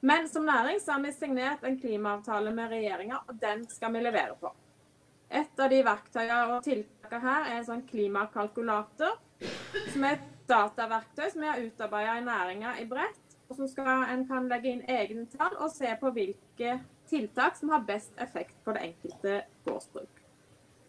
Men 0.00 0.28
som 0.28 0.46
næring 0.46 0.80
så 0.80 0.92
har 0.92 1.02
vi 1.02 1.12
signert 1.12 1.64
en 1.66 1.78
klimaavtale 1.80 2.52
med 2.54 2.70
regjeringa, 2.70 3.22
og 3.28 3.40
den 3.40 3.66
skal 3.70 3.92
vi 3.92 4.02
levere 4.04 4.36
på. 4.40 4.52
Et 5.30 5.60
av 5.60 5.70
de 5.70 5.80
verktøyene 5.84 6.42
og 6.56 6.64
tiltakene 6.64 7.24
her 7.24 7.48
er 7.48 7.56
en 7.58 7.66
sånn 7.66 7.86
klimakalkulator, 7.88 9.18
som 9.92 10.04
er 10.06 10.16
et 10.16 10.28
dataverktøy 10.48 11.26
som 11.32 11.42
vi 11.42 11.50
har 11.50 11.64
utarbeida 11.64 12.14
i 12.18 12.24
næringa 12.24 12.76
i 12.82 12.86
bredt. 12.88 13.24
og 13.48 13.56
som 13.56 13.68
skal, 13.68 14.04
En 14.12 14.26
kan 14.28 14.48
legge 14.48 14.68
inn 14.68 14.84
egne 14.88 15.26
tall 15.26 15.56
og 15.56 15.70
se 15.72 15.88
på 16.00 16.10
hvilke 16.10 16.80
tiltak 17.08 17.56
som 17.56 17.68
har 17.68 17.80
best 17.80 18.12
effekt 18.20 18.54
på 18.64 18.72
det 18.72 18.82
enkelte 18.90 19.42
gårdsbruk. 19.64 20.24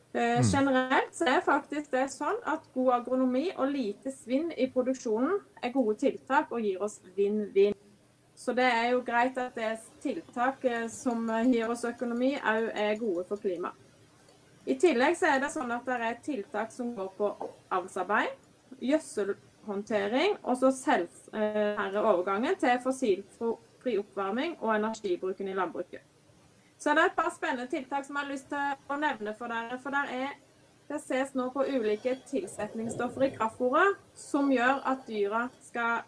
Uh, 0.09 0.41
generelt 0.53 1.13
så 1.13 1.27
er 1.29 1.43
faktisk 1.45 1.91
det 1.91 2.07
sånn 2.11 2.39
at 2.49 2.63
god 2.73 2.93
agronomi 2.95 3.51
og 3.55 3.69
lite 3.69 4.11
svinn 4.11 4.49
i 4.57 4.65
produksjonen 4.73 5.37
er 5.61 5.71
gode 5.71 5.99
tiltak 6.01 6.51
og 6.51 6.65
gir 6.65 6.81
oss 6.81 6.97
vinn-vinn. 7.15 7.77
Så 8.39 8.53
det 8.55 8.65
er 8.71 8.93
jo 8.93 9.01
greit 9.03 9.37
at 9.37 9.55
det 9.57 9.65
er 9.67 9.79
tiltak 9.99 10.63
eh, 10.65 10.87
som 10.91 11.27
gir 11.51 11.67
oss 11.67 11.83
økonomi, 11.89 12.37
òg 12.39 12.69
er 12.71 12.99
gode 13.01 13.25
for 13.27 13.41
klima. 13.41 13.73
I 14.69 14.77
tillegg 14.79 15.17
så 15.19 15.33
er 15.33 15.41
det 15.43 15.49
sånn 15.51 15.71
at 15.75 15.87
det 15.87 15.97
er 16.07 16.19
tiltak 16.23 16.71
som 16.71 16.93
går 16.95 17.09
på 17.17 17.29
avlsarbeid, 17.75 18.35
gjødselhåndtering 18.79 20.37
og 20.43 20.59
så 20.61 20.69
selvnære 20.75 22.03
overgangen 22.03 22.55
til 22.59 22.77
fossilfri 22.83 23.97
oppvarming 23.99 24.55
og 24.59 24.75
energibruken 24.75 25.49
i 25.49 25.55
landbruket. 25.57 26.05
Så 26.79 26.93
det 26.95 27.03
er 27.03 27.11
et 27.11 27.17
par 27.17 27.33
spennende 27.35 27.67
tiltak 27.67 28.05
som 28.05 28.15
jeg 28.15 28.23
har 28.23 28.31
lyst 28.31 28.47
til 28.53 28.93
å 28.93 28.99
nevne 29.01 29.33
for 29.35 29.51
dere. 29.51 29.79
For 29.83 29.91
der 29.91 30.13
er, 30.15 30.37
det 30.87 31.01
ses 31.03 31.33
nå 31.35 31.49
på 31.51 31.65
ulike 31.67 32.15
tilsetningsstoffer 32.29 33.25
i 33.27 33.33
kraftfôret 33.35 33.99
som 34.15 34.47
gjør 34.53 34.79
at 34.87 35.03
dyra 35.09 35.47
skal 35.65 36.05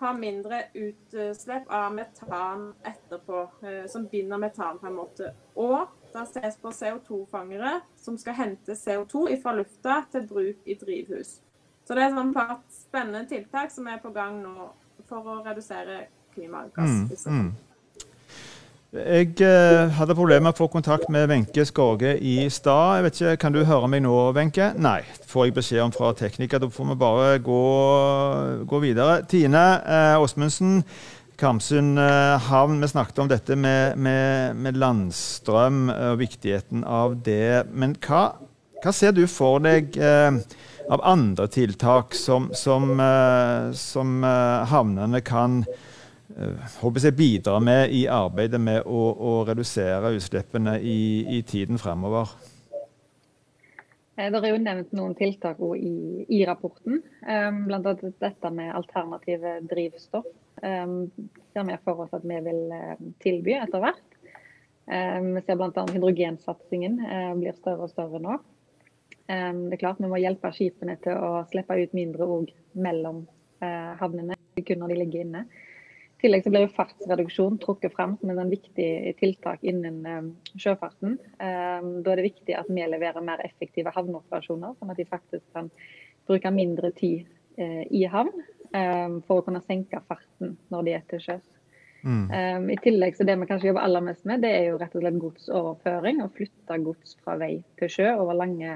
ha 0.00 0.12
mindre 0.12 0.62
utslipp 0.74 1.68
av 1.68 1.92
metan 1.94 2.72
etterpå, 2.82 3.42
eh, 3.62 3.84
som 3.90 4.06
binder 4.06 4.38
metan 4.38 4.78
på 4.78 4.86
en 4.86 4.96
måte. 4.96 5.32
Og 5.54 5.86
det 6.12 6.26
ses 6.30 6.56
på 6.62 6.72
CO2-fangere 6.72 7.80
som 7.96 8.18
skal 8.18 8.38
hente 8.38 8.76
CO2 8.78 9.26
fra 9.42 9.54
lufta 9.54 10.02
til 10.12 10.26
bruk 10.28 10.66
i 10.66 10.74
drivhus. 10.78 11.40
Så 11.84 11.94
det 11.94 12.06
er 12.06 12.14
sånn 12.16 12.32
spennende 12.72 13.26
tiltak 13.28 13.72
som 13.72 13.86
er 13.92 14.00
på 14.02 14.12
gang 14.14 14.40
nå 14.42 14.70
for 15.08 15.26
å 15.28 15.40
redusere 15.44 16.06
klimagassutslipp. 16.34 17.32
Mm, 17.32 17.48
mm. 17.48 17.73
Jeg 18.94 19.40
eh, 19.42 19.88
hadde 19.90 20.14
problemer 20.14 20.44
med 20.44 20.54
å 20.54 20.58
få 20.60 20.68
kontakt 20.70 21.08
med 21.10 21.26
Wenche 21.26 21.64
Skåge 21.66 22.12
i 22.14 22.44
stad. 22.46 23.08
Kan 23.42 23.50
du 23.50 23.64
høre 23.66 23.88
meg 23.90 24.04
nå, 24.04 24.12
Wenche? 24.36 24.68
Nei, 24.78 25.00
får 25.26 25.48
jeg 25.48 25.54
beskjed 25.56 25.82
om 25.82 25.94
fra 25.94 26.12
tekniker. 26.14 26.60
Da 26.62 26.68
får 26.70 26.86
vi 26.92 26.94
bare 27.00 27.40
gå, 27.42 27.62
gå 28.70 28.80
videre. 28.84 29.16
Tine 29.26 29.62
eh, 29.82 30.14
Åsmundsen, 30.22 30.84
Karmsund 31.42 31.98
eh, 31.98 32.46
havn. 32.46 32.78
Vi 32.84 32.90
snakket 32.92 33.18
om 33.24 33.32
dette 33.32 33.56
med, 33.58 33.98
med, 33.98 34.60
med, 34.62 34.78
landstrøm 34.78 35.88
og 35.90 36.20
viktigheten 36.22 36.86
av 36.86 37.16
det. 37.26 37.64
Men 37.74 37.96
hva, 38.06 38.28
hva 38.78 38.94
ser 38.94 39.16
du 39.18 39.24
for 39.26 39.58
deg 39.64 39.98
eh, 39.98 40.38
av 40.86 41.02
andre 41.02 41.48
tiltak 41.50 42.14
som, 42.14 42.52
som, 42.54 42.94
eh, 43.02 43.74
som 43.74 44.22
eh, 44.22 44.70
havnene 44.70 45.24
kan 45.26 45.64
gjøre? 45.64 45.90
Håper 46.34 46.98
eh, 47.00 47.04
jeg 47.04 47.16
bidrar 47.16 47.60
med 47.62 47.92
i 47.94 48.04
arbeidet 48.10 48.60
med 48.60 48.82
å, 48.86 49.02
å 49.14 49.32
redusere 49.46 50.14
utslippene 50.16 50.78
i, 50.80 51.38
i 51.38 51.42
tiden 51.46 51.78
fremover? 51.78 52.32
Eh, 54.16 54.30
det 54.30 54.40
er 54.40 54.50
jo 54.50 54.62
nevnt 54.62 54.94
noen 54.96 55.14
tiltak 55.18 55.60
i, 55.78 56.24
i, 56.28 56.40
rapporten, 56.46 57.02
um, 57.26 57.60
bl.a. 57.68 57.94
dette 58.02 58.50
med 58.54 58.74
alternative 58.74 59.60
drivstoff. 59.70 60.26
Um, 60.62 61.10
ser 61.52 61.66
vi 61.68 61.76
for 61.84 62.04
oss 62.04 62.14
at 62.16 62.24
vi 62.26 62.40
vil 62.46 62.74
tilby 63.22 63.56
etter 63.58 63.82
hvert. 63.82 64.02
Vi 64.84 65.40
ser 65.46 65.56
bl.a. 65.56 65.82
hydrogensatsingen 65.88 66.98
blir 67.38 67.54
større 67.56 67.86
og 67.86 67.92
større 67.92 68.18
nå. 68.20 68.34
Det 69.24 69.72
er 69.72 69.80
klart 69.80 70.02
Vi 70.02 70.10
må 70.10 70.18
hjelpe 70.20 70.50
skipene 70.52 70.98
til 71.00 71.16
å 71.16 71.38
slippe 71.48 71.78
ut 71.80 71.94
mindre 71.96 72.26
òg 72.28 72.50
mellom 72.76 73.22
havnene, 73.64 74.36
kun 74.60 74.82
når 74.82 74.92
de 74.92 74.98
ligger 75.00 75.24
inne 75.24 75.46
tillegg 76.24 76.44
så 76.44 76.52
blir 76.52 76.64
jo 76.64 76.72
fartsreduksjon 76.72 77.58
trukket 77.60 77.92
frem 77.92 78.14
som 78.20 78.30
en 78.32 78.52
viktig 78.52 78.88
tiltak 79.20 79.64
innen 79.66 80.00
um, 80.08 80.30
sjøfarten. 80.56 81.18
Um, 81.36 81.90
da 82.04 82.14
er 82.14 82.20
det 82.20 82.30
viktig 82.30 82.56
at 82.56 82.70
vi 82.72 82.86
leverer 82.88 83.24
mer 83.24 83.42
effektive 83.44 83.92
havneoperasjoner, 83.92 84.76
sånn 84.78 84.92
at 84.94 85.00
de 85.00 85.08
faktisk 85.08 85.44
kan 85.56 85.68
bruke 86.28 86.52
mindre 86.54 86.94
tid 86.96 87.26
uh, 87.60 87.82
i 87.90 88.06
havn 88.08 88.32
for 88.74 89.38
å 89.38 89.42
kunne 89.46 89.60
senke 89.62 90.00
farten 90.08 90.56
når 90.74 90.80
de 90.82 90.92
er 90.96 91.02
til 91.06 91.20
sjøs. 91.22 91.44
Mm. 92.02 92.72
I 92.74 92.76
tillegg 92.82 93.14
så 93.14 93.22
Det 93.22 93.36
vi 93.38 93.46
kanskje 93.46 93.68
jobber 93.68 93.84
aller 93.86 94.02
mest 94.02 94.24
med, 94.26 94.42
det 94.42 94.50
er 94.50 94.64
jo 94.66 94.80
rett 94.80 94.96
og 94.98 95.04
slett 95.04 95.20
godsoverføring. 95.22 96.18
Å 96.24 96.32
flytte 96.34 96.80
gods 96.82 97.14
fra 97.20 97.36
vei 97.38 97.52
til 97.78 97.92
sjø 97.94 98.08
over 98.16 98.34
lange 98.34 98.72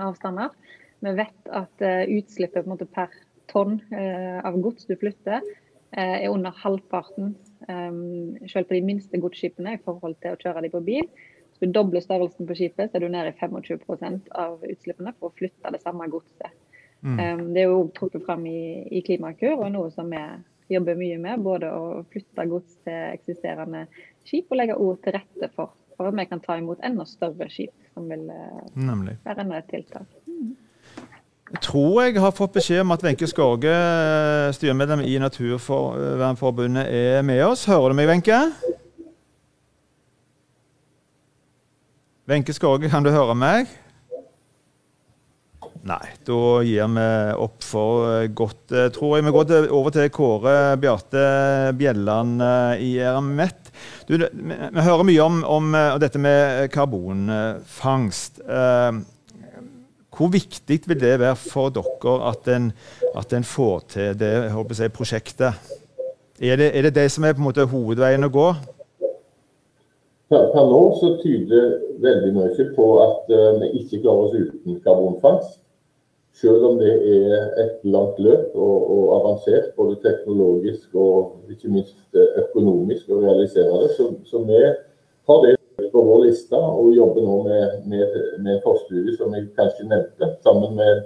avstander. 0.00 0.56
Vi 1.04 1.12
vet 1.18 1.52
at 1.60 1.84
utslippet 1.84 2.72
per 2.96 3.12
tonn 3.52 3.82
av 3.92 4.56
gods 4.64 4.88
du 4.88 4.96
flytter, 4.96 5.44
Eh, 5.44 5.61
er 5.92 6.28
under 6.30 6.54
halvparten 6.56 7.34
um, 7.68 8.36
selv 8.48 8.68
på 8.68 8.76
de 8.76 8.82
minste 8.86 9.20
godsskipene 9.20 9.76
i 9.76 9.82
forhold 9.84 10.16
til 10.22 10.34
å 10.34 10.40
kjøre 10.40 10.64
de 10.64 10.70
på 10.72 10.80
bil. 10.86 11.08
Hvis 11.50 11.60
du 11.62 11.74
dobler 11.76 12.04
størrelsen 12.04 12.48
på 12.48 12.56
skipet, 12.56 12.90
så 12.90 12.98
er 12.98 13.04
du 13.04 13.12
nede 13.12 13.32
i 13.32 13.36
25% 13.38 14.32
av 14.40 14.64
utslippene 14.64 15.12
for 15.18 15.30
å 15.30 15.36
flytte 15.36 15.74
det 15.74 15.82
samme 15.84 16.08
godset. 16.12 16.56
Mm. 17.02 17.18
Um, 17.18 17.44
det 17.52 17.64
er 17.64 17.68
jo 17.68 17.84
trukket 17.98 18.24
fram 18.26 18.46
i, 18.48 18.86
i 18.88 19.02
Klimakur 19.04 19.58
og 19.58 19.68
noe 19.74 19.92
som 19.92 20.10
vi 20.12 20.22
jobber 20.72 20.98
mye 20.98 21.20
med. 21.20 21.44
Både 21.44 21.70
å 21.74 22.02
flytte 22.12 22.48
gods 22.48 22.80
til 22.86 22.98
eksisterende 23.12 23.86
skip 24.24 24.50
og 24.52 24.62
legge 24.62 24.80
ord 24.80 25.02
til 25.04 25.18
rette 25.18 25.52
for, 25.56 25.74
for 25.98 26.08
at 26.08 26.18
vi 26.18 26.28
kan 26.30 26.42
ta 26.44 26.56
imot 26.60 26.82
enda 26.86 27.04
større 27.08 27.50
skip, 27.52 27.74
som 27.92 28.08
vil 28.08 28.28
Nemlig. 28.78 29.18
være 29.26 29.44
enda 29.44 29.60
et 29.60 29.72
tiltak. 29.72 30.20
Jeg 30.24 30.71
tror 31.60 32.02
jeg 32.04 32.20
har 32.22 32.32
fått 32.32 32.54
beskjed 32.56 32.84
om 32.84 32.94
at 32.94 33.02
Wenche 33.04 33.28
Skorge, 33.28 33.74
styremedlem 34.56 35.04
i 35.04 35.18
Naturvernforbundet, 35.20 36.88
er 36.88 37.26
med 37.26 37.44
oss. 37.44 37.66
Hører 37.68 37.92
du 37.92 37.98
meg, 37.98 38.08
Wenche? 38.08 38.40
Wenche 42.30 42.54
Skorge, 42.56 42.88
kan 42.88 43.04
du 43.04 43.10
høre 43.12 43.36
meg? 43.36 43.70
Nei, 45.82 46.12
da 46.22 46.38
gir 46.62 46.90
vi 46.94 47.04
opp 47.42 47.64
for 47.66 48.28
godt, 48.38 48.70
tror 48.94 49.16
jeg. 49.16 49.26
Vi 49.26 49.32
går 49.34 49.72
over 49.74 49.90
til 49.90 50.12
Kåre 50.14 50.54
Bjarte 50.78 51.24
Bjelland 51.74 52.38
i 52.78 52.92
Eramet. 53.02 53.72
Du, 54.06 54.14
vi 54.14 54.84
hører 54.86 55.08
mye 55.08 55.24
om, 55.24 55.40
om, 55.42 55.74
dette 55.98 56.22
med 56.22 56.70
karbonfangst. 56.70 58.38
Hvor 60.12 60.28
viktig 60.28 60.80
vil 60.86 61.00
det 61.00 61.20
være 61.20 61.36
for 61.36 61.72
dere 61.72 62.18
at 62.28 62.48
en, 62.52 62.72
at 63.16 63.32
en 63.32 63.44
får 63.44 63.78
til 63.94 64.18
det 64.20 64.32
jeg, 64.52 64.92
prosjektet? 64.92 65.72
Er 66.42 66.56
det, 66.56 66.70
er 66.76 66.82
det, 66.82 66.94
det 66.94 67.10
som 67.10 67.24
er 67.24 67.32
på 67.32 67.40
en 67.40 67.48
måte 67.48 67.64
hovedveien 67.64 68.26
å 68.26 68.32
gå? 68.32 68.46
Per, 70.32 70.64
nå 70.68 70.82
så 71.00 71.14
tyder 71.22 71.78
veldig 72.02 72.32
mye 72.36 72.68
på 72.76 72.86
at 73.04 73.32
uh, 73.32 73.60
vi 73.60 73.68
ikke 73.82 74.02
klarer 74.02 74.28
oss 74.28 74.36
uten 74.36 74.80
karbonfangst. 74.84 75.58
Selv 76.32 76.64
om 76.64 76.78
det 76.80 76.92
er 76.92 77.50
et 77.60 77.82
langt 77.84 78.16
løp 78.20 78.54
og, 78.56 78.76
og 78.94 79.08
avansert, 79.18 79.74
både 79.76 79.98
teknologisk 80.00 80.94
og 80.96 81.52
ikke 81.52 81.68
minst 81.68 82.16
eh, 82.16 82.38
økonomisk, 82.40 83.10
å 83.12 83.20
realisere 83.20 83.82
det. 83.82 83.90
Så, 83.98 84.08
så 84.24 84.40
vi 84.48 84.62
har 84.64 85.42
det 85.44 85.52
på 85.76 86.04
vår 86.06 86.24
liste 86.26 86.58
og 86.58 86.92
jobber 86.96 87.26
nå 87.26 87.40
med, 87.48 87.82
med, 87.90 88.16
med 88.38 88.56
en 88.56 88.62
forstudie 88.64 89.16
som 89.16 89.34
jeg 89.36 89.50
kanskje 89.58 89.88
nevnte, 89.90 90.32
sammen 90.44 90.76
med 90.78 91.04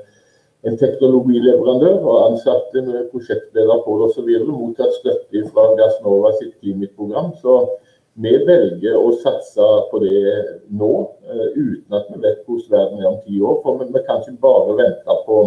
en 0.66 0.78
teknologileverandør 0.80 1.98
og 2.02 2.22
ansatte 2.30 2.82
med 2.82 3.10
prosjektledere 3.12 3.82
på 3.84 3.98
det 4.00 4.08
osv. 4.10 4.30
Mottatt 4.48 4.96
støtte 4.98 5.42
fra 5.52 5.66
Gassnova 5.78 6.32
sitt 6.38 6.56
Klimitprogram. 6.60 7.34
Så 7.42 7.58
vi 8.16 8.32
velger 8.48 8.96
å 8.96 9.12
satse 9.20 9.68
på 9.90 10.00
det 10.02 10.22
nå, 10.72 10.90
uh, 11.28 11.46
uten 11.52 11.98
at 11.98 12.08
vi 12.10 12.22
vet 12.24 12.42
hvordan 12.48 12.72
verden 12.72 13.04
er 13.04 13.10
om 13.12 13.20
ti 13.26 13.38
år. 13.42 13.60
For 13.62 13.78
vi, 13.82 13.90
vi 13.92 14.02
kan 14.08 14.24
ikke 14.24 14.42
bare 14.46 14.78
vente 14.80 15.18
på, 15.28 15.40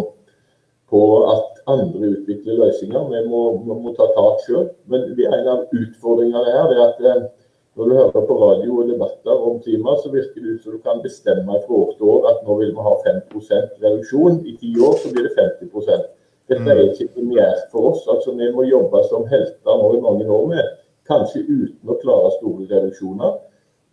på, 0.92 1.02
at 1.34 1.60
andre 1.74 2.14
utvikler 2.14 2.62
løsninger. 2.62 3.10
Vi 3.10 3.24
må, 3.28 3.42
vi 3.66 3.78
må 3.82 3.94
ta 3.98 4.08
tak 4.14 4.46
sjøl. 4.46 4.70
Men 4.90 5.10
en 5.10 5.52
av 5.56 5.66
utfordringene 5.68 6.56
her 6.56 6.76
er 6.76 6.84
at 6.86 7.04
uh, 7.04 7.28
når 7.80 7.88
du 7.88 7.94
hører 7.96 8.26
på 8.28 8.34
radio 8.46 8.72
og 8.80 8.88
debatter 8.88 9.44
om 9.48 9.60
klima, 9.64 9.94
så 10.02 10.10
virker 10.12 10.42
det 10.42 10.50
ut 10.54 10.64
som 10.64 10.72
du 10.72 10.80
kan 10.84 10.98
bestemme 11.04 11.54
fra 11.64 11.74
år 11.82 11.92
til 11.96 12.10
år 12.12 12.26
at 12.30 12.42
nå 12.44 12.56
vil 12.58 12.74
vi 12.76 12.82
ha 12.88 12.92
5% 13.06 13.78
reduksjon. 13.84 14.36
I 14.50 14.52
ti 14.60 14.72
år 14.88 14.98
så 15.00 15.12
blir 15.12 15.24
det 15.28 15.38
50% 15.38 16.02
Dette 16.50 16.74
er 16.74 16.82
ikke 16.82 17.06
premiert 17.14 17.62
for 17.72 17.92
oss. 17.92 18.02
altså 18.12 18.34
Vi 18.36 18.50
må 18.52 18.66
jobbe 18.68 19.00
som 19.08 19.24
helter 19.32 19.80
nå 19.80 19.88
i 19.96 20.02
mange 20.04 20.28
år 20.28 20.46
med, 20.52 20.68
kanskje 21.08 21.46
uten 21.46 21.94
å 21.94 21.98
klare 22.04 22.34
store 22.36 22.68
reduksjoner. 22.74 23.40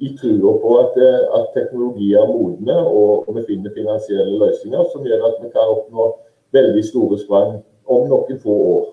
I 0.04 0.12
trua 0.20 0.58
på 0.62 0.76
at, 0.84 1.00
at 1.38 1.50
teknologier 1.56 2.20
er 2.26 2.36
modne 2.36 2.78
og, 2.84 3.24
og 3.24 3.40
vi 3.40 3.48
finner 3.54 3.78
finansielle 3.80 4.36
løsninger 4.44 4.84
som 4.92 5.08
gjør 5.08 5.30
at 5.32 5.40
vi 5.42 5.56
kan 5.56 5.76
oppnå 5.78 6.12
veldig 6.60 6.84
store 6.92 7.24
sprang 7.24 7.60
om 7.88 8.08
noen 8.12 8.44
få 8.44 8.62
år. 8.76 8.86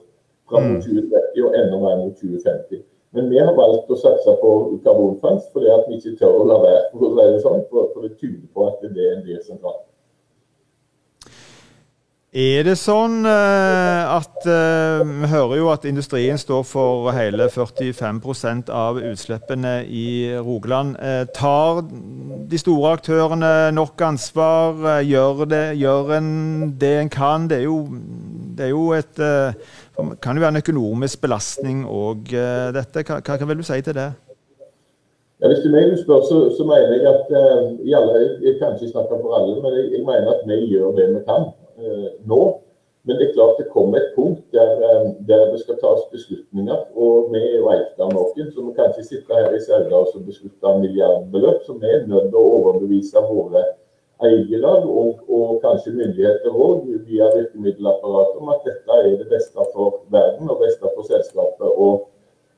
Fra 0.47 0.61
mot 0.61 0.82
2030 0.86 1.47
og 1.49 1.62
enda 1.64 1.82
mer 1.82 2.03
mot 2.05 2.20
2050. 2.20 2.84
Men 3.14 3.30
vi 3.30 3.38
har 3.38 3.54
valgt 3.54 3.90
å 3.94 3.98
satse 3.98 4.36
på 4.40 4.52
karbonfangst 4.82 5.52
fordi 5.54 5.70
at 5.70 5.88
vi 5.88 6.00
ikke 6.00 6.16
tør 6.18 6.40
å 6.40 6.46
la 6.50 6.60
være. 6.64 6.86
For, 6.92 7.18
det 7.18 7.42
sånn, 7.44 7.66
for, 7.70 7.90
for 7.94 8.06
det 8.08 8.16
tyder 8.18 8.46
på 8.50 8.70
at 8.70 8.82
det 8.82 9.10
er 9.10 9.20
det 9.22 9.42
som 9.44 9.54
sentralt. 9.54 9.84
Er 12.34 12.64
det 12.66 12.72
sånn 12.80 13.20
uh, 13.22 14.16
at 14.16 14.42
uh, 14.42 15.04
Vi 15.06 15.28
hører 15.30 15.52
jo 15.60 15.68
at 15.70 15.84
industrien 15.86 16.34
står 16.34 16.64
for 16.66 17.12
hele 17.14 17.46
45 17.46 18.64
av 18.74 18.98
utslippene 18.98 19.76
i 19.86 20.34
Rogaland. 20.42 20.96
Uh, 20.98 21.30
tar 21.30 21.84
de 22.50 22.58
store 22.58 22.96
aktørene 22.98 23.70
nok 23.78 24.02
ansvar? 24.02 24.98
gjør, 25.06 25.44
det, 25.46 25.62
gjør 25.78 26.12
en 26.18 26.74
det 26.74 26.94
en 27.04 27.14
kan? 27.14 27.46
Det 27.46 27.60
er 27.60 27.68
jo, 27.68 27.78
det 28.58 28.66
er 28.66 28.74
jo 28.74 28.90
et 28.98 29.22
det 29.97 30.20
kan 30.22 30.36
jo 30.36 30.42
være 30.42 30.57
en 30.57 30.62
økonomisk 30.62 31.20
belastning 31.22 31.84
òg, 31.86 32.32
dette. 32.74 33.05
Hva, 33.07 33.20
hva, 33.22 33.47
vil 33.47 33.61
du 33.62 33.66
si 33.66 33.80
til 33.86 33.95
det? 33.95 34.11
Ja, 35.42 35.51
hvis 35.51 35.62
du 35.64 35.70
meg 35.70 35.92
spør, 36.01 36.22
så, 36.28 36.36
så, 36.57 36.64
mener 36.64 36.92
jeg 36.95 37.07
at 37.11 37.26
uh, 37.30 37.97
alle, 37.99 38.20
jeg, 38.47 38.55
kan 38.61 38.76
ikke 38.76 38.92
snakke 38.92 39.18
for 39.20 39.34
alle, 39.36 39.57
men 39.62 39.74
jeg, 39.76 39.90
jeg 39.95 40.03
mener 40.07 40.30
at 40.32 40.45
vi 40.49 40.61
gjør 40.70 40.95
det 40.99 41.09
vi 41.14 41.20
kan 41.28 41.49
uh, 41.82 42.11
nå. 42.30 42.42
Men 43.05 43.18
det 43.20 43.26
er 43.26 43.34
klart 43.34 43.59
det 43.61 43.66
kommer 43.74 43.99
et 43.99 44.14
punkt 44.16 44.45
der, 44.57 44.70
der 45.28 45.42
det 45.53 45.59
skal 45.61 45.76
tas 45.82 46.07
beslutninger. 46.12 46.78
Og 46.97 47.28
vi 47.32 47.42
er 47.42 47.59
jo 47.59 47.66
eiet 47.74 48.01
av 48.01 48.14
noen, 48.14 48.47
så 48.55 48.64
vi 48.64 48.72
kan 48.78 48.95
ikke 48.95 49.05
sitte 49.05 49.36
her 49.36 49.53
i 49.53 49.61
Sauda 49.61 49.99
og 50.01 50.22
beslutte 50.24 50.72
milliardbeløp. 50.80 51.61
Så 51.66 51.76
vi 51.82 51.90
er 51.92 52.07
nødt 52.09 52.30
til 52.30 52.40
å 52.40 52.55
overbevise 52.61 53.26
våre 53.28 53.66
eiere 54.22 54.72
og, 54.86 55.24
og 55.28 55.56
kanskje 55.64 55.94
myndigheter 55.96 56.54
òg 56.54 56.84
via 57.08 57.30
virkemiddelapparatet 57.34 58.42
om 58.42 58.52
at 58.54 58.66
dette 58.66 58.98
er 59.00 59.16
det 59.18 59.30
beste 59.30 59.66
for 59.72 60.04
verden 60.14 60.50
og 60.50 60.60
beste 60.62 60.92
for 60.94 61.08
selskapet 61.08 61.66
å, 61.66 61.88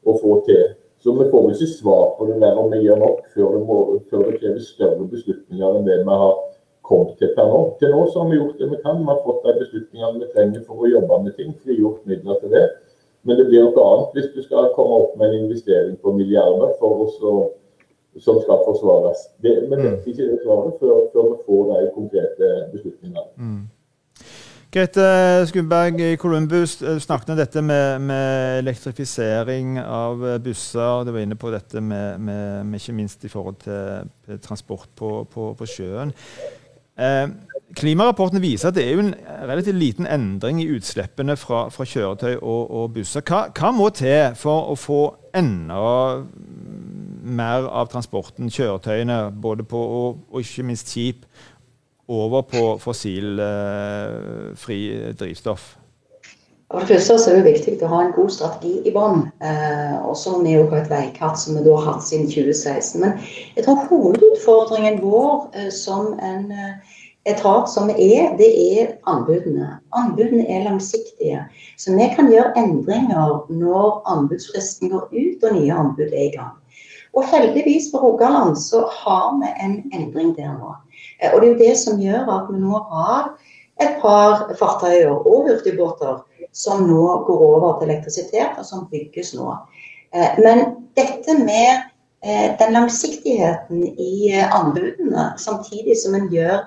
å 0.05 0.17
få 0.21 0.41
til. 0.49 0.75
Så 1.01 1.13
vi 1.17 1.29
får 1.31 1.51
ikke 1.53 1.71
svar 1.71 2.05
på 2.19 2.27
det 2.29 2.41
der 2.43 2.59
om 2.61 2.71
vi 2.73 2.83
gjør 2.85 3.01
nok 3.01 3.25
før 3.35 3.57
det, 3.57 3.63
må, 3.69 3.79
før 4.11 4.29
det 4.31 4.39
krever 4.41 4.63
større 4.65 5.09
beslutninger 5.11 5.79
enn 5.79 5.89
det 5.89 6.01
vi 6.03 6.21
har 6.23 6.35
kommet 6.87 7.17
til 7.21 7.33
per 7.37 7.51
nå. 7.51 7.61
Til 7.81 7.93
nå 7.93 8.05
så 8.11 8.23
har 8.23 8.31
vi 8.31 8.41
gjort 8.41 8.59
det 8.61 8.71
vi 8.71 8.81
kan. 8.85 9.03
Vi 9.03 9.11
har 9.11 9.23
fått 9.25 9.45
de 9.45 9.55
beslutningene 9.61 10.23
vi 10.23 10.31
trenger 10.33 10.65
for 10.67 10.83
å 10.83 10.91
jobbe 10.91 11.21
med 11.25 11.37
ting. 11.39 11.53
Frigjort 11.63 12.05
midler 12.09 12.41
til 12.41 12.55
det. 12.55 12.65
Men 13.27 13.41
det 13.41 13.49
blir 13.49 13.67
noe 13.67 13.87
annet 13.91 14.17
hvis 14.17 14.33
du 14.35 14.43
skal 14.45 14.73
komme 14.77 15.01
opp 15.03 15.17
med 15.19 15.33
en 15.33 15.47
investering 15.47 15.97
på 16.03 16.15
milliarder 16.15 16.77
for 16.81 17.07
å 17.07 17.39
som 18.25 18.41
skal 18.43 18.65
forsvares. 18.67 19.19
Det, 19.43 19.55
men 19.69 19.79
det 19.79 19.87
er 19.87 19.97
mm. 19.97 20.11
ikke 20.11 20.29
det 20.33 20.43
svaret 20.45 20.77
før, 20.81 20.95
før, 21.13 21.31
vi 21.33 21.39
får 21.47 21.63
de 21.71 21.89
konkrete 21.95 22.51
beslutningene. 22.73 23.25
Mm. 23.37 23.65
Grete 24.77 25.07
Skumberg 25.49 26.01
i 26.01 26.17
Columbus 26.21 26.83
snakket 27.01 27.31
om 27.33 27.39
dette 27.39 27.63
med, 27.63 27.99
med, 27.99 28.59
elektrifisering 28.59 29.79
av 29.81 30.25
busser. 30.45 31.05
Du 31.07 31.13
var 31.15 31.23
inne 31.23 31.39
på 31.39 31.53
dette 31.55 31.81
med, 31.81 32.19
med, 32.19 32.65
med 32.67 32.81
ikke 32.81 32.97
minst 32.97 33.25
i 33.25 33.33
forhold 33.33 33.57
til 33.65 34.41
transport 34.45 34.91
på, 34.97 35.13
på, 35.33 35.53
på 35.57 35.69
sjøen. 35.71 36.13
Eh, 36.97 37.29
klimarapporten 37.77 38.41
viser 38.41 38.71
at 38.71 38.77
det 38.79 38.87
er 38.89 39.01
en 39.01 39.15
relativt 39.49 39.77
liten 39.77 40.07
endring 40.09 40.63
i 40.63 40.69
utslippene 40.73 41.37
fra, 41.37 41.67
fra 41.69 41.85
kjøretøy 41.85 42.39
og, 42.39 42.71
og 42.71 42.95
busser. 42.95 43.25
Hva, 43.27 43.47
hva, 43.53 43.73
må 43.77 43.91
til 43.97 44.33
for 44.41 44.73
å 44.73 44.77
få 44.81 45.01
enda 45.37 45.81
mer 47.27 47.67
av 47.69 47.87
transporten, 47.93 48.51
kjøretøyene, 48.53 49.33
både 49.43 49.65
på 49.67 49.79
og, 49.79 50.17
og 50.31 50.41
ikke 50.41 50.63
minst 50.69 50.89
skip, 50.93 51.17
over 52.07 52.43
på 52.47 52.79
fossilfri 52.79 54.81
eh, 54.95 55.15
drivstoff? 55.19 55.77
For 56.71 56.83
det 56.83 56.99
første 56.99 57.31
er 57.31 57.37
det 57.39 57.53
viktig 57.53 57.77
å 57.87 57.89
ha 57.93 57.99
en 58.03 58.15
god 58.15 58.33
strategi 58.35 58.89
i 58.89 58.93
bånn. 58.95 59.29
Eh, 59.39 59.95
også 60.03 60.41
med 60.43 60.67
vi 60.67 60.79
et 60.81 60.91
veikart 60.91 61.39
som 61.39 61.55
vi 61.55 61.63
da 61.63 61.77
har 61.79 61.93
hatt 61.93 62.07
siden 62.07 62.27
2016. 62.27 63.05
Men 63.05 63.15
jeg 63.55 63.67
tror 63.67 63.85
hovedutfordringen 63.87 64.99
vår 65.03 65.47
eh, 65.55 65.71
som 65.71 66.17
en 66.19 66.51
eh, 66.51 66.97
etat 67.31 67.71
som 67.71 67.87
vi 67.91 68.09
er, 68.19 68.35
det 68.39 68.51
er 68.51 68.91
anbudene. 69.11 69.77
Anbudene 69.95 70.43
er 70.51 70.67
langsiktige. 70.67 71.45
Så 71.79 71.95
vi 71.95 72.11
kan 72.17 72.33
gjøre 72.35 72.55
endringer 72.59 73.47
når 73.51 74.03
anbudsfristen 74.11 74.91
går 74.91 75.07
ut 75.15 75.47
og 75.47 75.61
nye 75.61 75.81
anbud 75.85 76.11
er 76.11 76.27
i 76.27 76.35
gang. 76.35 76.55
Og 77.17 77.25
heldigvis 77.25 77.89
for 77.93 78.05
Rogaland 78.05 78.57
så 78.61 78.83
har 78.93 79.29
vi 79.41 79.49
en 79.65 79.77
endring 79.97 80.35
der 80.37 80.53
nå. 80.53 80.75
Eh, 81.23 81.33
og 81.33 81.41
det 81.41 81.49
er 81.49 81.53
jo 81.53 81.65
det 81.65 81.77
som 81.81 82.01
gjør 82.01 82.29
at 82.35 82.51
vi 82.53 82.61
nå 82.61 82.81
har 82.93 83.31
et 83.81 83.97
par 84.03 84.53
fartøyer 84.61 85.13
og 85.13 85.49
hurtigbåter 85.49 86.21
som 86.57 86.85
nå 86.89 87.05
går 87.29 87.45
over 87.49 87.79
til 87.81 87.91
elektrisitet, 87.91 88.57
og 88.59 88.65
som 88.65 88.89
bygges 88.93 89.33
nå. 89.37 89.49
Eh, 90.13 90.37
men 90.45 90.65
dette 90.97 91.39
med 91.41 91.89
eh, 92.25 92.53
den 92.61 92.77
langsiktigheten 92.77 93.83
i 93.97 94.37
anbudene, 94.37 95.33
samtidig 95.41 95.97
som 96.03 96.19
en 96.19 96.29
gjør 96.33 96.61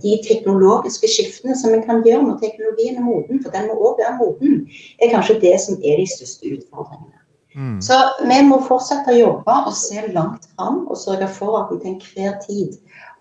de 0.00 0.14
teknologiske 0.24 1.04
skiftene 1.12 1.52
som 1.52 1.74
en 1.76 1.82
kan 1.84 1.98
gjøre 2.00 2.22
når 2.24 2.38
teknologien 2.40 2.96
er 2.96 3.04
moden, 3.04 3.42
for 3.44 3.52
den 3.52 3.68
må 3.68 3.74
òg 3.76 4.00
være 4.00 4.16
moden, 4.16 4.62
er 4.96 5.12
kanskje 5.12 5.36
det 5.42 5.52
som 5.60 5.76
er 5.84 6.00
de 6.00 6.06
største 6.08 6.54
utfordringene. 6.56 7.19
Mm. 7.54 7.78
Så 7.82 7.96
vi 8.22 8.40
må 8.46 8.60
fortsette 8.66 9.14
å 9.14 9.18
jobbe 9.18 9.56
og 9.66 9.74
se 9.76 10.04
langt 10.14 10.46
fram 10.54 10.84
og 10.86 10.98
sørge 10.98 11.28
for 11.34 11.62
at 11.62 11.72
vi 11.72 11.80
til 11.80 11.94
enhver 11.94 12.36
tid 12.44 12.76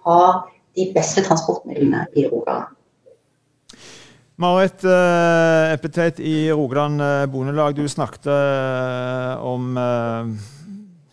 har 0.06 0.44
de 0.78 0.92
beste 0.96 1.24
transportmidlene 1.26 2.06
i 2.16 2.28
Rogaland. 2.30 2.76
Marit 4.40 4.86
eh, 4.88 5.74
Epitet 5.74 6.22
i 6.24 6.48
Rogaland 6.54 7.02
uh, 7.04 7.26
Bondelag, 7.28 7.76
du 7.76 7.90
snakket 7.92 8.30
uh, 8.32 9.36
om 9.44 9.76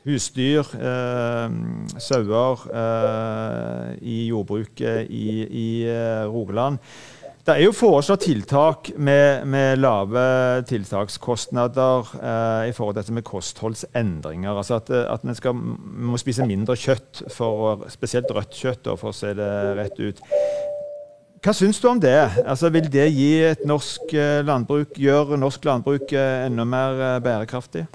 husdyr, 0.06 0.66
eh, 0.78 1.50
sauer 1.98 2.62
eh, 2.70 3.96
i 4.06 4.18
jordbruket 4.30 5.10
i, 5.10 5.26
i 5.50 5.68
eh, 5.90 6.24
Rogaland. 6.30 6.78
Det 7.46 7.54
er 7.54 7.62
jo 7.62 7.70
foreslått 7.70 8.24
tiltak 8.26 8.88
med, 8.98 9.44
med 9.46 9.78
lave 9.78 10.22
tiltakskostnader 10.66 12.08
eh, 12.18 12.70
i 12.70 12.72
forhold 12.74 12.96
til 12.96 13.04
dette 13.04 13.14
med 13.14 13.24
kostholdsendringer. 13.28 14.50
Altså 14.50 14.80
at, 14.80 14.90
at 14.90 15.22
man 15.24 15.38
skal, 15.38 15.54
må 15.54 16.18
spise 16.18 16.42
mindre 16.42 16.74
kjøtt, 16.74 17.22
for, 17.30 17.84
spesielt 17.94 18.32
rødt 18.34 18.50
kjøtt, 18.50 18.90
for 18.98 19.12
å 19.12 19.14
se 19.14 19.30
det 19.38 19.52
rett 19.78 20.02
ut. 20.02 20.24
Hva 21.46 21.54
syns 21.54 21.78
du 21.78 21.86
om 21.86 22.02
det? 22.02 22.18
Altså, 22.42 22.72
vil 22.74 22.90
det 22.90 23.06
gi 23.14 23.30
et 23.46 23.62
norsk 23.62 24.10
eh, 24.18 24.40
landbruk, 24.42 24.98
gjøre 24.98 25.38
norsk 25.38 25.70
landbruk 25.70 26.10
eh, 26.18 26.48
enda 26.48 26.66
mer 26.66 27.20
bærekraftig? 27.22 27.86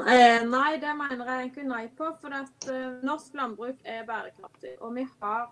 Eh, 0.00 0.40
nei, 0.48 0.70
det 0.80 0.96
mener 0.96 1.28
jeg 1.28 1.42
egentlig 1.42 1.68
nei 1.68 1.84
på. 1.92 2.08
For 2.24 2.40
at 2.40 2.72
norsk 3.04 3.36
landbruk 3.36 3.84
er 3.84 4.06
bærekraftig. 4.08 4.78
Og 4.80 4.96
vi 4.96 5.04
har, 5.20 5.50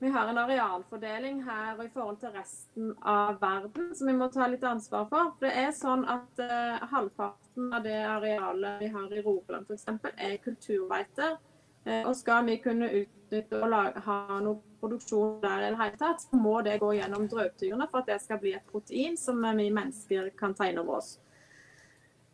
vi 0.00 0.08
har, 0.08 0.28
en 0.28 0.38
arealfordeling 0.38 1.42
her 1.44 1.82
i 1.84 1.88
forhold 1.92 2.16
til 2.22 2.32
resten 2.32 2.94
av 3.04 3.36
verden 3.40 3.90
som 3.94 4.08
vi 4.08 4.14
må 4.16 4.30
ta 4.32 4.46
litt 4.48 4.64
ansvar 4.64 5.04
for. 5.10 5.34
Det 5.42 5.50
er 5.52 5.74
sånn 5.76 6.06
at 6.08 6.40
eh, 6.40 6.86
halvparten 6.88 7.74
av 7.76 7.84
det 7.84 7.98
arealet 8.08 8.80
vi 8.80 8.88
har 8.94 9.12
i 9.12 9.20
Rogaland 9.26 9.68
f.eks. 9.68 9.84
er 10.16 10.38
kulturbeiter. 10.40 11.36
Eh, 11.84 12.00
og 12.08 12.14
skal 12.16 12.48
vi 12.48 12.56
kunne 12.64 12.88
utnytte 13.02 13.60
og 13.60 13.68
lage, 13.74 14.00
ha 14.06 14.38
noe 14.40 14.78
produksjon 14.80 15.42
der 15.44 15.68
i 15.68 15.90
tatt, 16.00 16.24
så 16.24 16.40
må 16.40 16.62
det 16.64 16.78
gå 16.80 16.94
gjennom 16.96 17.28
drøvtyrene 17.28 17.88
for 17.92 18.00
at 18.00 18.08
det 18.14 18.22
skal 18.24 18.40
bli 18.40 18.54
et 18.56 18.72
protein 18.72 19.20
som 19.20 19.44
vi 19.56 19.68
mennesker 19.68 20.32
kan 20.40 20.56
tegne 20.56 20.80
over 20.80 21.02
oss. 21.02 21.18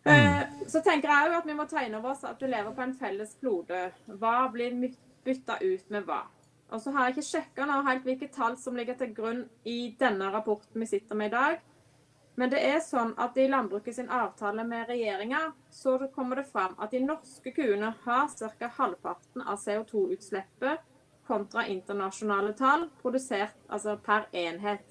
Eh, 0.06 0.46
så 0.70 0.84
tenker 0.86 1.10
jeg 1.10 1.32
jo 1.32 1.40
at 1.40 1.50
vi 1.50 1.58
må 1.58 1.66
tegne 1.66 1.98
over 1.98 2.14
oss 2.14 2.22
at 2.30 2.38
vi 2.38 2.54
lever 2.54 2.70
på 2.78 2.86
en 2.86 2.94
felles 2.94 3.34
klode. 3.42 3.88
Hva 4.06 4.38
blir 4.54 4.78
bytta 5.26 5.58
ut 5.66 5.90
med 5.90 6.06
hva? 6.06 6.22
Og 6.70 6.82
så 6.82 6.90
har 6.90 7.06
jeg 7.06 7.16
ikke 7.16 7.28
sjekka 7.28 7.66
helt 7.86 8.06
hvilke 8.06 8.28
tall 8.34 8.56
som 8.58 8.76
ligger 8.76 8.98
til 8.98 9.14
grunn 9.14 9.44
i 9.64 9.94
denne 9.98 10.30
rapporten 10.34 10.82
vi 10.82 10.88
sitter 10.90 11.18
med 11.18 11.30
i 11.30 11.36
dag. 11.36 11.60
Men 12.36 12.50
det 12.52 12.60
er 12.68 12.82
sånn 12.84 13.14
at 13.22 13.38
i 13.40 13.46
landbruket 13.48 13.96
sin 13.96 14.10
avtale 14.12 14.64
med 14.68 14.90
regjeringa, 14.90 15.52
så 15.72 15.96
kommer 16.12 16.36
det 16.36 16.50
fram 16.50 16.74
at 16.76 16.92
de 16.92 17.00
norske 17.00 17.52
kuene 17.56 17.94
har 18.02 18.28
ca. 18.58 18.68
halvparten 18.78 19.42
av 19.42 19.62
CO2-utslippet 19.62 20.84
kontra 21.26 21.64
internasjonale 21.66 22.52
tall 22.58 22.88
produsert 23.00 23.56
altså 23.68 23.96
per 23.96 24.28
enhet. 24.36 24.84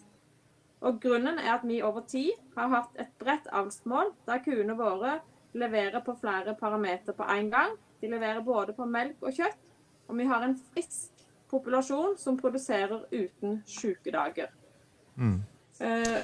Og 0.82 0.99
Grunnen 1.01 1.38
er 1.39 1.53
at 1.53 1.63
vi 1.67 1.84
over 1.84 2.03
tid 2.09 2.34
har 2.55 2.71
hatt 2.73 2.97
et 2.99 3.13
bredt 3.21 3.47
avlsmål 3.47 4.11
der 4.28 4.41
kuene 4.45 4.76
våre 4.78 5.19
leverer 5.55 6.01
på 6.03 6.17
flere 6.19 6.55
parametere 6.59 7.15
på 7.15 7.30
én 7.38 7.49
gang. 7.53 7.78
De 8.01 8.09
leverer 8.11 8.43
både 8.43 8.73
på 8.73 8.86
melk 8.89 9.21
og 9.21 9.38
kjøtt. 9.38 9.61
Og 10.07 10.17
vi 10.17 10.28
har 10.30 10.43
en 10.45 10.57
frisk 10.73 11.14
populasjon 11.56 12.18
som 12.22 12.38
produserer 12.38 13.08
uten 13.12 13.62
sykedager. 13.66 14.51
Mm. 15.16 15.39
Uh, 15.82 16.22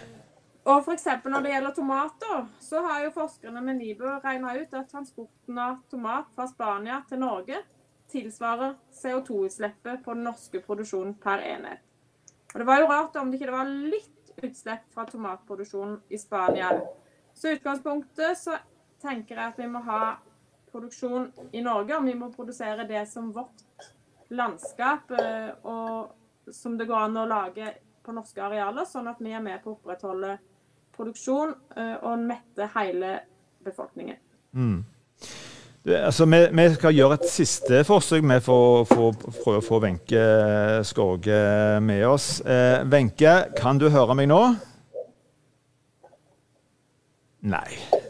og 0.63 0.83
f.eks. 0.85 1.07
når 1.25 1.41
det 1.41 1.53
gjelder 1.55 1.73
tomater, 1.73 2.47
så 2.61 2.81
har 2.85 3.03
jo 3.03 3.13
forskerne 3.15 3.61
med 3.65 3.79
NIBU 3.79 4.05
regna 4.23 4.53
ut 4.59 4.73
at 4.77 4.89
transporten 4.91 5.57
av 5.57 5.79
tomat 5.89 6.29
fra 6.35 6.45
Spania 6.51 7.01
til 7.09 7.23
Norge 7.23 7.63
tilsvarer 8.11 8.75
CO2-utslippet 8.93 10.03
på 10.05 10.13
den 10.13 10.27
norske 10.27 10.61
produksjonen 10.61 11.15
per 11.23 11.41
enhet. 11.47 11.81
Og 12.53 12.59
Det 12.59 12.67
var 12.67 12.79
jo 12.79 12.89
rart 12.91 13.15
om 13.15 13.31
det 13.31 13.39
ikke 13.39 13.55
var 13.55 13.71
litt 13.71 14.33
utslipp 14.43 14.91
fra 14.93 15.05
tomatproduksjonen 15.09 15.97
i 16.09 16.17
Spania. 16.17 16.69
Så 17.33 17.47
i 17.47 17.55
utgangspunktet 17.57 18.37
så 18.37 18.57
tenker 19.01 19.39
jeg 19.39 19.53
at 19.53 19.59
vi 19.59 19.69
må 19.71 19.81
ha 19.87 20.17
produksjon 20.71 21.31
i 21.51 21.63
Norge, 21.63 21.97
og 21.97 22.05
vi 22.05 22.13
må 22.15 22.29
produsere 22.35 22.85
det 22.87 23.05
som 23.09 23.31
vårt 23.33 23.65
landskap 24.31 25.11
eh, 25.17 25.51
og 25.67 26.53
som 26.55 26.77
det 26.77 26.87
går 26.89 27.07
an 27.07 27.19
å 27.21 27.27
lage 27.29 27.73
på 28.01 28.15
norske 28.15 28.41
arealer, 28.41 28.87
sånn 28.89 29.09
at 29.11 29.19
vi 29.21 29.33
er 29.35 29.43
med 29.43 29.61
på 29.63 29.73
å 29.73 29.77
opprettholde 29.77 30.37
produksjon 30.95 31.53
eh, 31.77 31.95
og 32.01 32.25
mette 32.25 32.67
hele 32.75 33.13
befolkningen. 33.63 34.17
Mm. 34.57 34.81
Altså, 35.85 36.25
vi, 36.29 36.39
vi, 36.53 36.65
skal 36.75 36.93
gjøre 36.93 37.17
et 37.17 37.29
siste 37.31 37.79
forsøk 37.87 38.25
med 38.27 38.43
for 38.45 38.81
å 38.81 39.05
for 39.33 39.55
å 39.57 39.63
få 39.65 39.79
Wenche 39.81 40.25
Skåge 40.85 41.39
med 41.81 42.05
oss. 42.05 42.35
Eh, 42.45 42.83
Wenche, 42.85 43.31
eh, 43.31 43.49
kan 43.57 43.81
du 43.81 43.89
høre 43.89 44.17
meg 44.17 44.29
nå? 44.29 44.43
Nei. 47.41 48.00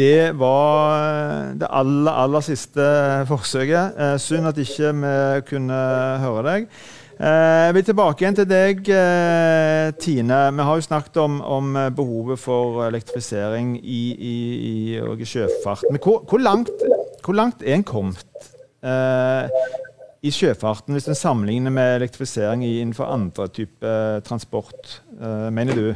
Det 0.00 0.30
var 0.40 1.52
det 1.60 1.68
aller, 1.68 2.14
aller 2.24 2.44
siste 2.46 2.86
forsøket. 3.28 3.98
Eh, 4.00 4.16
synd 4.22 4.48
at 4.48 4.60
ikke 4.62 4.94
vi 4.96 5.12
kunne 5.50 5.80
høre 6.22 6.46
deg. 6.46 6.70
Eh, 7.20 7.66
jeg 7.66 7.74
vil 7.76 7.84
tilbake 7.90 8.24
igjen 8.24 8.38
til 8.38 8.48
deg, 8.48 8.80
eh, 8.96 9.90
Tine. 10.00 10.40
Vi 10.56 10.66
har 10.70 10.80
jo 10.80 10.88
snakket 10.88 11.20
om, 11.20 11.42
om 11.44 11.76
behovet 11.96 12.40
for 12.40 12.86
elektrifisering 12.86 13.76
i, 13.82 14.02
i, 14.16 14.38
i 14.96 15.28
sjøfarten. 15.28 15.92
Men 15.92 16.00
hvor, 16.00 16.24
hvor 16.24 16.40
langt 16.40 16.72
hvor 17.24 17.36
langt 17.36 17.62
er 17.62 17.76
en 17.76 17.86
kommet 17.86 18.50
eh, 18.84 19.66
i 20.24 20.32
sjøfarten 20.34 20.96
hvis 20.96 21.08
en 21.10 21.18
sammenligner 21.18 21.72
med 21.74 21.96
elektrifisering 22.00 22.64
innenfor 22.66 23.10
andre 23.12 23.48
typer 23.52 24.20
transport, 24.26 25.00
eh, 25.20 25.48
mener 25.52 25.76
du? 25.76 25.88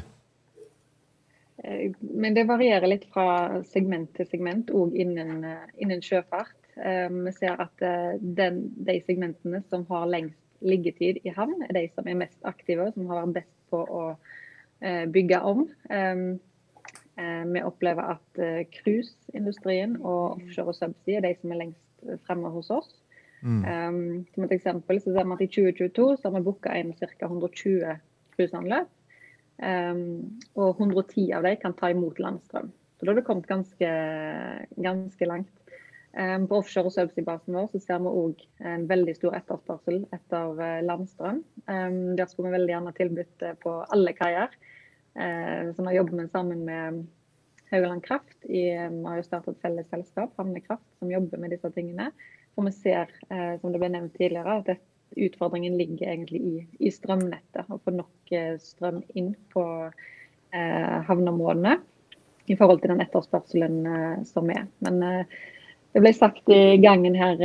Eh, 1.64 1.92
men 2.00 2.34
det 2.34 2.44
varierer 2.48 2.90
litt 2.90 3.06
fra 3.12 3.62
segment 3.68 4.12
til 4.16 4.28
segment, 4.28 4.70
òg 4.74 4.94
innen, 5.00 5.44
eh, 5.44 5.66
innen, 5.80 6.02
sjøfart. 6.04 6.56
Eh, 6.76 7.08
vi 7.08 7.32
ser 7.32 7.60
at 7.60 7.84
den, 8.20 8.64
de 8.84 9.00
segmentene 9.06 9.62
som 9.70 9.86
har 9.88 10.08
lengst 10.10 10.40
liggetid 10.60 11.20
i 11.24 11.32
havn, 11.34 11.62
er 11.68 11.72
de 11.76 11.88
som 11.94 12.08
er 12.08 12.18
mest 12.18 12.40
aktive, 12.44 12.92
som 12.92 13.06
har 13.08 13.22
vært 13.22 13.40
best 13.42 13.54
på 13.70 13.84
å 13.84 14.04
bygge 14.84 15.38
om. 15.44 15.60
Vi 17.54 17.60
opplever 17.64 18.16
at 18.16 18.40
cruiseindustrien 18.74 19.94
og 20.00 20.40
offshore 20.40 20.72
og 20.72 20.76
subsea 20.76 21.18
er 21.18 21.24
de 21.24 21.32
som 21.40 21.52
er 21.52 21.60
lengst 21.60 22.24
fremme 22.26 22.50
hos 22.52 22.70
oss. 22.74 22.90
Mm. 23.42 24.24
Som 24.34 24.44
et 24.44 24.56
eksempel 24.56 25.00
så 25.00 25.12
ser 25.12 25.28
vi 25.28 25.36
at 25.36 25.44
I 25.44 25.50
2022 25.52 26.08
så 26.16 26.28
har 26.28 26.36
vi 26.36 26.44
booka 26.48 26.74
inn 26.80 26.92
ca. 26.96 27.28
120 27.28 27.96
cruiseanløp. 28.36 28.90
Um, 29.62 30.40
og 30.58 30.80
110 30.80 31.28
av 31.36 31.44
dem 31.46 31.60
kan 31.62 31.76
ta 31.78 31.92
imot 31.92 32.18
landstrøm. 32.22 32.72
Så 32.98 33.06
da 33.06 33.12
har 33.12 33.20
det 33.20 33.26
kommet 33.26 33.50
ganske, 33.50 33.90
ganske 34.82 35.28
langt. 35.30 35.52
Um, 36.14 36.46
på 36.46 36.60
offshore- 36.60 36.86
og 36.86 36.94
subsea-basen 36.94 37.56
vår 37.56 37.72
så 37.72 37.80
ser 37.82 38.02
vi 38.02 38.10
òg 38.22 38.42
en 38.70 38.84
veldig 38.86 39.16
stor 39.16 39.34
etterspørsel 39.34 40.04
etter 40.14 40.60
uh, 40.60 40.78
landstrøm. 40.86 41.40
Um, 41.66 42.14
der 42.18 42.30
skulle 42.30 42.52
vi 42.52 42.58
veldig 42.58 42.74
gjerne 42.74 42.94
tilbudt 42.98 43.34
det 43.42 43.52
på 43.64 43.80
alle 43.94 44.14
kaier. 44.14 44.54
Uh, 45.18 45.74
så 45.74 45.86
vi 45.86 45.96
jobber 45.96 46.22
vi 46.22 46.28
sammen 46.30 46.62
med 46.68 47.02
Haugaland 47.72 48.04
Kraft. 48.06 48.38
I, 48.46 48.62
vi 48.78 49.04
har 49.08 49.18
jo 49.18 49.26
startet 49.26 49.56
et 49.56 49.66
felles 49.66 49.90
selskap, 49.90 50.34
Havnekraft, 50.38 50.86
som 51.00 51.10
jobber 51.10 51.42
med 51.42 51.54
disse 51.54 51.70
tingene. 51.74 52.12
For 52.54 52.66
vi 52.66 52.74
ser, 52.78 53.10
uh, 53.32 53.54
som 53.58 53.74
det 53.74 53.82
ble 53.82 53.90
nevnt 53.96 54.14
tidligere, 54.18 54.60
at 54.62 54.70
det, 54.70 54.78
utfordringen 55.16 55.78
ligger 55.78 56.10
egentlig 56.10 56.40
i, 56.40 56.54
i 56.78 56.92
strømnettet. 56.92 57.68
Å 57.68 57.80
få 57.80 57.94
nok 57.94 58.34
eh, 58.34 58.54
strøm 58.62 59.02
inn 59.14 59.32
på 59.54 59.64
eh, 59.86 60.96
havneområdene 61.08 61.78
i 62.52 62.56
forhold 62.58 62.82
til 62.82 62.92
den 62.92 63.04
etterspørselen 63.04 63.78
eh, 63.88 64.18
som 64.28 64.50
er. 64.52 64.66
Men 64.84 65.00
eh, 65.04 65.38
det 65.94 66.02
ble 66.02 66.12
sagt 66.16 66.50
i 66.50 66.76
gangen 66.82 67.14
her 67.14 67.38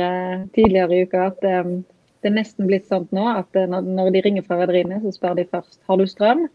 tidligere 0.56 0.96
i 0.96 1.04
uka 1.06 1.28
at 1.28 1.38
det 1.44 2.26
er 2.26 2.32
nesten 2.34 2.66
blitt 2.66 2.88
sånn 2.90 3.06
nå 3.14 3.28
at 3.30 3.54
når 3.54 4.10
de 4.10 4.22
ringer 4.24 4.42
fra 4.42 4.58
rederiene, 4.58 4.98
så 5.04 5.12
spør 5.14 5.36
de 5.38 5.44
først 5.52 5.78
har 5.86 6.00
du 6.00 6.08
strøm. 6.10 6.48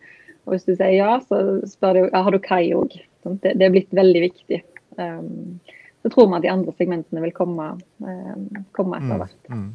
Og 0.46 0.54
hvis 0.54 0.68
du 0.68 0.74
sier 0.76 0.94
ja, 0.94 1.14
så 1.26 1.40
spør 1.66 1.98
de 1.98 2.04
ja, 2.10 2.22
har 2.28 2.36
du 2.36 2.42
kai 2.44 2.68
òg. 2.78 2.94
Det, 3.24 3.56
det, 3.56 3.64
er 3.66 3.74
blitt 3.74 3.96
veldig 3.96 4.22
viktig. 4.28 4.60
Um, 5.00 5.58
så 6.06 6.12
tror 6.14 6.30
vi 6.30 6.38
at 6.38 6.46
de 6.46 6.52
andre 6.52 6.76
segmentene 6.78 7.24
vil 7.24 7.34
komme, 7.34 7.72
um, 8.06 8.44
komme 8.78 9.00
etter 9.00 9.16
mm, 9.16 9.24
hvert. 9.24 9.40
Mm, 9.50 9.64
mm. 9.64 9.72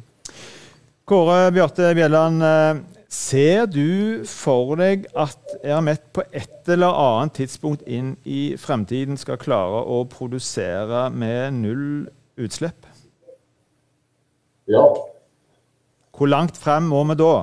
Kåre 1.11 1.51
Bjarte 1.51 1.89
Bjelland, 1.91 2.39
eh, 2.41 2.77
ser 3.11 3.65
du 3.67 4.23
for 4.23 4.77
deg 4.79 5.09
at 5.11 5.57
Eramet 5.59 6.05
på 6.15 6.23
et 6.31 6.69
eller 6.71 6.95
annet 6.95 7.33
tidspunkt 7.35 7.81
inn 7.83 8.13
i 8.23 8.53
fremtiden 8.55 9.19
skal 9.19 9.41
klare 9.41 9.81
å 9.83 10.05
produsere 10.07 11.09
med 11.11 11.57
null 11.57 11.89
utslipp? 12.39 12.87
Ja. 14.71 14.85
Hvor 16.15 16.31
langt 16.31 16.55
frem 16.55 16.87
må 16.93 17.03
vi 17.11 17.19
da? 17.19 17.33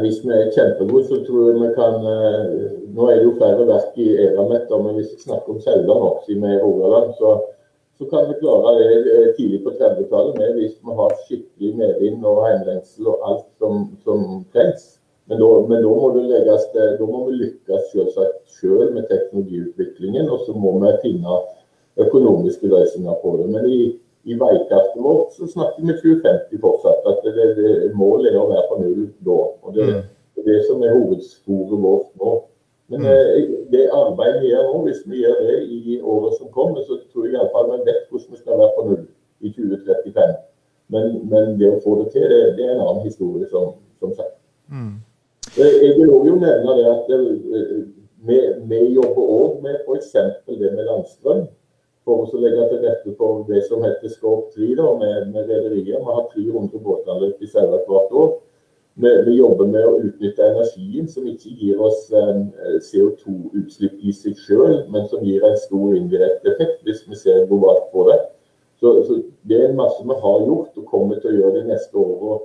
Hvis 0.00 0.24
vi 0.24 0.32
er 0.32 0.48
kjempegode, 0.56 1.04
så 1.10 1.20
tror 1.28 1.50
jeg 1.50 1.60
vi 1.60 1.70
kan 1.76 2.08
eh, 2.14 2.56
Nå 2.96 3.10
er 3.12 3.20
det 3.20 3.28
jo 3.28 3.36
flere 3.36 3.68
verk 3.68 4.00
i 4.00 4.14
Eramet, 4.30 4.72
men 4.72 4.96
hvis 4.96 5.12
vi 5.12 5.26
snakker 5.28 5.58
om 5.58 5.60
Sauda 5.60 6.00
nå, 6.00 6.12
siden 6.24 6.40
vi 6.40 6.54
er 6.54 6.56
i 6.56 6.64
Rogaland, 6.64 7.12
så, 7.20 7.36
så, 7.98 8.06
kan 8.10 8.28
vi 8.28 8.38
klare 8.40 8.76
det 8.78 9.14
eh, 9.14 9.34
tidlig 9.36 9.64
på 9.64 9.74
30-tallet 9.74 10.54
hvis 10.56 10.76
vi 10.84 10.96
har 11.00 11.16
skikkelig 11.24 11.74
medvind 11.80 12.24
og 12.26 12.44
heimlengsel 12.46 13.10
og 13.10 13.26
alt 13.30 13.48
som, 13.58 13.88
som 14.06 14.24
trengs. 14.54 14.94
Men 15.28 15.42
da, 15.42 15.48
men 15.68 15.82
da 15.84 15.92
må 15.92 16.10
det 16.14 16.24
legges 16.30 16.68
da 16.72 17.04
må 17.04 17.26
vi 17.26 17.40
lykkes 17.42 17.90
selvsagt 17.92 18.38
selv 18.60 18.94
med 18.94 19.10
teknologiutviklingen, 19.10 20.30
og 20.32 20.46
så 20.46 20.54
må 20.56 20.72
vi 20.80 20.92
finne 21.02 21.40
økonomiske 22.00 22.70
løsninger 22.70 23.18
på 23.22 23.34
det. 23.40 23.48
Men 23.52 23.66
i, 23.68 23.80
i 24.24 24.38
veikartet 24.40 25.02
vårt 25.04 25.34
så 25.36 25.50
snakker 25.50 25.84
vi 25.84 25.98
2050 26.00 26.62
fortsatt. 26.62 27.04
at 27.12 27.26
det, 27.26 27.48
det, 27.58 27.74
Målet 27.98 28.32
er 28.32 28.40
å 28.40 28.48
være 28.48 28.64
på 28.70 28.80
null 28.80 29.04
da. 29.26 29.38
og 29.62 29.74
Det 29.76 29.84
er 29.84 29.98
mm. 29.98 30.46
det 30.48 30.58
som 30.70 30.82
er 30.86 30.96
hovedsporet 30.96 31.84
vårt 31.84 32.08
nå. 32.22 32.34
Men 32.88 33.04
mm. 33.04 33.08
eh, 33.12 33.48
det 33.72 33.84
arbeidet 33.92 34.42
vi 34.42 34.52
gjør 34.52 34.68
nå, 34.70 34.78
hvis 34.86 35.02
vi 35.06 35.22
gjør 35.22 35.40
det 35.44 35.58
i 35.68 35.98
året 36.00 36.38
som 36.38 36.52
kommer, 36.54 36.80
så 36.86 37.00
tror 37.12 37.26
jeg 37.26 37.36
iallfall 37.36 37.72
vi 37.74 37.82
vet 37.90 38.06
hvordan 38.08 38.32
vi 38.32 38.40
skal 38.40 38.62
være 38.62 38.70
på 38.76 38.86
null 38.88 39.04
i 39.44 39.52
2035. 39.52 40.38
Men, 40.94 41.12
men 41.28 41.58
det 41.60 41.68
å 41.68 41.82
få 41.84 41.98
det 42.00 42.08
til, 42.14 42.24
det, 42.32 42.40
det 42.56 42.64
er 42.64 42.78
en 42.78 42.86
annen 42.86 43.04
historie, 43.04 43.44
som, 43.52 43.74
som 44.00 44.14
sagt. 44.16 44.38
Mm. 44.72 44.96
Jeg 45.58 45.94
vil 45.98 46.10
også 46.12 46.34
nevne 46.40 46.74
det 46.78 46.88
at 46.88 47.12
eh, 47.12 47.78
vi, 48.28 48.40
vi 48.70 48.80
jobber 48.96 49.32
òg 49.36 49.62
med 49.64 49.84
f.eks. 49.84 50.12
det 50.48 50.72
med 50.72 50.84
landstrøm. 50.88 51.46
For 52.08 52.24
å 52.24 52.40
legge 52.40 52.64
til 52.70 52.84
rette 52.86 53.14
for 53.18 53.42
det 53.50 53.66
som 53.68 53.82
heter 53.84 54.08
Scope 54.08 54.48
3 54.54 54.70
da, 54.78 54.88
med, 54.96 55.26
med 55.34 55.50
rederier. 55.50 55.98
Vi 56.00 56.04
har 56.08 56.22
300 56.32 56.80
båtanløp 56.80 57.42
i 57.44 57.48
Sauda 57.52 57.82
hvert 57.84 58.14
år. 58.16 58.30
Vi, 59.00 59.10
vi, 59.26 59.36
jobber 59.38 59.68
med 59.70 59.84
å 59.86 59.98
utnytte 60.02 60.42
energien 60.42 61.06
som 61.06 61.26
ikke 61.30 61.52
gir 61.54 61.78
oss 61.86 62.08
um, 62.10 62.48
eh, 62.50 62.80
CO2-utslipp 62.82 63.94
i 64.02 64.10
seg 64.10 64.34
selv, 64.42 64.88
men 64.90 65.06
som 65.06 65.22
gir 65.22 65.44
en 65.46 65.54
stor 65.62 65.94
indirekte 65.94 66.50
effekt, 66.50 66.80
hvis 66.82 67.04
vi 67.06 67.18
ser 67.20 67.44
globalt 67.46 67.86
på 67.92 68.08
det. 68.08 68.18
Så, 68.82 68.96
så, 69.06 69.20
Det 69.46 69.60
er 69.60 69.68
en 69.68 69.78
masse 69.78 70.02
vi 70.02 70.18
har 70.24 70.46
gjort 70.48 70.82
og 70.82 70.90
kommer 70.90 71.22
til 71.22 71.30
å 71.30 71.36
gjøre 71.36 71.60
de 71.60 71.70
neste 71.70 71.94
årene 71.94 72.40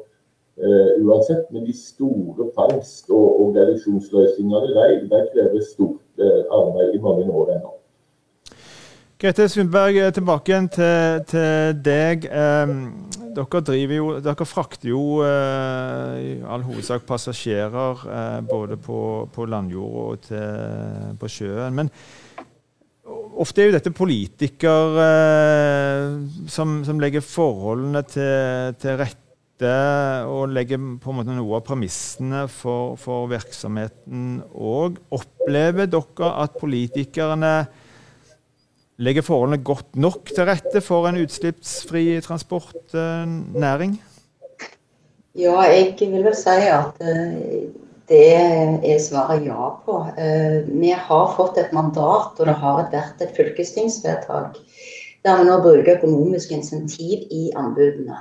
uh, 0.62 0.91
uansett. 1.01 1.49
Men 1.49 1.66
de 1.66 1.74
store 1.74 2.51
fangst- 2.54 3.10
og, 3.10 3.28
og 3.41 3.58
reduksjonsløsningene 3.58 4.78
de, 4.78 4.99
de 5.10 5.24
krever 5.34 5.66
stort 5.66 6.22
uh, 6.22 6.43
arbeid 6.54 6.93
i 6.93 7.01
mange 7.01 7.26
år 7.34 7.56
ennå. 7.58 7.74
Grete 9.24 9.45
Sundberg, 9.47 9.95
eh, 9.95 10.09
tilbake 10.11 10.51
igjen 10.51 10.65
til, 10.67 11.21
til 11.32 11.78
deg. 11.80 12.26
Dere, 12.28 13.76
jo, 13.95 14.07
dere, 14.19 14.45
frakter 14.45 14.89
jo 14.89 15.03
uh, 15.24 16.17
i 16.19 16.34
all 16.43 16.65
hovedsak 16.67 17.05
passasjerer 17.07 18.01
uh, 18.03 18.41
både 18.43 18.76
på, 18.84 18.97
på 19.32 19.45
landjord 19.47 19.93
og 20.01 20.26
til, 20.26 21.13
på 21.21 21.30
sjøen. 21.32 21.78
Men 21.78 21.91
ofte 23.39 23.63
er 23.63 23.69
jo 23.69 23.76
dette 23.78 23.93
politikere 23.95 25.07
som, 26.51 26.82
som, 26.84 26.99
legger 26.99 27.24
forholdene 27.24 28.03
til, 28.03 28.76
til, 28.84 28.99
rette 29.05 29.71
og 30.28 30.51
legger 30.51 30.84
på 30.99 31.13
en 31.13 31.21
måte 31.21 31.38
noe 31.38 31.61
av 31.61 31.63
premissene 31.69 32.43
for, 32.51 32.99
for 32.99 33.32
virksomheten 33.32 34.43
òg. 34.51 34.99
Opplever 35.15 35.88
dere 35.88 36.34
at 36.43 36.59
politikerne 36.59 37.53
Legger 39.01 39.25
forholdene 39.25 39.63
godt 39.65 39.95
nok 39.97 40.29
til 40.29 40.45
rette 40.45 40.81
for 40.85 41.07
en 41.09 41.17
utslippsfri 41.17 42.19
transportnæring? 42.21 43.95
Ja, 45.33 45.63
jeg 45.65 45.95
vil 45.97 46.21
vel 46.21 46.35
si 46.37 46.59
at 46.69 46.99
eh, 47.01 47.63
det 48.11 48.27
er 48.37 48.99
svaret 49.01 49.47
ja 49.47 49.71
på. 49.85 50.03
Eh, 50.13 50.59
vi 50.69 50.91
har 50.93 51.33
fått 51.37 51.57
et 51.57 51.73
mandat, 51.73 52.37
og 52.37 52.45
det 52.45 52.53
har 52.61 52.83
vært 52.83 53.23
et 53.23 53.33
fylkestingsvedtak 53.33 54.59
der 55.23 55.39
vi 55.39 55.47
nå 55.47 55.57
bruker 55.63 55.97
økonomisk 55.97 56.51
insentiv 56.51 57.23
i 57.31 57.47
anbudene. 57.55 58.19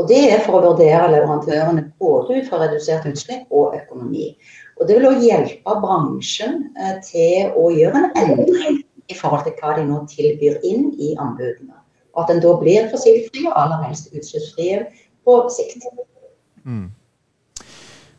Og 0.00 0.08
Det 0.08 0.22
er 0.32 0.40
for 0.42 0.58
å 0.58 0.72
vurdere 0.72 1.10
leverandørene 1.12 1.86
både 2.02 2.40
ut 2.40 2.48
fra 2.50 2.64
redusert 2.64 3.06
utslipp 3.06 3.48
og 3.54 3.76
økonomi. 3.78 4.32
Og 4.80 4.88
Det 4.88 4.96
vil 4.98 5.08
også 5.08 5.28
hjelpe 5.28 5.76
bransjen 5.84 6.64
eh, 6.76 6.96
til 7.06 7.52
å 7.56 7.70
gjøre 7.72 8.02
en 8.02 8.16
endring 8.26 8.81
i 9.12 9.18
forhold 9.18 9.44
til 9.46 9.54
hva 9.60 9.76
de 9.78 9.86
nå 9.88 10.00
tilbyr 10.10 10.58
inn 10.66 10.90
i 10.98 11.12
anbudene. 11.20 11.78
Og 12.12 12.24
at 12.24 12.34
en 12.34 12.42
da 12.44 12.56
blir 12.60 12.90
fossilfri 12.92 13.46
og 13.48 13.54
aller 13.56 13.86
helst 13.86 14.10
utslippsfrie 14.12 14.82
på 15.24 15.38
sikt. 15.52 15.86
Mm. 16.64 16.90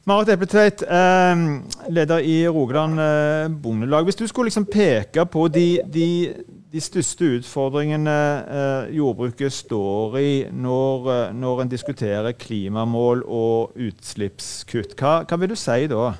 Marit 0.05 0.33
Epletveit, 0.33 0.81
eh, 0.81 1.43
leder 1.89 2.19
i 2.19 2.47
Rogaland 2.47 2.99
eh, 2.99 3.61
Bondelag. 3.61 4.03
Hvis 4.03 4.15
du 4.15 4.27
skulle 4.27 4.49
liksom 4.49 4.65
peke 4.65 5.23
på 5.25 5.47
de, 5.47 5.79
de, 5.93 6.33
de 6.71 6.81
største 6.81 7.29
utfordringene 7.37 8.15
eh, 8.57 8.95
jordbruket 8.97 9.53
står 9.53 10.17
i 10.19 10.33
når, 10.51 11.31
når 11.31 11.61
en 11.61 11.71
diskuterer 11.71 12.35
klimamål 12.35 13.23
og 13.23 13.79
utslippskutt, 13.79 14.97
hva, 14.99 15.21
hva 15.23 15.39
vil 15.39 15.53
du 15.53 15.55
si 15.55 15.87
da? 15.87 16.11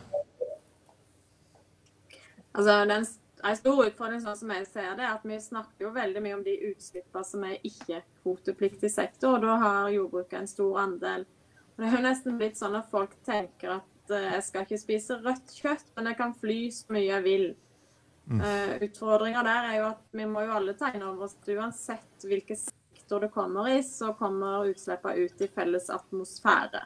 Altså, 2.54 2.86
den 2.88 3.06
en 3.50 3.58
stor 3.58 3.80
utfordring 3.86 4.22
sånn 4.24 4.38
som 4.40 4.52
jeg 4.56 4.66
ser 4.70 4.94
det, 4.96 5.04
er 5.04 5.16
at 5.18 5.24
vi 5.28 5.38
snakker 5.42 5.88
jo 5.88 5.94
veldig 5.96 6.22
mye 6.24 6.36
om 6.38 6.44
de 6.46 6.54
utslippene 6.70 7.28
som 7.28 7.44
er 7.48 7.66
ikke-kvotepliktig 7.68 8.92
sektor. 8.92 9.36
og 9.36 9.44
Da 9.44 9.58
har 9.60 9.90
jordbruket 9.92 10.38
en 10.40 10.48
stor 10.48 10.80
andel. 10.86 11.26
Og 11.74 11.82
det 11.82 11.90
er 11.90 11.98
jo 11.98 12.06
nesten 12.06 12.38
blitt 12.40 12.60
sånn 12.60 12.78
at 12.80 12.92
folk 12.92 13.18
tenker 13.28 13.80
at 13.80 14.14
uh, 14.14 14.30
jeg 14.36 14.46
skal 14.48 14.68
ikke 14.68 14.80
spise 14.80 15.18
rødt 15.24 15.56
kjøtt, 15.58 15.90
men 15.98 16.12
jeg 16.12 16.20
kan 16.22 16.36
fly 16.40 16.60
så 16.72 16.96
mye 16.96 17.10
jeg 17.10 17.26
vil. 17.26 17.46
Mm. 18.30 18.40
Uh, 18.40 18.72
Utfordringa 18.88 19.44
der 19.44 19.70
er 19.72 19.76
jo 19.80 19.90
at 19.90 20.06
vi 20.16 20.30
må 20.30 20.46
jo 20.46 20.56
alle 20.60 20.78
tegne 20.80 21.10
over 21.10 21.28
oss 21.28 21.36
at 21.42 21.52
uansett 21.52 22.28
hvilken 22.30 22.60
sektor 22.62 23.26
det 23.26 23.34
kommer 23.34 23.68
i, 23.74 23.82
så 23.84 24.14
kommer 24.16 24.70
utslippene 24.70 25.26
ut 25.26 25.44
i 25.44 25.50
felles 25.52 25.90
atmosfære. 25.92 26.86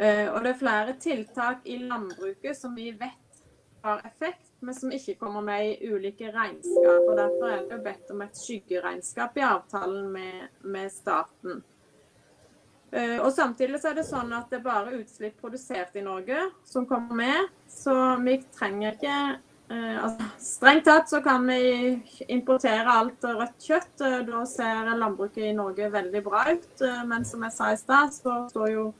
Uh, 0.00 0.32
og 0.32 0.38
det 0.46 0.54
er 0.54 0.62
flere 0.62 0.96
tiltak 0.96 1.68
i 1.68 1.76
landbruket 1.82 2.56
som 2.56 2.72
vi 2.78 2.88
vet 2.96 3.44
har 3.82 4.00
effekt, 4.08 4.51
men 4.62 4.74
som 4.74 4.92
ikke 4.94 5.16
kommer 5.20 5.42
med 5.44 5.66
i 5.66 5.90
ulike 5.90 6.30
regnskap. 6.30 7.08
og 7.08 7.16
Derfor 7.18 7.50
er 7.50 7.62
det 7.70 7.82
bedt 7.84 8.10
om 8.14 8.22
et 8.22 8.38
skyggeregnskap 8.38 9.36
i 9.38 9.46
avtalen 9.46 10.08
med, 10.14 10.48
med 10.62 10.90
staten. 10.94 11.62
Uh, 12.92 13.18
og 13.24 13.32
Samtidig 13.32 13.80
så 13.80 13.90
er 13.90 13.98
det 13.98 14.06
sånn 14.08 14.34
at 14.36 14.50
det 14.52 14.60
er 14.60 14.66
bare 14.66 14.98
utslipp 14.98 15.40
produsert 15.40 15.96
i 15.96 16.04
Norge 16.04 16.44
som 16.68 16.86
kommer 16.86 17.16
med. 17.22 17.48
Så 17.72 17.94
vi 18.22 18.36
trenger 18.52 18.94
ikke 18.94 19.18
uh, 19.72 19.96
altså, 20.04 20.30
Strengt 20.42 20.86
tatt 20.86 21.10
så 21.10 21.22
kan 21.24 21.46
vi 21.48 21.96
importere 22.30 22.98
alt 23.00 23.24
rødt 23.24 23.66
kjøtt. 23.66 23.94
Da 24.28 24.44
ser 24.46 24.92
landbruket 24.94 25.48
i 25.48 25.56
Norge 25.56 25.90
veldig 25.90 26.22
bra 26.26 26.44
ut. 26.52 26.84
men 27.08 27.24
som 27.24 27.42
jeg 27.48 27.56
sa 27.56 27.72
i 27.72 27.80
stad, 27.80 28.14
så 28.14 28.44
står 28.52 28.74
jo 28.76 28.90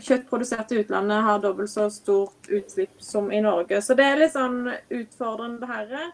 kjøtt 0.00 0.28
produsert 0.30 0.72
i 0.72 0.80
utlandet 0.80 1.24
har 1.26 1.40
dobbelt 1.42 1.70
så 1.70 1.88
stort 1.92 2.48
utslipp 2.48 3.00
som 3.02 3.32
i 3.32 3.40
Norge. 3.44 3.82
Så 3.82 3.96
det 3.98 4.06
er 4.08 4.20
litt 4.20 4.34
sånn 4.34 4.64
utfordrende, 4.70 5.60
det 5.62 5.70
her. 5.72 6.12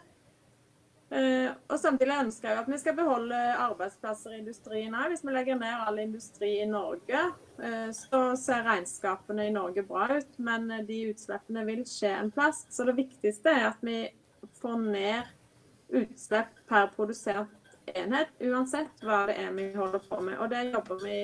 Uh, 1.09 1.55
og 1.72 1.79
Samtidig 1.81 2.18
ønsker 2.20 2.51
jeg 2.51 2.61
at 2.61 2.66
vi 2.68 2.79
skal 2.83 2.97
beholde 2.99 3.37
arbeidsplasser 3.64 4.35
i 4.35 4.41
industrien 4.43 4.93
òg. 4.93 5.14
Hvis 5.14 5.24
vi 5.24 5.33
legger 5.33 5.57
ned 5.57 5.87
all 5.87 6.03
industri 6.03 6.51
i 6.61 6.68
Norge, 6.68 7.22
uh, 7.62 7.89
så 7.97 8.22
ser 8.37 8.66
regnskapene 8.66 9.47
i 9.49 9.55
Norge 9.55 9.87
bra 9.89 10.11
ut, 10.18 10.35
men 10.37 10.68
de 10.89 11.05
utslippene 11.09 11.64
vil 11.68 11.87
skje 11.89 12.12
en 12.18 12.33
plass. 12.35 12.66
Så 12.74 12.85
det 12.89 12.99
viktigste 12.99 13.55
er 13.55 13.70
at 13.70 13.81
vi 13.87 14.03
får 14.61 14.83
ned 14.85 15.35
utslipp 16.03 16.61
per 16.68 16.91
produsert 16.93 17.55
enhet, 17.97 18.35
uansett 18.45 19.01
hva 19.01 19.22
det 19.31 19.39
er 19.41 19.55
vi 19.57 19.70
holder 19.76 20.03
på 20.11 20.20
med. 20.20 20.37
Og 20.43 20.51
det 20.53 20.66
jobber 20.74 21.01
vi 21.07 21.20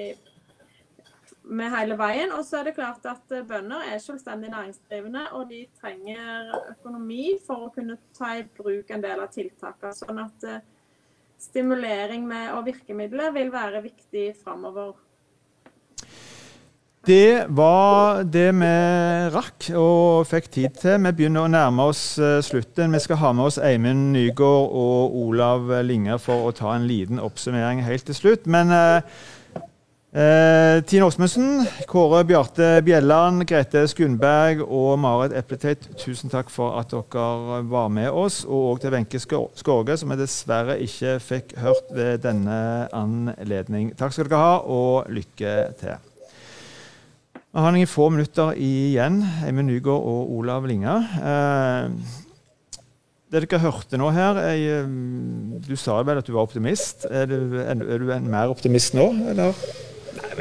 med 1.45 1.73
hele 1.75 1.97
veien. 1.99 2.33
Og 2.33 2.45
så 2.47 2.61
er 2.61 2.69
det 2.69 2.77
klart 2.79 3.05
at 3.09 3.35
eh, 3.35 3.45
bønder 3.47 3.85
er 3.93 4.03
selvstendig 4.03 4.51
næringsdrivende, 4.53 5.27
og 5.37 5.49
de 5.51 5.65
trenger 5.81 6.53
økonomi 6.75 7.35
for 7.47 7.67
å 7.67 7.73
kunne 7.75 7.99
ta 8.17 8.37
i 8.39 8.47
bruk 8.57 8.91
en 8.91 9.05
del 9.05 9.25
av 9.25 9.33
tiltakene. 9.35 9.95
Sånn 9.97 10.21
at 10.25 10.49
uh, 10.49 10.61
stimulering 11.41 12.27
med, 12.29 12.53
og 12.57 12.69
virkemidler 12.69 13.35
vil 13.37 13.53
være 13.53 13.85
viktig 13.85 14.31
framover. 14.43 14.95
Det 17.05 17.45
var 17.53 18.23
det 18.33 18.47
vi 18.57 18.69
rakk 19.35 19.67
og 19.77 20.25
fikk 20.25 20.47
tid 20.55 20.79
til. 20.81 21.03
Vi 21.05 21.13
begynner 21.19 21.45
å 21.45 21.53
nærme 21.53 21.91
oss 21.93 22.15
uh, 22.17 22.41
slutten. 22.41 22.97
Vi 22.97 23.03
skal 23.05 23.21
ha 23.21 23.35
med 23.37 23.51
oss 23.51 23.61
Eimin 23.61 24.07
Nygaard 24.15 24.73
og 24.73 25.19
Olav 25.27 25.69
Linge 25.85 26.17
for 26.17 26.49
å 26.49 26.55
ta 26.57 26.73
en 26.73 26.89
liten 26.89 27.21
oppsummering 27.21 27.85
helt 27.85 28.09
til 28.09 28.17
slutt. 28.17 28.49
Men 28.49 28.73
uh, 28.73 29.05
Eh, 30.15 30.85
Tine 30.87 31.09
Åsmundsen, 31.09 31.65
Kåre 31.91 32.21
Bjarte 32.23 32.69
Bjelland, 32.87 33.43
Grete 33.51 33.81
Skundberg 33.91 34.61
og 34.63 34.93
Marit 35.03 35.33
Epleteit, 35.35 35.89
tusen 35.99 36.31
takk 36.31 36.53
for 36.55 36.77
at 36.79 36.93
dere 36.93 37.57
var 37.67 37.89
med 37.91 38.13
oss. 38.15 38.45
Og 38.47 38.79
til 38.79 38.93
Wenche 38.95 39.19
Skorge, 39.19 39.97
som 39.99 40.13
jeg 40.15 40.21
dessverre 40.21 40.77
ikke 40.85 41.17
fikk 41.19 41.57
hørt 41.59 41.91
ved 41.97 42.23
denne 42.23 42.59
anledning. 42.95 43.89
Takk 43.99 44.15
skal 44.15 44.29
dere 44.31 44.39
ha, 44.39 44.53
og 44.63 45.11
lykke 45.11 45.55
til. 45.81 45.97
Vi 47.35 47.65
har 47.65 47.75
noen 47.75 47.91
få 47.91 48.07
minutter 48.15 48.53
igjen. 48.55 49.17
Eivind 49.49 49.67
Nygaard 49.67 50.07
og 50.13 50.31
Olav 50.37 50.69
Linga. 50.71 50.95
Eh, 51.33 51.89
det 53.35 53.43
dere 53.49 53.65
hørte 53.65 53.99
nå 53.99 54.13
her 54.15 54.39
jeg, 54.53 54.87
Du 55.67 55.75
sa 55.75 55.99
vel 56.07 56.23
at 56.23 56.31
du 56.31 56.37
var 56.37 56.47
optimist. 56.47 57.03
Er 57.11 57.27
du, 57.27 57.59
er 57.59 57.75
du 57.83 58.15
en 58.15 58.31
mer 58.31 58.55
optimist 58.55 58.95
nå, 58.95 59.09
eller? 59.35 59.59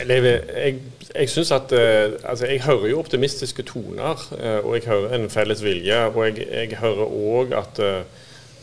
Jeg, 0.03 0.23
jeg, 0.23 0.75
jeg 1.13 1.29
synes 1.29 1.51
at 1.55 1.71
altså 1.73 2.45
Jeg 2.49 2.61
hører 2.65 2.87
jo 2.89 2.99
optimistiske 2.99 3.63
toner, 3.63 4.19
og 4.63 4.75
jeg 4.75 4.87
hører 4.87 5.15
en 5.15 5.29
felles 5.29 5.63
vilje. 5.63 5.99
Og 6.09 6.27
jeg, 6.27 6.47
jeg 6.51 6.77
hører 6.81 7.09
òg 7.09 7.57
at 7.57 7.81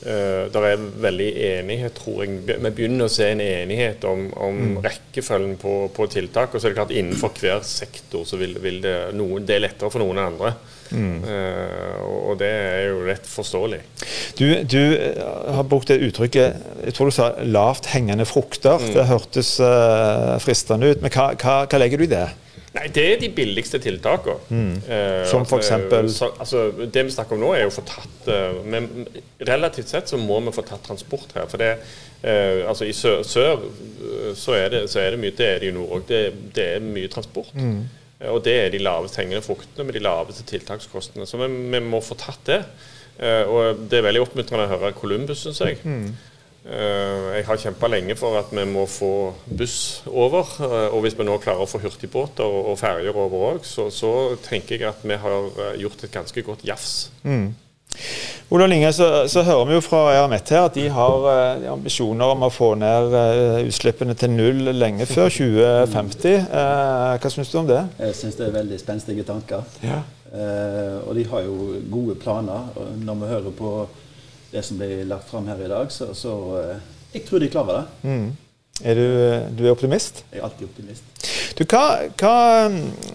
Uh, 0.01 0.49
det 0.49 0.61
er 0.65 0.85
veldig 0.97 1.29
enighet, 1.45 1.93
tror 1.93 2.23
jeg. 2.25 2.39
Vi 2.49 2.71
begynner 2.73 3.05
å 3.05 3.13
se 3.13 3.27
en 3.35 3.43
enighet 3.45 4.05
om, 4.09 4.31
om 4.33 4.57
mm. 4.57 4.79
rekkefølgen 4.87 5.59
på, 5.61 5.75
på, 5.93 6.07
tiltak. 6.09 6.55
Og 6.55 6.61
så 6.61 6.69
er 6.69 6.73
det 6.73 6.79
klart 6.79 6.95
innenfor 6.97 7.35
hver 7.37 7.61
sektor 7.69 8.25
så 8.25 8.39
vil, 8.41 8.57
vil 8.65 8.81
det, 8.81 8.95
noen, 9.13 9.45
det 9.45 9.59
er 9.59 9.67
lettere 9.67 9.93
for 9.93 10.01
noen 10.01 10.17
enn 10.17 10.31
andre. 10.31 10.55
Mm. 10.91 11.23
Uh, 11.25 12.01
og 12.31 12.39
det 12.41 12.51
er 12.51 12.85
jo 12.89 13.01
rett 13.07 13.27
forståelig. 13.31 13.81
Du, 14.39 14.47
du 14.65 14.81
eh, 14.97 15.23
har 15.55 15.67
brukt 15.69 15.91
det 15.91 16.01
uttrykket 16.07 16.87
jeg 16.87 16.95
tror 16.97 17.11
du 17.11 17.15
sa 17.15 17.31
lavt 17.45 17.91
hengende 17.93 18.27
frukter. 18.29 18.81
Mm. 18.81 18.93
Det 18.97 19.09
hørtes 19.11 19.57
uh, 19.63 20.37
fristende 20.43 20.93
ut. 20.93 21.03
Men 21.03 21.13
hva, 21.15 21.33
hva, 21.37 21.57
hva 21.67 21.83
legger 21.83 22.01
du 22.01 22.09
i 22.09 22.15
det? 22.15 22.29
Nei, 22.71 22.87
Det 22.95 23.05
er 23.13 23.19
de 23.19 23.31
billigste 23.35 23.81
tiltakene. 23.83 24.37
Mm. 24.49 24.77
Eh, 24.87 25.25
Som 25.27 25.43
f.eks.? 25.43 25.71
Altså, 26.31 26.71
det 26.95 27.05
vi 27.07 27.11
snakker 27.11 27.35
om 27.35 27.43
nå, 27.43 27.51
er 27.55 27.65
jo 27.65 27.73
å 27.73 27.75
få 27.81 27.87
tatt 27.89 28.31
eh, 28.31 28.61
men 28.63 29.09
Relativt 29.49 29.91
sett 29.91 30.11
så 30.11 30.21
må 30.21 30.39
vi 30.45 30.55
få 30.55 30.63
tatt 30.67 30.85
transport 30.87 31.35
her. 31.35 31.49
for 31.51 31.59
det 31.59 31.73
eh, 32.23 32.63
altså 32.69 32.87
I 32.87 32.95
sør, 32.95 33.25
sør 33.27 33.65
eh, 33.65 34.31
så, 34.39 34.55
er 34.55 34.69
det, 34.77 34.85
så, 34.93 35.01
er 35.03 35.17
det, 35.17 35.23
mye, 35.25 35.35
det 35.35 35.49
er 35.49 35.65
det 35.65 35.73
i 35.73 35.75
nord 35.75 35.97
òg. 35.97 36.05
Det, 36.09 36.23
det, 36.55 36.69
er 36.77 36.85
mye 36.85 37.11
transport. 37.11 37.51
Mm. 37.59 37.89
Og 38.29 38.43
det 38.45 38.57
er 38.67 38.73
de 38.73 38.83
lavest 38.83 39.17
hengende 39.17 39.45
fruktene 39.45 39.87
med 39.89 39.97
de 39.97 40.03
laveste 40.05 40.45
tiltakskostene. 40.49 41.29
Så 41.29 41.41
vi, 41.41 41.49
vi 41.73 41.81
må 41.85 42.03
få 42.05 42.19
tatt 42.21 42.43
det. 42.49 42.59
Eh, 43.21 43.45
og 43.49 43.87
det 43.89 44.01
er 44.01 44.09
veldig 44.09 44.27
oppmuntrende 44.27 44.67
å 44.67 44.73
høre 44.75 44.93
Columbus, 44.97 45.47
syns 45.47 45.63
jeg. 45.65 45.81
Mm. 45.85 46.11
Eh, 46.61 47.27
jeg 47.39 47.47
har 47.49 47.61
kjempa 47.63 47.89
lenge 47.89 48.15
for 48.21 48.37
at 48.37 48.51
vi 48.53 48.67
må 48.69 48.85
få 48.91 49.33
buss 49.49 50.03
over. 50.07 50.53
Eh, 50.61 50.93
og 50.93 51.05
hvis 51.05 51.17
vi 51.17 51.25
nå 51.25 51.39
klarer 51.41 51.65
å 51.65 51.71
få 51.71 51.81
hurtigbåter 51.81 52.45
og 52.45 52.77
ferjer 52.81 53.17
over 53.17 53.47
òg, 53.55 53.65
så, 53.65 53.89
så, 53.95 54.37
tenker 54.45 54.77
jeg 54.77 54.91
at 54.91 55.01
vi 55.05 55.17
har 55.23 55.51
eh, 55.51 55.81
gjort 55.81 56.05
et 56.05 56.13
ganske 56.13 56.45
godt 56.45 56.67
jafs. 56.69 57.11
Mm. 57.25 57.55
Ola 58.51 58.67
Linge, 58.67 58.93
så, 58.93 59.29
så, 59.31 59.45
hører 59.47 59.69
vi 59.69 59.77
jo 59.77 59.83
fra 59.85 60.03
ERMET 60.17 60.51
her 60.51 60.67
at 60.67 60.75
de 60.75 60.89
har 60.91 61.27
eh, 61.31 61.67
ambisjoner 61.71 62.33
om 62.35 62.47
å 62.47 62.51
få 62.51 62.73
ned 62.81 63.15
eh, 63.15 63.59
utslippene 63.69 64.17
til 64.19 64.33
null 64.35 64.73
lenge 64.75 65.07
før 65.07 65.31
2050. 65.37 66.37
Eh, 66.51 67.17
hva 67.23 67.33
syns 67.33 67.53
du 67.53 67.59
om 67.63 67.71
det? 67.71 67.85
Jeg 68.01 68.19
syns 68.19 68.39
det 68.41 68.49
er 68.49 68.57
veldig 68.59 68.81
spenstige 68.83 69.27
tanker. 69.29 69.67
Ja. 69.87 70.03
og 71.07 71.17
de 71.19 71.25
har 71.27 71.43
jo 71.43 71.81
gode 71.91 72.15
planer. 72.19 72.71
Når 73.03 73.21
vi 73.23 73.31
hører 73.35 73.59
på 73.59 73.73
det 74.51 74.63
som 74.63 74.79
blir 74.79 75.05
lagt 75.05 75.29
fram 75.31 75.47
her 75.47 75.65
i 75.65 75.69
dag. 75.69 75.93
Så, 75.93 76.15
så 76.15 76.37
eh, 76.61 76.87
jeg 77.15 77.27
tror 77.29 77.43
de 77.43 77.51
klarer 77.51 77.81
det. 77.81 78.11
Mm. 78.11 78.31
Er 78.81 78.97
du, 78.97 79.07
du, 79.59 79.67
er 79.67 79.75
optimist? 79.75 80.25
Jeg 80.33 80.41
er 80.41 80.47
alltid 80.49 80.67
optimist. 80.71 81.05
Du, 81.57 81.65
hva, 81.69 81.85
hva, 82.21 82.35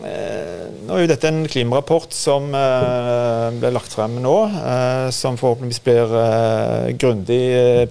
eh, 0.05 0.65
nå 0.85 0.95
er 0.95 1.03
jo 1.03 1.09
dette 1.09 1.29
en 1.31 1.45
klimarapport 1.49 2.13
som 2.13 2.49
eh, 2.57 3.47
ble 3.57 3.71
lagt 3.73 3.95
frem 3.95 4.17
nå, 4.21 4.35
eh, 4.59 5.07
som 5.15 5.39
forhåpentligvis 5.39 5.83
blir 5.85 6.15
grundig 6.99 7.41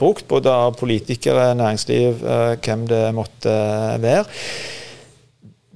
brukt, 0.00 0.26
både 0.30 0.52
av 0.52 0.76
politikere, 0.78 1.52
næringsliv, 1.58 2.24
hvem 2.64 2.88
det 2.90 3.04
måtte 3.16 3.54
være. 4.02 4.24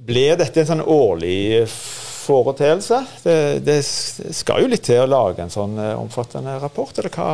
Blir 0.09 0.37
dette 0.39 0.63
en 0.63 0.71
sånn 0.71 0.85
årlig 0.85 1.65
foreteelse? 1.69 3.01
Det, 3.23 3.39
det, 3.65 3.79
skal 3.83 4.63
jo 4.63 4.71
litt 4.71 4.85
til 4.87 5.03
å 5.03 5.09
lage 5.09 5.43
en 5.43 5.53
sånn 5.53 5.77
omfattende 5.97 6.59
rapport, 6.61 6.95
eller 7.01 7.13
hva? 7.13 7.33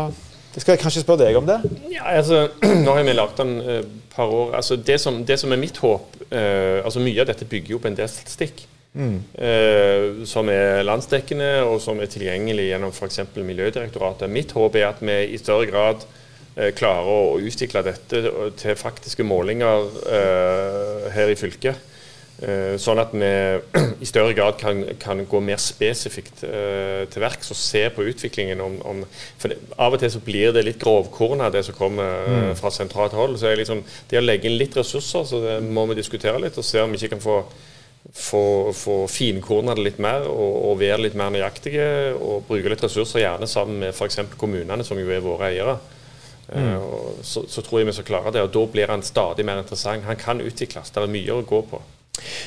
Jeg 0.55 0.63
skal 0.63 0.77
kanskje 0.79 1.03
spørre 1.03 1.25
deg 1.25 1.35
om 1.35 1.47
det? 1.47 1.57
Ja, 1.91 2.05
altså, 2.15 2.45
Nå 2.85 2.93
har 2.95 3.03
vi 3.03 3.15
lagd 3.15 3.35
den 3.41 3.57
et 3.59 3.83
uh, 3.83 3.97
par 4.13 4.31
år. 4.31 4.53
Altså, 4.61 4.77
det, 4.79 4.99
som, 5.03 5.19
det, 5.27 5.35
som, 5.41 5.51
er 5.51 5.59
mitt 5.59 5.77
håp 5.83 6.15
uh, 6.29 6.79
altså 6.79 7.03
Mye 7.03 7.25
av 7.25 7.27
dette 7.27 7.47
bygger 7.49 7.75
jo 7.75 7.81
på 7.83 7.91
en 7.91 7.97
del 7.97 8.07
statistikk. 8.11 8.63
Mm. 8.95 9.17
Uh, 9.35 10.23
som 10.29 10.47
er 10.51 10.85
landsdekkende 10.87 11.49
og 11.67 11.81
som 11.83 11.99
er 11.99 12.11
tilgjengelig 12.11 12.69
gjennom 12.69 12.95
f.eks. 12.95 13.25
Miljødirektoratet. 13.35 14.31
Mitt 14.31 14.55
håp 14.55 14.79
er 14.79 14.87
at 14.93 15.03
vi 15.03 15.17
i 15.35 15.41
større 15.41 15.67
grad 15.67 16.07
uh, 16.07 16.69
klarer 16.77 17.11
å 17.11 17.35
utvikle 17.43 17.83
dette 17.83 18.23
til 18.61 18.79
faktiske 18.79 19.27
målinger 19.27 19.91
her 21.15 21.33
i 21.33 21.35
fylket. 21.35 21.91
Eh, 22.35 22.75
sånn 22.81 22.99
at 22.99 23.13
vi 23.15 23.27
i 24.03 24.07
større 24.07 24.33
grad 24.35 24.57
kan, 24.59 24.81
kan 24.99 25.21
gå 25.29 25.39
mer 25.39 25.59
spesifikt 25.61 26.43
uh, 26.43 27.05
til 27.07 27.23
verks 27.23 27.53
og 27.53 27.59
se 27.59 27.85
på 27.95 28.03
utviklingen. 28.11 28.59
Om, 28.61 28.75
om, 28.83 29.03
for 29.39 29.53
det, 29.53 29.59
Av 29.79 29.95
og 29.95 30.01
til 30.01 30.11
så 30.11 30.19
blir 30.23 30.51
det 30.55 30.65
litt 30.67 30.81
grovkorna, 30.81 31.47
det 31.53 31.63
som 31.67 31.77
kommer 31.77 32.27
uh, 32.27 32.51
fra 32.59 32.73
sentralt 32.75 33.15
hold. 33.15 33.39
så 33.39 33.55
liksom, 33.55 33.85
Det 34.11 34.19
å 34.19 34.25
legge 34.25 34.49
inn 34.49 34.59
litt 34.59 34.75
ressurser, 34.75 35.23
så 35.23 35.41
det 35.45 35.61
må 35.63 35.87
vi 35.91 36.01
diskutere 36.01 36.41
litt 36.43 36.59
og 36.59 36.67
se 36.67 36.83
om 36.83 36.91
vi 36.91 36.99
ikke 36.99 37.15
kan 37.15 37.23
få, 37.23 37.39
få, 38.11 38.43
få 38.75 38.99
finkorna 39.07 39.77
det 39.77 39.87
litt 39.87 40.03
mer 40.03 40.27
og, 40.27 40.59
og, 40.73 40.77
være 40.83 41.05
litt 41.07 41.15
mer 41.15 41.31
nøyaktige. 41.31 41.89
Og 42.19 42.43
bruke 42.51 42.75
litt 42.75 42.83
ressurser, 42.83 43.23
gjerne 43.23 43.47
sammen 43.47 43.79
med 43.85 43.95
f.eks. 43.95 44.25
kommunene, 44.35 44.83
som 44.83 44.99
jo 44.99 45.07
er 45.07 45.23
våre 45.23 45.53
eiere. 45.53 45.79
Mm. 46.51 47.23
Så, 47.25 47.47
så, 47.49 47.63
tror 47.63 47.79
jeg 47.79 47.87
vi 47.87 47.95
skal 47.95 48.11
klare 48.11 48.35
det. 48.35 48.43
og 48.43 48.51
Da 48.53 48.67
blir 48.75 48.91
han 48.91 49.07
stadig 49.07 49.47
mer 49.47 49.63
interessant. 49.63 50.03
Han 50.03 50.19
kan 50.19 50.43
utvikles. 50.43 50.91
Det 50.91 50.99
er 50.99 51.15
mye 51.15 51.39
å 51.39 51.45
gå 51.47 51.63
på. 51.71 51.79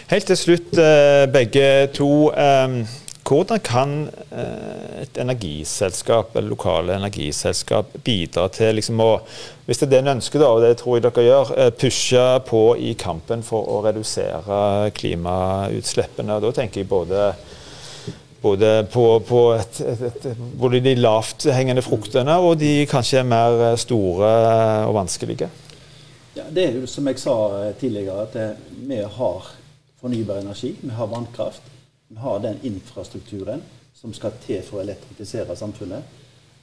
Helt 0.09 0.27
til 0.31 0.37
slutt, 0.37 0.73
eh, 0.79 1.27
begge 1.33 1.89
to. 1.95 2.31
Eh, 2.33 2.81
hvordan 3.29 3.61
kan 3.61 3.91
eh, 4.33 5.03
et 5.03 5.19
energiselskap, 5.21 6.37
eller 6.37 6.49
lokale 6.49 6.97
energiselskap 6.97 7.99
bidra 8.05 8.47
til 8.49 8.79
liksom 8.79 9.03
å, 9.05 9.11
hvis 9.67 9.83
det 9.83 9.89
er 9.89 9.91
det 9.91 9.99
en 10.01 10.15
ønsker, 10.15 10.45
og 10.47 10.63
det 10.65 10.79
tror 10.81 10.97
jeg 10.97 11.05
dere 11.05 11.27
gjør, 11.27 11.53
pushe 11.77 12.25
på 12.49 12.63
i 12.81 12.95
kampen 12.97 13.45
for 13.45 13.69
å 13.69 13.83
redusere 13.85 14.89
klimautslippene? 14.97 16.41
Da 16.41 16.55
tenker 16.57 16.81
jeg 16.81 16.89
både 16.89 17.33
både 18.41 18.87
på, 18.93 19.05
på 19.27 19.39
et, 19.59 19.81
et, 19.83 20.03
et, 20.07 20.27
både 20.61 20.79
de 20.81 20.95
lavthengende 20.95 21.83
fruktene 21.83 22.37
og 22.39 22.61
de 22.61 22.87
kanskje 22.87 23.25
mer 23.27 23.75
store 23.77 24.29
og 24.87 24.95
vanskelige. 24.95 25.51
Ja, 26.39 26.45
det 26.55 26.69
er 26.69 26.77
jo 26.79 26.87
som 26.87 27.09
jeg 27.11 27.19
sa 27.19 27.35
tidligere, 27.81 28.29
at 28.29 28.37
vi 28.71 29.01
har 29.03 29.49
fornybar 30.01 30.41
energi, 30.43 30.77
vi 30.81 30.91
har 30.91 31.07
vannkraft. 31.07 31.63
Vi 32.09 32.17
har 32.17 32.41
den 32.41 32.57
infrastrukturen 32.63 33.63
som 33.95 34.15
skal 34.15 34.37
til 34.45 34.63
for 34.63 34.79
å 34.79 34.85
elektrifisere 34.85 35.57
samfunnet. 35.59 36.17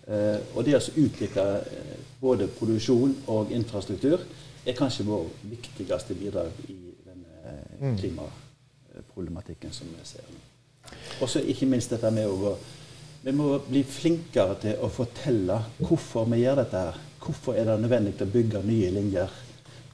Eh, 0.07 0.37
og 0.53 0.65
det 0.65 0.77
å 0.77 0.81
utvikle 1.01 1.45
eh, 1.59 1.93
både 2.21 2.47
produksjon 2.57 3.15
og 3.33 3.51
infrastruktur 3.53 4.21
er 4.65 4.77
kanskje 4.77 5.05
vår 5.07 5.27
viktigste 5.49 6.17
bidrag 6.17 6.53
i 6.69 6.77
denne 7.05 7.39
eh, 7.41 7.81
mm. 7.81 7.97
klimaproblematikken 7.99 9.73
som 9.73 9.89
vi 9.91 10.05
ser 10.07 10.25
nå. 10.29 10.41
Og 11.21 11.29
så 11.29 11.41
ikke 11.41 11.69
minst 11.69 11.93
dette 11.93 12.11
med 12.13 12.29
å 12.29 12.57
Vi 13.25 13.31
må 13.33 13.55
bli 13.65 13.81
flinkere 13.81 14.53
til 14.61 14.81
å 14.85 14.87
fortelle 14.93 15.55
hvorfor 15.79 16.27
vi 16.29 16.43
gjør 16.43 16.59
dette 16.59 16.77
her. 16.77 16.99
Hvorfor 17.17 17.55
er 17.57 17.65
det 17.65 17.79
nødvendig 17.81 18.21
å 18.21 18.27
bygge 18.29 18.61
nye 18.61 18.91
linjer? 18.93 19.31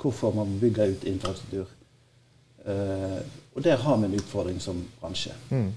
Hvorfor 0.01 0.35
må 0.35 0.43
vi 0.49 0.57
bygge 0.65 0.89
ut 0.91 1.05
infrastruktur? 1.07 1.69
Uh, 2.65 3.21
og 3.55 3.63
der 3.65 3.79
har 3.81 3.97
vi 3.97 4.07
en 4.07 4.19
utfordring 4.19 4.59
som 4.61 4.83
bransje. 5.01 5.33
Mm. 5.49 5.71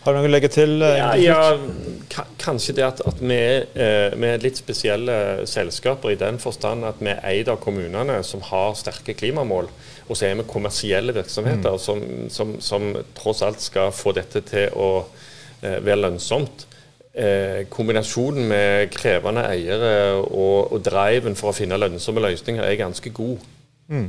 Har 0.00 0.14
du 0.14 0.16
noe 0.16 0.30
å 0.30 0.32
legge 0.32 0.48
til? 0.52 0.78
Uh, 0.80 0.96
ja, 0.96 1.10
ja, 1.20 2.22
kanskje 2.40 2.74
det 2.78 2.86
at, 2.86 3.02
at 3.06 3.20
vi, 3.20 3.36
eh, 3.36 4.14
vi, 4.16 4.30
er 4.30 4.40
litt 4.40 4.58
spesielle 4.58 5.46
selskaper 5.48 6.14
i 6.14 6.20
den 6.20 6.40
forstand 6.40 6.88
at 6.88 7.02
vi 7.04 7.12
er 7.12 7.20
eid 7.28 7.52
av 7.52 7.60
kommunene 7.60 8.22
som 8.24 8.40
har 8.48 8.72
sterke 8.80 9.14
klimamål. 9.18 9.68
Og 10.08 10.16
så 10.16 10.30
er 10.30 10.40
vi 10.40 10.48
kommersielle 10.48 11.14
virksomheter 11.14 11.76
mm. 11.76 11.84
som, 11.84 12.02
som, 12.32 12.56
som, 12.64 12.90
tross 13.14 13.44
alt 13.46 13.60
skal 13.62 13.92
få 13.94 14.16
dette 14.16 14.42
til 14.48 14.72
å 14.74 14.90
være 15.60 16.00
lønnsomt. 16.00 16.64
Eh, 17.10 17.66
kombinasjonen 17.68 18.44
med 18.48 18.90
krevende 18.94 19.42
eiere 19.50 20.14
og, 20.20 20.70
og 20.70 20.82
driven 20.86 21.34
for 21.34 21.50
å 21.50 21.56
finne 21.56 21.78
lønnsomme 21.78 22.22
løsninger 22.22 22.62
er 22.62 22.76
ganske 22.78 23.10
god. 23.10 23.42
Mm. 23.90 24.06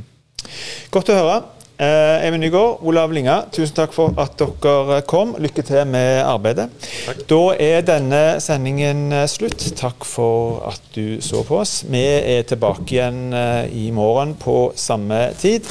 Godt 0.94 1.10
å 1.10 1.16
høre. 1.18 1.40
Eh, 1.82 2.26
Even 2.26 2.40
Nygaard, 2.40 2.78
Olav 2.86 3.10
Linga, 3.12 3.40
tusen 3.50 3.74
takk 3.74 3.94
for 3.96 4.14
at 4.22 4.36
dere 4.38 5.00
kom. 5.08 5.32
Lykke 5.42 5.64
til 5.66 5.88
med 5.90 6.20
arbeidet. 6.22 6.68
Takk. 7.08 7.24
Da 7.32 7.40
er 7.58 7.82
denne 7.88 8.20
sendingen 8.44 9.08
eh, 9.10 9.26
slutt. 9.26 9.66
Takk 9.80 10.06
for 10.06 10.62
at 10.70 10.92
du 10.94 11.18
så 11.24 11.42
på 11.48 11.58
oss. 11.64 11.80
Vi 11.90 12.04
er 12.36 12.46
tilbake 12.46 12.86
igjen 12.86 13.34
eh, 13.34 13.66
i 13.66 13.88
morgen 13.90 14.36
på 14.38 14.70
samme 14.78 15.32
tid. 15.42 15.66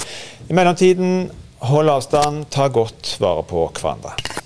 I 0.49 0.57
mellomtiden, 0.57 1.29
hold 1.71 1.95
avstand, 1.95 2.49
ta 2.51 2.67
godt 2.67 3.15
vare 3.23 3.47
på 3.47 3.69
hverandre. 3.79 4.40